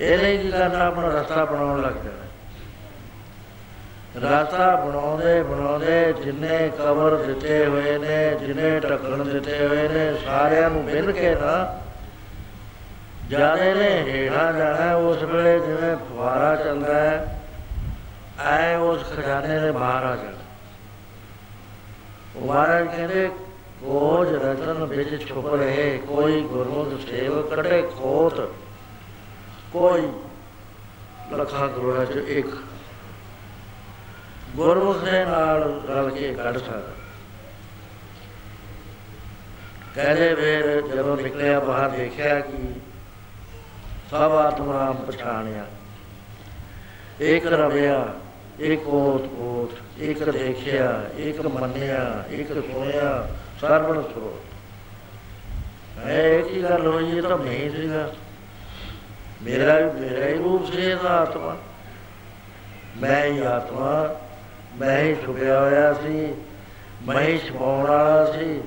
ਇਹ 0.00 0.18
ਨਹੀਂ 0.18 0.38
ਕੀ 0.38 0.50
ਕਰਨਾ 0.50 0.86
ਆਪਣਾ 0.86 1.08
ਰਸਤਾ 1.08 1.44
ਬਣਾਉਣ 1.44 1.82
ਲੱਗ 1.82 1.94
ਜਾਣਾ 1.94 2.22
ਰਸਤਾ 4.16 4.76
ਬਣਾਉਂਦੇ 4.76 5.42
ਬਣਾਉਂਦੇ 5.42 6.12
ਜਿੰਨੇ 6.24 6.70
ਕਵਰ 6.78 7.16
ਦਿੱਤੇ 7.16 7.66
ਹੋਏ 7.66 7.98
ਨੇ, 7.98 8.46
ਜਿੰਨੇ 8.46 8.80
ਢੱਕਣ 8.80 9.24
ਦਿੱਤੇ 9.24 9.66
ਹੋਏ 9.66 9.88
ਨੇ, 9.88 10.14
ਸਾਰਿਆਂ 10.24 10.70
ਨੂੰ 10.70 10.84
ਬਿਨ 10.84 11.12
ਕੇ 11.12 11.34
ਨਾ 11.34 11.80
ਜਾਣੇ 13.30 13.74
ਨੇ, 13.74 13.90
ਹੇਠਾਂ 14.12 14.52
ਜਾਣਾ, 14.52 14.94
ਉਸ 14.96 15.22
ਵੇਲੇ 15.22 15.58
ਜਿਵੇਂ 15.60 15.96
ਫੁਆਰਾ 15.96 16.56
ਚੱਲਦਾ 16.56 16.94
ਹੈ, 16.94 17.40
ਐ 18.38 18.76
ਉਸ 18.76 19.16
ਖਜ਼ਾਨੇ 19.16 19.60
ਦੇ 19.60 19.70
ਬਾਹਰ 19.70 20.04
ਆ। 20.04 20.16
ਜਾਣਾ 20.16 20.44
ਉਹ 22.36 22.46
ਮਹਾਰਾਜ 22.46 22.86
ਕਹਿੰਦੇ 22.86 23.30
ਕੋਜ 23.80 24.34
ਰਤਨ 24.34 24.84
ਵਿੱਚ 24.84 25.28
ਛੁਪ 25.28 25.54
ਰਹੇ, 25.54 25.98
ਕੋਈ 25.98 26.40
ਗੁਰਮੁਖ 26.42 27.10
ਸੇਵ 27.10 27.42
ਕਟੇ 27.42 27.82
ਖੋਤ। 27.82 28.52
ਕੋਈ 29.72 30.12
ਲਖਾਂ 31.36 31.68
ਕਰੋੜਾਂ 31.68 32.06
ਚ 32.06 32.16
ਇੱਕ 32.16 32.48
ਗੁਰਮੁਖ 34.56 34.98
ਦੇ 34.98 35.24
ਨਾਲ 35.24 35.82
ਰਲ 35.88 36.10
ਕੇ 36.10 36.34
ਕੱਢ 36.34 36.58
ਸਕਦਾ 36.58 36.92
ਕਹਿੰਦੇ 39.94 40.34
ਫਿਰ 40.34 40.80
ਜਦੋਂ 40.80 41.16
ਨਿਕਲਿਆ, 41.16 41.60
ਬਾਹਰ 41.60 41.90
ਦੇਖਿਆ 41.90 42.40
ਕਿ 42.40 42.72
ਸਭ 44.10 44.16
ਆਤਮਾ 44.16 44.92
ਪਛਾਣਿਆ। 44.92 45.66
ਇੱਕ 47.20 47.46
ਰਵਿਆ, 47.46 48.14
ਇੱਕ 48.60 48.88
ਓਤ 48.88 49.38
ਓਤ 49.40 49.98
ਇੱਕ 49.98 50.30
ਦੇਖਿਆ, 50.30 51.04
ਇੱਕ 51.16 51.40
ਮੰਨਿਆ, 51.40 52.24
ਇੱਕ 52.30 52.52
ਸੁਣਿਆ, 52.52 53.28
ਸਰਵਣ 53.60 54.02
ਸਰੋਤ। 54.02 54.54
ਮੈਂ 55.98 56.24
ਇੱਕ 56.24 56.48
ਹੀ 56.48 56.62
ਗੱਲ 56.62 56.86
ਹੋਈ, 56.86 57.16
ਇਹ 57.16 57.22
ਤਾਂ 57.22 57.38
ਮੈਂ 57.38 57.52
ਹੀ 57.52 57.70
ਸੀਗਾ। 57.70 58.12
ਮੇਰਾ 59.42 59.74
ਮੇਰਾ 60.00 60.26
ਹੀ 60.26 60.34
ਰੂਪ 60.34 60.72
ਸੀ 60.72 60.82
ਇਹਦਾ 60.82 61.08
ਆਤਮਾ। 61.08 61.56
ਮੈਂ 62.96 63.26
ਹੀ 63.26 63.38
ਆਤਮਾ, 63.38 64.20
ਮੈਂ 64.76 64.98
ਹੀ 64.98 65.16
ਛੁਪਿਆ 65.26 65.60
ਹੋਇਆ 65.60 65.94
ਸੀ, 65.94 66.34
ਮੈਂ 67.06 67.20
ਹੀ 67.20 67.38
ਛਪਾਉਣ 67.38 67.86
ਵਾਲਾ 67.86 68.32
ਸੀ। 68.32 68.60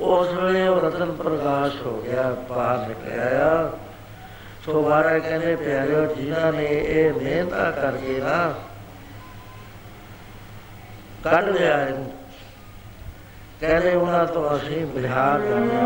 ਉਸ 0.00 0.28
ਵੇਲੇ 0.28 0.68
ਉਹ 0.68 0.80
ਰਤਨ 0.80 1.12
ਪ੍ਰਕਾਸ਼ 1.12 1.82
ਹੋ 1.82 2.02
ਗਿਆ, 2.02 2.36
ਬਾਹਰ 2.48 2.88
ਨਿਕਲਿਆ 2.88 3.72
ਸੋ 4.64 4.82
ਮਹਾਰਾਜ 4.82 5.22
ਕਹਿੰਦੇ, 5.22 5.56
ਪਿਆਰਿਓ, 5.56 6.04
ਜਿਨ੍ਹਾਂ 6.06 6.52
ਨੇ 6.52 6.64
ਇਹ 6.66 7.12
ਮਿਹਨਤਾਂ 7.12 7.72
ਕਰਕੇ 7.72 8.20
ਨਾ 8.20 8.54
ਕੱਢ 11.24 11.48
ਲਿਆ 11.48 11.82
ਇਹਨੂੰ, 11.86 12.10
ਕਹਿੰਦੇ 13.60 13.94
ਉਹਨਾਂ 13.94 14.24
ਤੋਂ 14.26 14.56
ਅਸੀਂ 14.56 14.86
ਬਿਹਾਰ 14.86 15.40
ਜਾਣਾ 15.40 15.82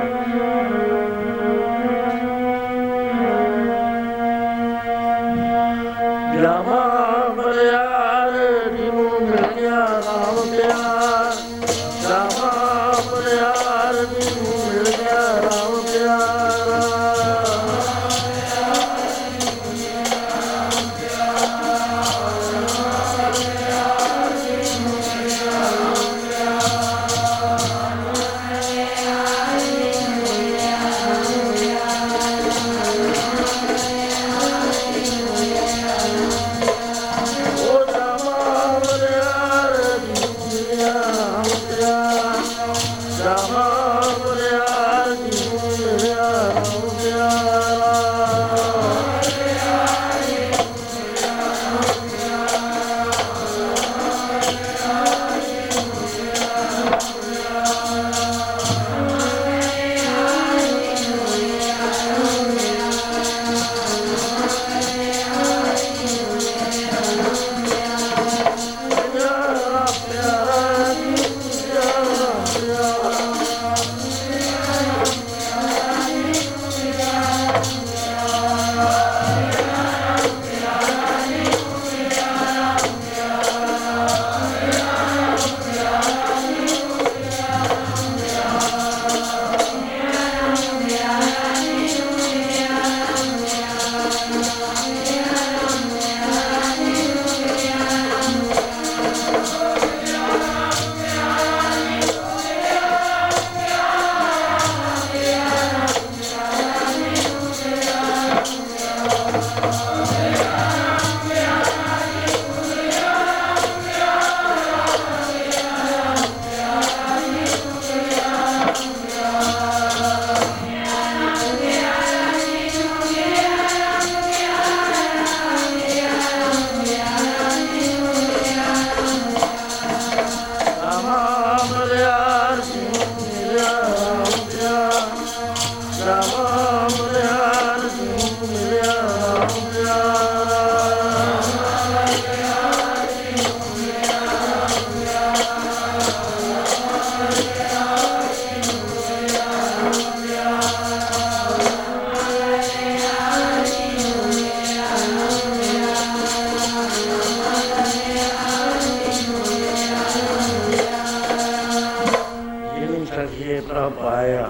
ਪਾਇਆ, 163.90 164.48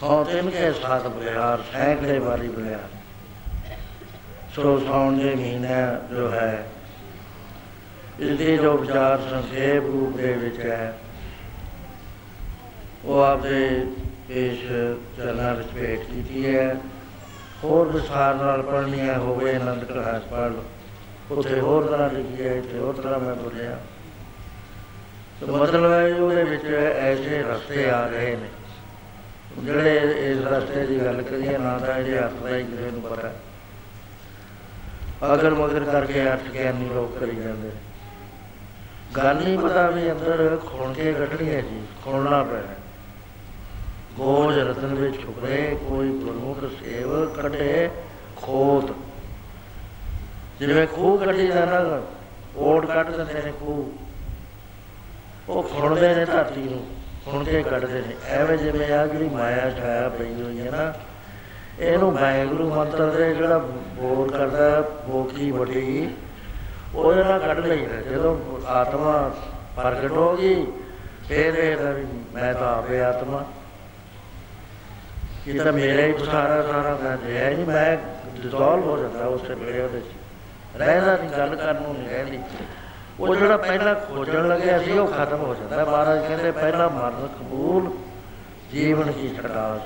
ਸੋ 0.00 0.22
ਤਿੰਨ 0.24 0.48
ਕੇ 0.50 0.70
ਸਾਥ 0.72 1.06
ਬਿਹਾਰ 1.06 1.62
ਸੈਂਕੜੇ 1.72 2.18
ਵਾਰੀ 2.18 2.48
ਬਿਹਾਰ 2.48 2.88
ਸੋ 4.54 4.78
ਸਾਉਣ 4.78 5.18
ਦੇ 5.18 5.34
ਮਹੀਨਾ 5.34 5.78
ਜੋ 6.10 6.30
ਹੈ 6.30 6.66
ਇਸ 8.20 8.36
ਦੇ 8.38 8.56
ਜੋ 8.56 8.76
ਵਿਚਾਰ 8.76 9.20
ਸੰਖੇਪ 9.30 9.84
ਰੂਪ 9.84 10.16
ਦੇ 10.16 10.32
ਵਿੱਚ 10.32 10.58
ਹੈ, 10.60 10.94
ਉਹ 13.04 13.22
ਆਪਦੇ 13.22 13.86
ਪੇਸ਼ 14.28 14.62
ਚਰਨਾਂ 15.16 15.54
ਵਿੱਚ 15.54 15.68
ਭੇਟ 15.68 16.00
ਕੀਤੀ 16.00 16.56
ਹੈ। 16.56 16.80
ਹੋਰ 17.64 17.88
ਵਿਸਥਾਰ 17.88 18.34
ਨਾਲ 18.34 18.62
ਪੜ੍ਹਨੀ 18.62 19.00
ਹੈ, 19.00 19.18
ਹੋਵੇ 19.18 19.54
ਆਨੰਦ 19.54 19.84
ਕਲਾਸ 19.84 20.22
ਪੜ੍ਹ 20.22 20.52
ਲਓ। 20.52 20.64
ਉੱਥੇ 21.30 21.60
ਹੋਰ 21.60 21.84
ਤਰ੍ਹਾਂ 21.84 22.10
ਲਿਖੀ 22.10 22.46
ਹੈ, 22.46 22.54
ਇੱਥੇ 22.54 22.78
ਹੋਰ 22.78 22.94
ਤਰ੍ਹਾਂ 22.94 23.18
ਮੈਂ 23.18 23.34
ਬੋਲਿਆ। 23.34 23.78
ਤੇ 25.40 25.46
ਮਤਲਬ 25.46 25.92
ਹੈ 25.92 26.14
ਉਹਦੇ 26.14 26.44
ਵਿੱਚ 26.44 26.64
ਐਸੇ 26.98 27.42
ਰਸਤੇ 27.42 27.90
ਆ 27.90 28.06
ਰਹੇ 28.06 28.36
ਨੇ। 28.36 28.48
ਜਿਹੜੇ 29.58 29.96
ਇਸ 30.30 30.38
ਰਸਤੇ 30.38 30.86
ਦੀ 30.86 31.04
ਗੱਲ 31.04 31.22
ਕਰੀਏ, 31.22 31.58
ਨਾ 31.58 31.78
ਤਾਂ 31.78 31.98
ਇਹਦੇ 31.98 32.18
ਹੱਥ 32.18 32.32
ਦਾ 32.32 32.56
ਹੀ 32.56 32.64
ਕਿਸੇ 32.64 32.90
ਨੂੰ 32.90 33.02
ਪਤਾ। 33.02 33.34
ਅਗਰ 35.34 35.50
ਮਗਰ 35.50 35.80
ਕਰਕੇ 35.80 36.22
ਅਰਥ 36.22 36.42
ਗਿਆਨੀ 36.42 36.88
ਲੋਕ 36.88 37.18
ਕਰੀ 37.18 37.36
ਜਾਂਦੇ। 37.36 37.70
ਗੱਲ 39.16 39.36
ਨਹੀਂ 39.36 39.58
ਪਤਾ 39.58 39.90
ਵੀ 39.90 40.12
ਅੰਦਰ 40.12 40.58
ਖੁਣ 40.66 40.92
ਕੇ 40.92 41.12
ਕੱਢਣੀ 41.12 41.54
ਹੈ 41.54 41.60
ਜੀ, 41.60 41.82
ਖੁਣਨਾ 42.04 42.42
ਪੈਣਾ। 42.42 42.81
ਗੋਜ 44.16 44.58
ਰਤਨ 44.58 44.94
ਵਿੱਚ 44.94 45.20
ਛੁਪਰੇ 45.20 45.76
ਕੋਈ 45.88 46.10
ਪ੍ਰਮੁਖ 46.18 46.58
ਸੇਵ 46.72 47.24
ਕੱਢੇ 47.34 47.88
ਖੋਤ। 48.36 48.90
ਜਿਵੇਂ 50.60 50.86
ਖੂਹ 50.86 51.18
ਕੱਢੀ 51.18 51.46
ਜਾਂਦਾ 51.46 52.00
ਓੜ 52.56 52.86
ਕੱਢ 52.86 53.10
ਦਿੰਦੇ 53.10 53.42
ਨੇ 53.44 53.52
ਖੂਹ। 53.60 53.92
ਉਹ 55.48 55.62
ਖੁਣਦੇ 55.62 56.14
ਨੇ 56.14 56.24
ਧਰਤੀ 56.24 56.62
ਨੂੰ 56.62 56.84
ਖੁਣ 57.24 57.44
ਕੇ 57.44 57.62
ਕੱਢਦੇ 57.62 58.00
ਨੇ। 58.00 58.14
ਐਵੇਂ 58.28 58.58
ਜਿਵੇਂ 58.58 58.92
ਆ 58.92 59.06
ਜਿਹੜੀ 59.06 59.28
ਮਾਇਆ 59.28 59.70
ਛਾਇਆ 59.70 60.08
ਪਈ 60.08 60.42
ਹੋਈ 60.42 60.60
ਹੈ 60.60 60.70
ਨਾ, 60.70 60.92
ਇਹਨੂੰ 61.80 62.12
ਵਾਹਿਗੁਰੂ 62.12 62.68
ਮੰਤਰ 62.74 63.10
ਦੇ 63.10 63.32
ਜਿਹੜਾ 63.34 63.58
ਬੋਲ 63.58 64.30
ਕਰਦਾ, 64.30 64.80
ਬੋਕੀ 65.06 65.50
ਵੱਡੀ 65.50 66.08
ਉਹਦੇ 66.94 67.24
ਨਾਲ 67.24 67.38
ਕੱਢ 67.38 67.66
ਲਈਦਾ 67.66 68.00
ਜਦੋਂ 68.02 68.36
ਆਤਮਾ 68.70 69.30
ਪ੍ਰਗਟ 69.76 70.10
ਹੋ 70.10 70.36
ਗਈ, 70.36 70.66
ਫਿਰ 71.28 71.54
ਇਹ 71.54 71.76
ਵੀ 71.94 72.06
ਮੈਂ 72.34 72.52
ਤਾਂ 72.54 72.76
ਆਪੇ 72.76 73.00
ਆਤਮਾ। 73.00 73.44
ਇਹ 75.48 75.60
ਤਾਂ 75.60 75.72
ਮੇਰਾ 75.72 76.02
ਹੀ 76.02 76.14
ਸਾਰਾ 76.18 76.62
ਸਾਰਾ 76.62 76.98
ਮੈਂ 77.02 77.18
ਹੈ 77.34 77.50
ਨਹੀਂ, 77.50 77.66
ਮੈਂ 77.66 77.96
ਡਿਸੋਲਵ 78.42 78.84
ਹੋ 78.84 78.96
ਜਾਂਦਾ 78.98 79.24
ਉਸ 79.24 79.50
ਵੇਲੇ 79.50 79.82
ਉਹਦੇ 79.82 80.00
ਚ। 80.00 80.04
ਰਹਿਦਾ 80.76 81.16
ਨਹੀਂ 81.16 81.30
ਗੱਲ 81.30 81.56
ਕਰਨ 81.56 81.82
ਨੂੰ 81.82 81.94
ਨਹੀਂ 81.94 82.08
ਰਹਿੰਦੀ। 82.08 82.40
ਉਹ 83.20 83.34
ਜਿਹੜਾ 83.34 83.56
ਪਹਿਲਾਂ 83.56 83.94
ਖੋਜਣ 83.94 84.48
ਲੱਗਿਆ 84.48 84.78
ਸੀ, 84.78 84.98
ਉਹ 84.98 85.06
ਖਤਮ 85.06 85.36
ਹੋ 85.36 85.54
ਜਾਂਦਾ। 85.54 85.84
ਮਹਾਰਾਜ 85.84 86.26
ਕਹਿੰਦੇ 86.26 86.50
ਪਹਿਲਾਂ 86.50 86.90
ਮਰਨ 86.90 87.28
ਕਬੂਲ, 87.40 87.90
ਜੀਵਨ 88.72 89.12
ਕੀ 89.12 89.28
ਛੜਾਸ 89.28 89.80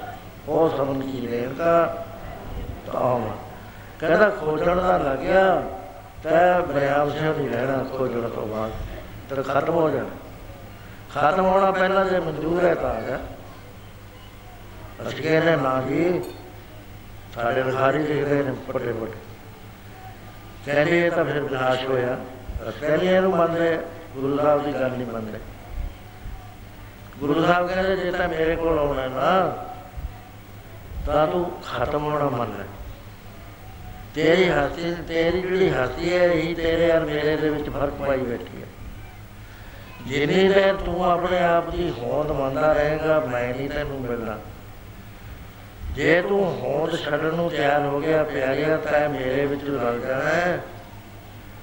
ਉਹ 0.49 0.77
ਸਮਨ 0.77 1.01
ਕੀ 1.01 1.29
ਰੇਖਾ 1.31 2.05
ਤਾਮ 2.93 3.31
ਕਹਿੰਦਾ 4.01 4.31
ਖੋਜਣ 4.31 4.77
ਦਾ 4.77 4.99
ਲੱਗਿਆ 4.99 5.63
ਤਾਂ 6.23 6.61
ਬਰਿਆਮ 6.61 7.11
ਸਿੰਘ 7.11 7.37
ਨਹੀਂ 7.37 7.51
ਰਹਿਣਾ 7.51 7.85
ਖੋਜਣ 7.99 8.29
ਤੋਂ 8.29 8.47
ਬਾਅਦ। 8.47 8.71
ਤੇ 9.31 9.43
ਖਤਮ 9.43 9.75
ਹੋ 9.75 9.91
ਜਾਣਾ। 9.91 10.09
ਖਤਮ 11.15 11.45
ਹੋਣਾ 11.45 11.71
ਪਹਿਲਾਂ 11.71 12.05
ਜੇ 12.05 12.21
ਮਨਜ਼ੂਰ 12.21 12.65
ਹੈ 12.65 12.75
ਤਾਂ 12.75 12.95
ਹੈ 12.95 13.21
ਅਸੀਂ 15.03 15.23
ਕਹਿੰਦੇ 15.23 15.57
ਨਾ 15.57 15.83
ਜੀ, 15.83 16.23
ਸਾਡੇ 17.35 17.63
ਲਿਖਾਰੀ 17.63 17.99
ਲਿਖਦੇ 17.99 18.43
ਨੇ 18.43 18.53
ਪੱਟੇ 18.53 18.93
ਪੱਟੇ। 18.93 19.13
ਕਹਿੰਦੇ 20.67 21.07
ਇਹ 21.07 21.11
ਤਾਂ 21.11 21.25
ਫਿਰ 21.25 21.41
ਵਿਨਾਸ਼ 21.41 21.85
ਹੋਇਆ। 21.85 22.19
ਕਹਿੰਦੇ 22.81 23.17
ਇਹਨੂੰ 23.17 23.37
ਮੰਨਦੇ, 23.37 23.79
ਗੁਰੂ 24.17 24.37
ਸਾਹਿਬ 24.37 24.65
ਦੀ 24.65 24.73
ਗੱਲ 24.73 24.91
ਨਹੀਂ 24.91 25.07
ਮੰਨਦੇ। 25.07 25.39
ਗੁਰੂ 27.19 27.47
ਸਾਹਿਬ 27.47 27.69
ਕਹਿੰਦੇ, 27.69 27.97
ਜੇ 27.97 28.11
ਤਾਂ 28.11 28.29
ਮੇਰੇ 28.29 28.57
ਕੋਲ 28.57 28.79
ਆਉਣਾ 28.79 29.09
ਨਾ, 29.09 29.65
ਤਾਂ 31.07 31.27
ਤੂੰ 31.27 31.51
ਖਤਮ 31.51 32.05
ਹੋਣਾ 32.05 32.29
ਮੰਨ 32.29 32.49
ਲੈ। 32.49 32.65
ਤੇਰੀ 34.15 34.49
ਹਸਤੀ 34.49 34.95
ਤੇਰੀ 35.09 35.41
ਜਿਹੜੀ 35.41 35.71
ਹਸਤੀ 35.71 36.13
ਹੈ, 36.13 36.25
ਇਹ 36.25 36.57
ਤੇਰੇ 36.57 36.91
ਔਰ 36.91 37.01
ਮੇਰੇ 37.01 37.37
ਦੇ 37.37 37.51
ਵਿੱਚ 37.51 37.71
ਫ਼ਰਕ 37.71 37.93
ਪਾਈ 37.93 38.19
ਬੈਠੀ 38.19 38.63
ਹੈ। 38.63 38.67
ਜਿੰਨੀ 40.07 40.49
ਦੇਰ 40.49 40.75
ਤੂੰ 40.75 41.11
ਆਪਣੇ 41.11 41.39
ਆਪ 41.39 41.71
ਦੀ 41.71 41.95
ਹੋਂਦ 41.99 42.31
ਮੰਨਦਾ 42.31 42.73
ਰਹੇਗਾ, 42.73 43.21
ਮੈਂ 43.21 43.55
ਨਹੀਂ 43.55 43.71
ਤੈਨੂੰ 43.71 44.01
ਮਿਲਣਾ। 44.01 44.39
ਜੇ 45.97 46.23
ਤੂੰ 46.23 46.61
ਹੋਂਦ 46.61 46.97
ਛੱਡਣ 46.97 47.35
ਨੂੰ 47.35 47.51
ਤਿਆਰ 47.51 47.87
ਹੋ 47.87 48.01
ਗਿਆ, 48.01 48.23
ਪਿਆਰਿਆ, 48.25 48.77
ਤਾਂ 48.77 49.09
ਮੇਰੇ 49.09 49.47
ਵਿੱਚ 49.47 49.65
ਰਲ 49.65 50.01
ਜਾਣਾ 50.01 50.31
ਹੈ। 50.31 50.65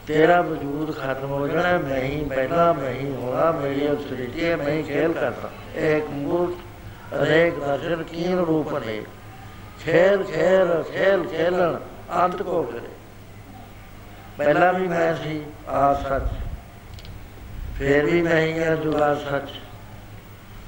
ਤੇਰਾ 0.08 0.42
ਵਜੂਦ 0.42 0.98
ਖਤਮ 0.98 1.32
ਹੋ 1.32 1.48
ਜਾਣਾ 1.48 1.78
ਮੈਂ 1.78 2.02
ਹੀ 2.02 2.26
ਪਹਿਲਾਂ, 2.30 2.74
ਮੈਂ 2.74 2.92
ਹੀ 2.92 3.16
ਹੋਣਾ 3.16 3.52
ਮੇਰੀ 3.52 3.94
ਅਸਰੀਤੀ 3.94 4.50
ਹੈ, 4.50 4.56
ਮੈਂ 4.56 4.72
ਹੀ 4.72 4.84
ਖੇਲ 4.84 5.14
ਕਰਦਾ। 5.14 5.50
ਇੱਕ 5.76 6.10
ਮੂਰਤ 6.10 6.56
ਅਨੇਕ 7.22 7.60
ਦਰਸ਼ਨ 7.60 8.04
ਕੀਨ 8.04 8.38
ਰੂਪ 8.38 8.74
ਨੇ। 8.86 9.04
ਖੇਲ 9.86 10.24
ਖੇਲ 10.24 10.84
ਖੇਲ, 10.84 11.24
ਖੇਲਣ, 11.24 11.78
ਅੰਤ 12.24 12.42
ਕੋ 12.42 12.64
ਕਰੇ 12.64 12.90
ਪਹਿਲਾਂ 14.38 14.74
ਵੀ 14.74 14.88
ਮੈਂ 14.88 15.16
ਸੀ 15.16 15.42
ਆ 15.68 15.94
ਸੱਚ। 15.94 16.32
ਫੇਰ 17.80 18.06
ਵੀ 18.06 18.22
ਮੈਂ 18.22 18.42
ਹੀ 18.42 18.64
ਹਾਂ 18.64 18.76
ਜੁਗਾ 18.76 19.16
ਸੱਚ। 19.16 19.50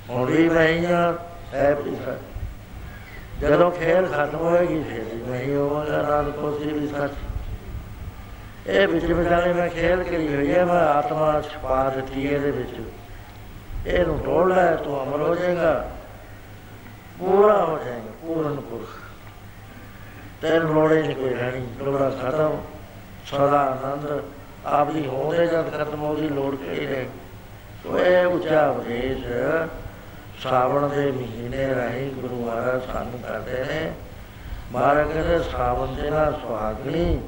ਹੁਣ 0.09 0.32
ਵੀ 0.32 0.49
ਮੈਂ 0.49 0.68
ਹੀ 0.68 0.86
ਹਾਂ 0.86 1.13
ਹੈ 1.53 1.76
ਵੀ 1.76 1.95
ਸੱਚ। 1.95 2.34
ਜਦੋਂ 3.41 3.71
ਖੇਲ 3.71 4.05
ਖਤਮ 4.07 4.38
ਹੋਏਗੀ, 4.38 4.83
ਫਿਰ 4.83 5.03
ਵੀ 5.03 5.21
ਮੈਂ 5.21 5.39
ਹੀ 5.39 5.55
ਹੋਵਾਂਗਾ 5.55 6.01
ਨਾਲ 6.01 6.31
ਕੋਸੀ 6.31 6.69
ਵੀ 6.69 6.88
ਸੱਚ। 6.88 7.11
ਇਹ 8.67 8.88
ਵਿੱਚ 8.88 9.05
ਵਿਚਾਲੇ 9.05 9.53
ਮੈਂ 9.53 9.69
ਖੇਲ 9.69 10.03
ਕਰੀ 10.03 10.36
ਹੋਈ 10.36 10.53
ਹੈ 10.53 10.65
ਮੈਂ 10.65 10.79
ਆਤਮਾ 10.79 11.41
ਛਪਾ 11.41 11.89
ਦਿੱਤੀ 11.89 12.27
ਇਹਦੇ 12.27 12.51
ਵਿੱਚ। 12.51 12.81
ਇਹਨੂੰ 13.88 14.19
ਟੋੜ 14.19 14.53
ਲੈ 14.53 14.75
ਤੂੰ 14.75 15.03
ਅਮਰ 15.03 15.21
ਹੋ 15.21 15.36
ਜਾਏਗਾ। 15.36 15.91
ਪੂਰਾ 17.19 17.65
ਹੋ 17.65 17.79
ਜਾਏਗਾ, 17.86 18.11
ਪੂਰਨ 18.21 18.55
ਪੁਰਖ। 18.55 18.89
ਤੇਰੇ 20.41 20.59
ਲੋੜੇ 20.59 21.01
ਨਹੀਂ, 21.01 21.15
ਕੋਈ 21.15 21.29
ਰਹਿਣੀ 21.29 21.67
ਲੋੜਾ 21.83 22.09
ਖਤਮ। 22.09 22.57
ਸਦਾ 23.25 23.59
ਆਨੰਦ, 23.59 24.23
ਆਪ 24.65 24.91
ਦੀ 24.91 25.05
ਹੋਂਦੇ 25.07 25.47
ਜਦ 25.47 25.69
ਖਤਮ 25.69 26.01
ਹੋ 26.01 26.15
ਗਈ 26.15 26.29
ਲੋੜ 26.29 26.55
ਕਿਹੜੀ 26.55 26.86
ਰਹੇ 26.86 27.09
ਸੋ 27.83 27.99
ਇਹ 27.99 28.25
ਉੱਚਾ 28.25 28.69
ਉਪਦੇਸ਼ 28.69 29.25
ਸਾਵਣ 30.41 30.88
ਦੇ 30.89 31.11
ਮਹੀਨੇ 31.11 31.75
ਰਾਹੀਂ 31.75 32.11
ਗੁਰੂ 32.11 32.45
ਮਹਾਰਾਜ 32.45 32.81
ਸਾਨੂੰ 32.93 33.19
ਕਰਦੇ 33.19 33.63
ਨੇ। 33.63 33.91
ਮਹਾਰਾਜ 34.71 35.07
ਕਹਿੰਦੇ 35.07 35.39
ਸਾਵਣ 35.39 35.93
ਦੇ 35.93 36.09
ਨਾਲ 36.09 36.33
ਸੁਹਾਗਣੀ 36.41 37.21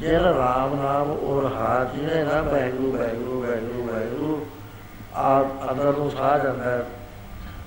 ਜਿਹੜਾ 0.00 0.32
ਰਾਮ 0.34 0.74
ਨਾਮ 0.82 1.10
ਔਰ 1.10 1.52
ਹਾਥ 1.52 1.94
ਜਿਹਨੇ 1.94 2.22
ਨਾ 2.24 2.42
ਬੈਗਰੂ 2.42 2.92
ਬੈਗਰੂ 2.92 3.40
ਬੈਗਰੂ 3.42 3.82
ਬੈਗਰੂ 3.82 4.46
ਆ 5.14 5.40
ਅੰਦਰ 5.70 5.92
ਨੂੰ 5.96 6.10
ਸਾਹ 6.10 6.38
ਜਾਂਦਾ 6.38 6.64
ਹੈ, 6.64 6.84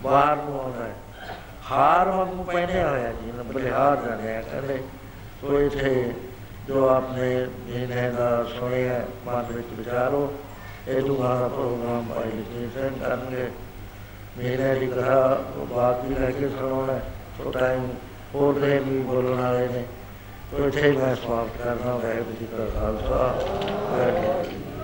ਬਾਹਰ 0.03 0.35
ਨੂੰ 0.35 0.59
ਆਉਂਦਾ 0.59 0.83
ਹੈ। 0.83 0.95
ਹਾਰ 1.71 2.09
ਵਾਂਗੂ 2.09 2.43
ਪਹਿਨਿਆ 2.43 2.89
ਹੋਇਆ 2.89 3.11
ਜੀ 3.11 3.31
ਨਾ 3.31 3.43
ਬਲਿਹਾਰ 3.43 3.95
ਜਾਣਿਆ 3.95 4.41
ਕਹਿੰਦੇ 4.41 4.79
ਸੋ 5.41 5.59
ਇਥੇ 5.59 6.13
ਜੋ 6.67 6.87
ਆਪਨੇ 6.89 7.47
ਇਹਨੇ 7.69 8.09
ਦਾ 8.09 8.43
ਸੁਣਿਆ 8.43 8.99
ਮਨ 9.27 9.45
ਵਿੱਚ 9.51 9.67
ਵਿਚਾਰੋ 9.77 10.33
ਇਹ 10.87 11.01
ਦੁਆਰਾ 11.01 11.47
ਪ੍ਰੋਗਰਾਮ 11.47 12.05
ਪਾਈ 12.05 12.31
ਲਿਖੇ 12.31 12.89
ਕਰਨਗੇ। 12.99 13.47
ਮੇਰੇ 14.37 14.79
ਦੀ 14.79 14.87
ਕਥਾ 14.87 15.43
ਬਾਤ 15.69 16.05
ਵੀ 16.05 16.15
ਲੈ 16.15 16.31
ਕੇ 16.31 16.49
ਸੁਣਾਉਣਾ 16.49 16.99
ਸੋ 17.37 17.51
ਟਾਈਮ 17.51 17.87
ਹੋਰ 18.35 18.59
ਦੇ 18.59 18.79
ਵੀ 18.79 18.99
ਬੋਲਣ 18.99 19.41
ਵਾਲੇ 19.41 19.67
ਨੇ। 19.67 19.83
ਤੋ 20.51 20.67
ਇੱਥੇ 20.67 20.91
ਹੀ 20.91 20.97
ਮੈਂ 20.97 21.15
ਸਮਾਪਤ 21.15 21.61
ਕਰਨਾ 21.63 21.95
ਵਾਹਿਗੁਰੂ 21.95 22.35
ਜੀ 22.39 22.45
ਕਾ 22.45 22.79
ਖਾਲਸਾ। 22.79 23.17
ਵਾਹਿਗੁਰੂ 23.91 24.43
ਜੀ 24.43 24.49
ਕੀ 24.49 24.55
ਫਤਿਹ। 24.55 24.76